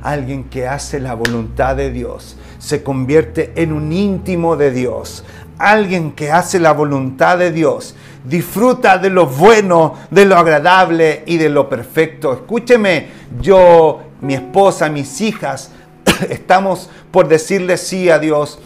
Alguien 0.04 0.44
que 0.44 0.68
hace 0.68 1.00
la 1.00 1.14
voluntad 1.14 1.76
de 1.76 1.90
Dios 1.90 2.36
se 2.58 2.82
convierte 2.82 3.54
en 3.56 3.72
un 3.72 3.90
íntimo 3.90 4.54
de 4.54 4.70
Dios. 4.70 5.24
Alguien 5.56 6.12
que 6.12 6.30
hace 6.30 6.60
la 6.60 6.72
voluntad 6.72 7.38
de 7.38 7.50
Dios 7.50 7.94
disfruta 8.22 8.98
de 8.98 9.08
lo 9.08 9.26
bueno, 9.26 9.94
de 10.10 10.26
lo 10.26 10.36
agradable 10.36 11.22
y 11.24 11.38
de 11.38 11.48
lo 11.48 11.70
perfecto. 11.70 12.34
Escúcheme, 12.34 13.08
yo, 13.40 14.02
mi 14.20 14.34
esposa, 14.34 14.90
mis 14.90 15.22
hijas, 15.22 15.70
estamos 16.28 16.90
por 17.10 17.26
decirle 17.26 17.78
sí 17.78 18.10
a 18.10 18.18
Dios 18.18 18.58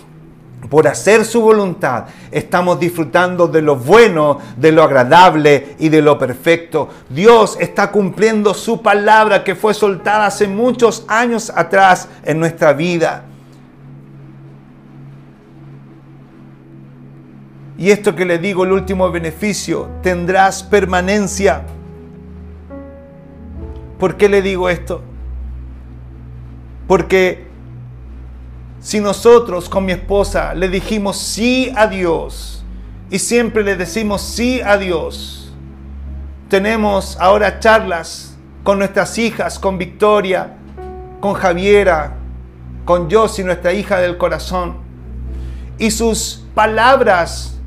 por 0.69 0.87
hacer 0.87 1.25
su 1.25 1.41
voluntad, 1.41 2.07
estamos 2.31 2.79
disfrutando 2.79 3.49
de 3.49 3.63
lo 3.63 3.77
bueno, 3.77 4.39
de 4.57 4.73
lo 4.73 4.83
agradable 4.83 5.77
y 5.79 5.89
de 5.89 6.03
lo 6.03 6.19
perfecto. 6.19 6.89
Dios 7.09 7.57
está 7.59 7.91
cumpliendo 7.91 8.53
su 8.53 8.83
palabra 8.83 9.45
que 9.45 9.55
fue 9.55 9.73
soltada 9.73 10.27
hace 10.27 10.47
muchos 10.47 11.05
años 11.09 11.51
atrás 11.55 12.09
en 12.25 12.39
nuestra 12.39 12.75
vida. 12.75 13.25
Y 17.79 17.91
esto 17.91 18.15
que 18.17 18.25
le 18.25 18.39
digo, 18.39 18.65
el 18.65 18.73
último 18.73 19.11
beneficio, 19.11 19.89
tendrás 20.03 20.65
permanencia. 20.65 21.63
¿Por 23.99 24.17
qué 24.17 24.29
le 24.29 24.43
digo 24.43 24.69
esto? 24.69 25.01
Porque 26.89 27.48
si 28.81 29.01
nosotros 29.01 29.69
con 29.69 29.85
mi 29.85 29.93
esposa 29.93 30.55
le 30.55 30.69
dijimos 30.69 31.19
sí 31.19 31.73
a 31.77 31.87
Dios 31.87 32.65
y 33.11 33.19
siempre 33.19 33.65
le 33.65 33.77
decimos 33.77 34.23
sí 34.23 34.61
a 34.61 34.77
Dios, 34.77 35.53
tenemos 36.49 37.17
ahora 37.21 37.59
charlas 37.59 38.37
con 38.63 38.79
nuestras 38.79 39.17
hijas, 39.19 39.59
con 39.59 39.79
Victoria, 39.79 40.57
con 41.21 41.35
Javiera, 41.35 42.17
con 42.85 43.11
Josie, 43.11 43.45
nuestra 43.45 43.73
hija 43.73 43.99
del 43.99 44.17
corazón, 44.17 44.77
y 45.79 45.91
sus 45.91 46.45
palabras 46.55 47.59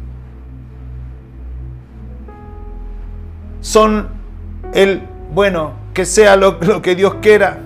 son 3.61 4.09
el, 4.73 5.07
bueno, 5.33 5.73
que 5.93 6.05
sea 6.05 6.35
lo, 6.35 6.57
lo 6.61 6.81
que 6.81 6.95
Dios 6.95 7.15
quiera 7.21 7.59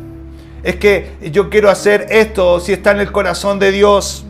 es 0.65 0.77
que 0.77 1.11
yo 1.21 1.51
quiero 1.51 1.69
hacer 1.69 2.07
esto, 2.09 2.59
si 2.59 2.73
está 2.73 2.89
en 2.89 2.99
el 2.99 3.11
corazón 3.11 3.59
de 3.59 3.71
Dios. 3.71 4.25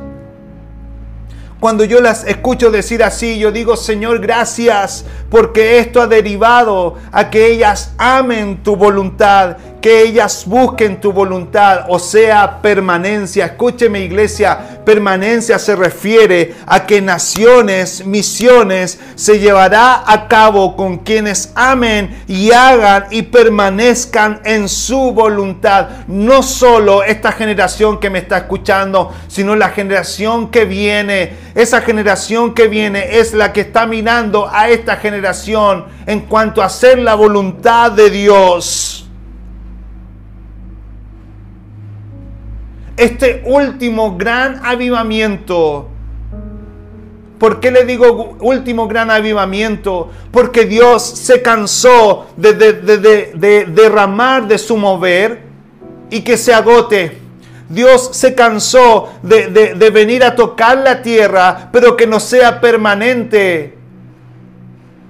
Cuando 1.62 1.86
yo 1.86 2.02
las 2.02 2.26
escucho 2.26 2.72
decir 2.72 3.02
así, 3.04 3.40
yo 3.40 3.54
digo, 3.54 3.78
Señor, 3.78 4.20
gracias, 4.20 5.06
porque 5.30 5.80
esto 5.80 6.02
ha 6.02 6.08
derivado 6.08 6.96
a 7.14 7.30
que 7.30 7.48
ellas 7.48 7.94
amen 7.98 8.62
tu 8.64 8.76
voluntad, 8.76 9.56
que 9.86 10.02
ellas 10.02 10.46
busquen 10.48 11.00
tu 11.00 11.14
voluntad, 11.14 11.86
o 11.90 12.00
sea, 12.00 12.60
permanencia. 12.60 13.46
Escúcheme 13.46 14.00
iglesia, 14.00 14.82
permanencia 14.84 15.60
se 15.60 15.76
refiere 15.76 16.56
a 16.66 16.88
que 16.88 17.04
naciones, 17.04 18.04
misiones, 18.04 19.00
se 19.14 19.38
llevará 19.38 20.04
a 20.12 20.28
cabo 20.28 20.76
con 20.76 20.98
quienes 20.98 21.52
amen 21.54 22.20
y 22.28 22.52
hagan 22.52 23.06
y 23.12 23.22
permanezcan 23.22 24.42
en 24.44 24.70
su 24.70 25.12
voluntad. 25.12 25.90
No 26.08 26.42
solo 26.42 27.04
esta 27.04 27.32
generación 27.32 28.00
que 28.00 28.10
me 28.10 28.18
está 28.18 28.38
escuchando, 28.38 29.14
sino 29.28 29.56
la 29.56 29.70
generación 29.70 30.50
que 30.50 30.66
viene. 30.66 31.34
Esa 31.54 31.82
generación 31.82 32.56
que 32.56 32.68
viene 32.68 33.20
es 33.20 33.36
la 33.36 33.54
que 33.54 33.62
está 33.62 33.86
mirando 33.86 34.50
a 34.52 34.68
esta 34.68 34.96
generación 34.96 35.86
en 36.08 36.22
cuanto 36.22 36.64
a 36.64 36.66
hacer 36.66 36.98
la 36.98 37.14
voluntad 37.14 37.92
de 37.92 38.10
Dios. 38.10 39.05
Este 42.98 43.44
último 43.46 44.18
gran 44.18 44.66
avivamiento. 44.66 45.90
¿Por 47.40 47.60
qué 47.60 47.70
le 47.70 47.84
digo 47.84 48.38
último 48.40 48.88
gran 48.88 49.12
avivamiento? 49.12 50.10
Porque 50.32 50.66
Dios 50.66 51.04
se 51.04 51.42
cansó 51.42 52.28
de, 52.38 52.54
de, 52.54 53.66
derramar 53.66 54.48
de 54.48 54.58
su 54.58 54.78
mover 54.78 55.42
y 56.10 56.22
que 56.22 56.38
se 56.38 56.54
agote. 56.54 57.20
Dios 57.68 58.10
se 58.14 58.36
cansó 58.36 59.10
de, 59.22 59.74
venir 59.94 60.24
a 60.24 60.36
tocar 60.36 60.78
la 60.78 61.02
tierra, 61.02 61.70
pero 61.72 61.98
que 61.98 62.08
no 62.08 62.20
sea 62.20 62.62
permanente. 62.62 63.75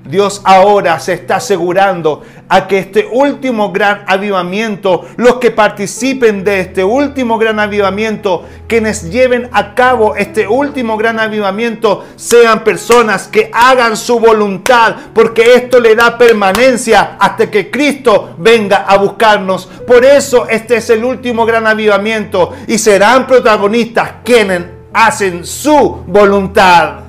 Dios 0.06 0.42
ahora 0.44 1.00
se 1.00 1.14
está 1.14 1.38
asegurando 1.38 2.22
a 2.48 2.68
que 2.68 2.78
este 2.78 3.08
último 3.12 3.72
gran 3.72 4.04
avivamiento, 4.08 5.06
los 5.18 5.36
que 5.36 5.50
participen 5.50 6.44
de 6.44 6.60
este 6.60 6.84
último 6.84 7.40
gran 7.40 7.60
avivamiento, 7.60 8.46
quienes 8.68 9.10
lleven 9.10 9.50
a 9.52 9.74
cabo 9.74 10.16
este 10.16 10.48
último 10.48 10.96
gran 10.96 11.20
avivamiento, 11.20 12.06
sean 12.16 12.64
personas 12.64 13.28
que 13.28 13.50
hagan 13.52 13.98
su 13.98 14.20
voluntad, 14.20 14.96
porque 15.14 15.56
esto 15.56 15.80
le 15.80 15.96
da 15.96 16.18
permanencia 16.18 17.18
hasta 17.20 17.50
que 17.50 17.72
Cristo 17.72 18.36
venga 18.38 18.86
a 18.88 18.98
buscarnos. 18.98 19.66
Por 19.66 20.06
eso 20.06 20.48
este 20.48 20.78
es 20.78 20.90
el 20.92 21.04
último 21.04 21.46
gran 21.46 21.66
avivamiento 21.66 22.54
y 22.68 22.78
serán 22.78 23.26
protagonistas 23.26 24.16
quienes 24.24 24.62
hacen 24.94 25.46
su 25.46 26.04
voluntad. 26.08 27.05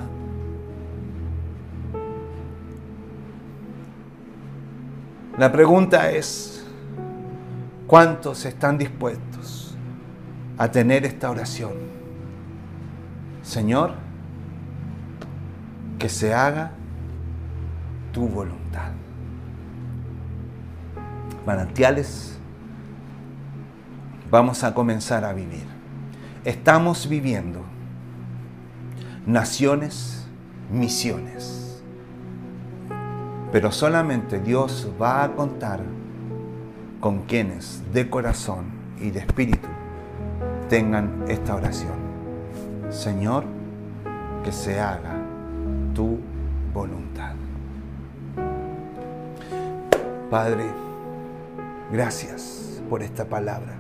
La 5.39 5.53
pregunta 5.53 6.11
es, 6.11 6.65
¿cuántos 7.87 8.47
están 8.47 8.79
dispuestos 8.79 9.77
a 10.57 10.71
tener 10.71 11.05
esta 11.05 11.31
oración? 11.31 11.75
Señor, 13.43 13.93
que 15.99 16.09
se 16.09 16.33
haga 16.33 16.71
tu 18.15 18.27
voluntad. 18.27 18.93
Manantiales, 21.45 22.39
vamos 24.31 24.65
a 24.65 24.73
comenzar 24.73 25.23
a 25.27 25.35
vivir. 25.35 25.67
Estamos 26.47 27.11
viviendo 27.11 27.61
naciones, 29.27 30.27
misiones 30.71 31.56
pero 33.57 33.73
solamente 33.73 34.39
Dios 34.39 34.87
va 35.01 35.25
a 35.25 35.33
contar 35.33 35.81
con 37.01 37.23
quienes 37.23 37.83
de 37.91 38.11
corazón 38.11 38.67
y 39.01 39.11
de 39.11 39.21
espíritu 39.21 39.67
tengan 40.69 41.25
esta 41.27 41.55
oración. 41.55 41.95
Señor, 42.91 43.45
que 44.45 44.53
se 44.53 44.79
haga 44.79 45.17
tu 45.95 46.19
voluntad. 46.75 47.35
Padre, 50.29 50.67
gracias 51.91 52.83
por 52.91 53.03
esta 53.03 53.25
palabra. 53.25 53.73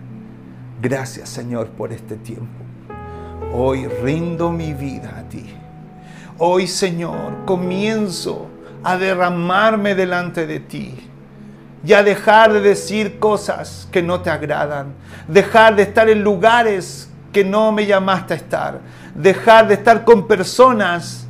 Gracias 0.80 1.28
Señor 1.28 1.68
por 1.68 1.92
este 1.92 2.16
tiempo. 2.16 2.64
Hoy 3.52 3.86
rindo 3.88 4.50
mi 4.50 4.72
vida 4.72 5.18
a 5.18 5.28
ti. 5.28 5.44
Hoy 6.38 6.66
Señor 6.66 7.44
comienzo 7.44 8.55
a 8.82 8.96
derramarme 8.96 9.94
delante 9.94 10.46
de 10.46 10.60
ti 10.60 10.94
y 11.84 11.92
a 11.92 12.02
dejar 12.02 12.52
de 12.52 12.60
decir 12.60 13.18
cosas 13.18 13.88
que 13.92 14.02
no 14.02 14.20
te 14.20 14.30
agradan, 14.30 14.94
dejar 15.28 15.76
de 15.76 15.82
estar 15.82 16.08
en 16.08 16.22
lugares 16.22 17.10
que 17.32 17.44
no 17.44 17.70
me 17.72 17.86
llamaste 17.86 18.34
a 18.34 18.36
estar, 18.36 18.80
dejar 19.14 19.68
de 19.68 19.74
estar 19.74 20.04
con 20.04 20.26
personas 20.26 21.26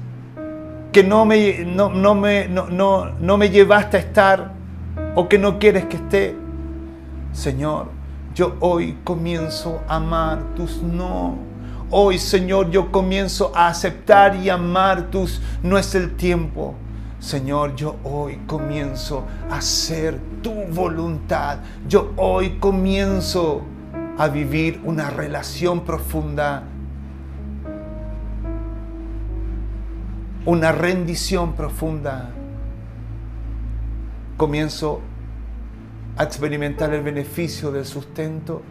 que 0.93 1.03
no 1.05 1.25
me, 1.25 1.65
no, 1.65 2.15
me, 2.15 2.49
no 2.49 3.37
me 3.37 3.51
llevaste 3.51 3.97
a 3.97 4.01
estar 4.01 4.53
o 5.15 5.29
que 5.29 5.39
no 5.39 5.59
quieres 5.59 5.85
que 5.87 5.97
esté. 5.97 6.37
Señor, 7.33 7.89
yo 8.35 8.55
hoy 8.61 8.99
comienzo 9.05 9.81
a 9.89 9.97
amar 9.97 10.39
tus 10.55 10.83
no. 10.83 11.37
Hoy, 11.91 12.19
Señor, 12.19 12.71
yo 12.71 12.93
comienzo 12.93 13.53
a 13.55 13.69
aceptar 13.69 14.37
y 14.37 14.51
amar 14.51 15.11
tus 15.11 15.41
no 15.63 15.79
es 15.79 15.95
el 15.95 16.17
tiempo. 16.17 16.75
Señor, 17.19 17.75
yo 17.77 17.97
hoy 18.05 18.37
comienzo 18.47 19.25
a 19.51 19.57
hacer 19.57 20.21
tu 20.43 20.53
voluntad. 20.67 21.59
Yo 21.89 22.13
hoy 22.17 22.59
comienzo 22.59 23.63
a 24.19 24.29
vivir 24.29 24.81
una 24.85 25.11
relación 25.11 25.81
profunda, 25.85 26.63
una 30.45 30.73
rendición 30.73 31.55
profunda. 31.55 32.31
Comienzo 34.37 35.01
a 36.19 36.25
experimentar 36.25 36.93
el 36.93 37.03
beneficio 37.03 37.73
del 37.73 37.87
sustento, 37.87 38.63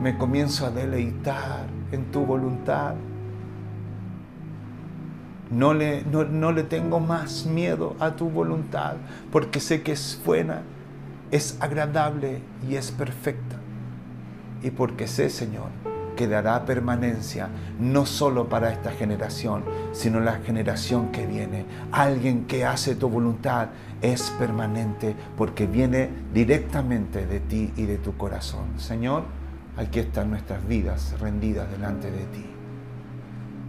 me 0.00 0.16
comienzo 0.16 0.66
a 0.66 0.70
deleitar 0.70 1.66
en 1.92 2.10
tu 2.10 2.24
voluntad. 2.24 2.94
No 5.50 5.74
le, 5.74 6.04
no, 6.04 6.52
le 6.52 6.62
tengo 6.62 7.00
más 7.00 7.44
miedo 7.44 7.96
a 7.98 8.12
tu 8.12 8.30
voluntad 8.30 8.94
porque 9.32 9.58
sé 9.58 9.82
que 9.82 9.92
es 9.92 10.20
buena, 10.24 10.62
es 11.30 11.56
agradable 11.60 12.40
y 12.68 12.76
es 12.76 12.92
perfecta. 12.92 13.56
Y 14.62 14.70
porque 14.70 15.08
sé, 15.08 15.28
Señor, 15.28 15.68
que 16.16 16.28
dará 16.28 16.64
permanencia 16.66 17.48
no 17.80 18.06
solo 18.06 18.48
para 18.48 18.72
esta 18.72 18.92
generación, 18.92 19.64
sino 19.92 20.20
la 20.20 20.34
generación 20.34 21.10
que 21.12 21.26
viene. 21.26 21.64
Alguien 21.92 22.44
que 22.44 22.64
hace 22.64 22.94
tu 22.94 23.08
voluntad 23.08 23.68
es 24.02 24.30
permanente 24.38 25.16
porque 25.36 25.66
viene 25.66 26.10
directamente 26.32 27.26
de 27.26 27.40
ti 27.40 27.72
y 27.76 27.86
de 27.86 27.96
tu 27.96 28.16
corazón. 28.16 28.78
Señor, 28.78 29.24
aquí 29.76 29.98
están 29.98 30.30
nuestras 30.30 30.66
vidas 30.68 31.18
rendidas 31.18 31.70
delante 31.70 32.10
de 32.10 32.24
ti. 32.26 32.49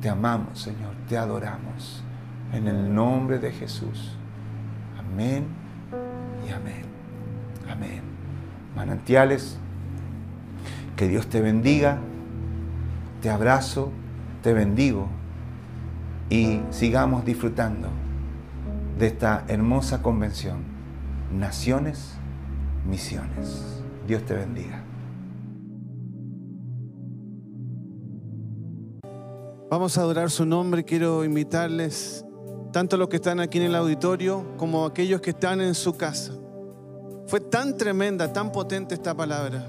Te 0.02 0.10
amamos, 0.10 0.60
Señor, 0.60 0.95
te 1.08 1.18
adoramos. 1.18 2.04
En 2.54 2.68
el 2.68 2.93
nombre 2.93 3.39
de 3.39 3.52
Jesús. 3.52 4.18
Amén 4.97 5.45
y 6.45 6.52
amén. 6.52 6.84
Amén. 7.70 8.02
Manantiales, 8.76 9.58
que 10.95 11.08
Dios 11.08 11.28
te 11.28 11.39
bendiga. 11.39 11.99
Te 13.22 13.30
abrazo, 13.30 13.91
te 14.41 14.54
bendigo 14.54 15.08
y 16.32 16.62
sigamos 16.72 17.24
disfrutando 17.24 17.89
de 18.97 19.08
esta 19.08 19.43
hermosa 19.47 20.02
convención. 20.02 20.60
Naciones, 21.32 22.16
misiones. 22.89 23.84
Dios 24.08 24.26
te 24.26 24.34
bendiga. 24.34 24.80
Vamos 29.72 29.97
a 29.97 30.01
adorar 30.01 30.30
su 30.30 30.45
nombre. 30.45 30.84
Quiero 30.84 31.24
invitarles, 31.24 32.26
tanto 32.74 32.97
los 32.97 33.07
que 33.07 33.15
están 33.15 33.39
aquí 33.39 33.57
en 33.57 33.63
el 33.63 33.76
auditorio 33.76 34.45
como 34.57 34.86
aquellos 34.86 35.22
que 35.22 35.30
están 35.30 35.61
en 35.61 35.76
su 35.76 35.95
casa. 35.95 36.34
Fue 37.26 37.39
tan 37.39 37.78
tremenda, 37.78 38.34
tan 38.34 38.51
potente 38.51 38.95
esta 38.95 39.15
palabra, 39.15 39.65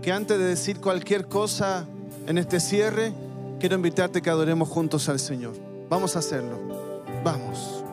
que 0.00 0.12
antes 0.12 0.38
de 0.38 0.44
decir 0.44 0.80
cualquier 0.80 1.26
cosa 1.26 1.84
en 2.28 2.38
este 2.38 2.60
cierre, 2.60 3.12
quiero 3.58 3.74
invitarte 3.74 4.22
que 4.22 4.30
adoremos 4.30 4.68
juntos 4.68 5.08
al 5.08 5.18
Señor. 5.18 5.54
Vamos 5.90 6.14
a 6.14 6.20
hacerlo. 6.20 7.02
Vamos. 7.24 7.83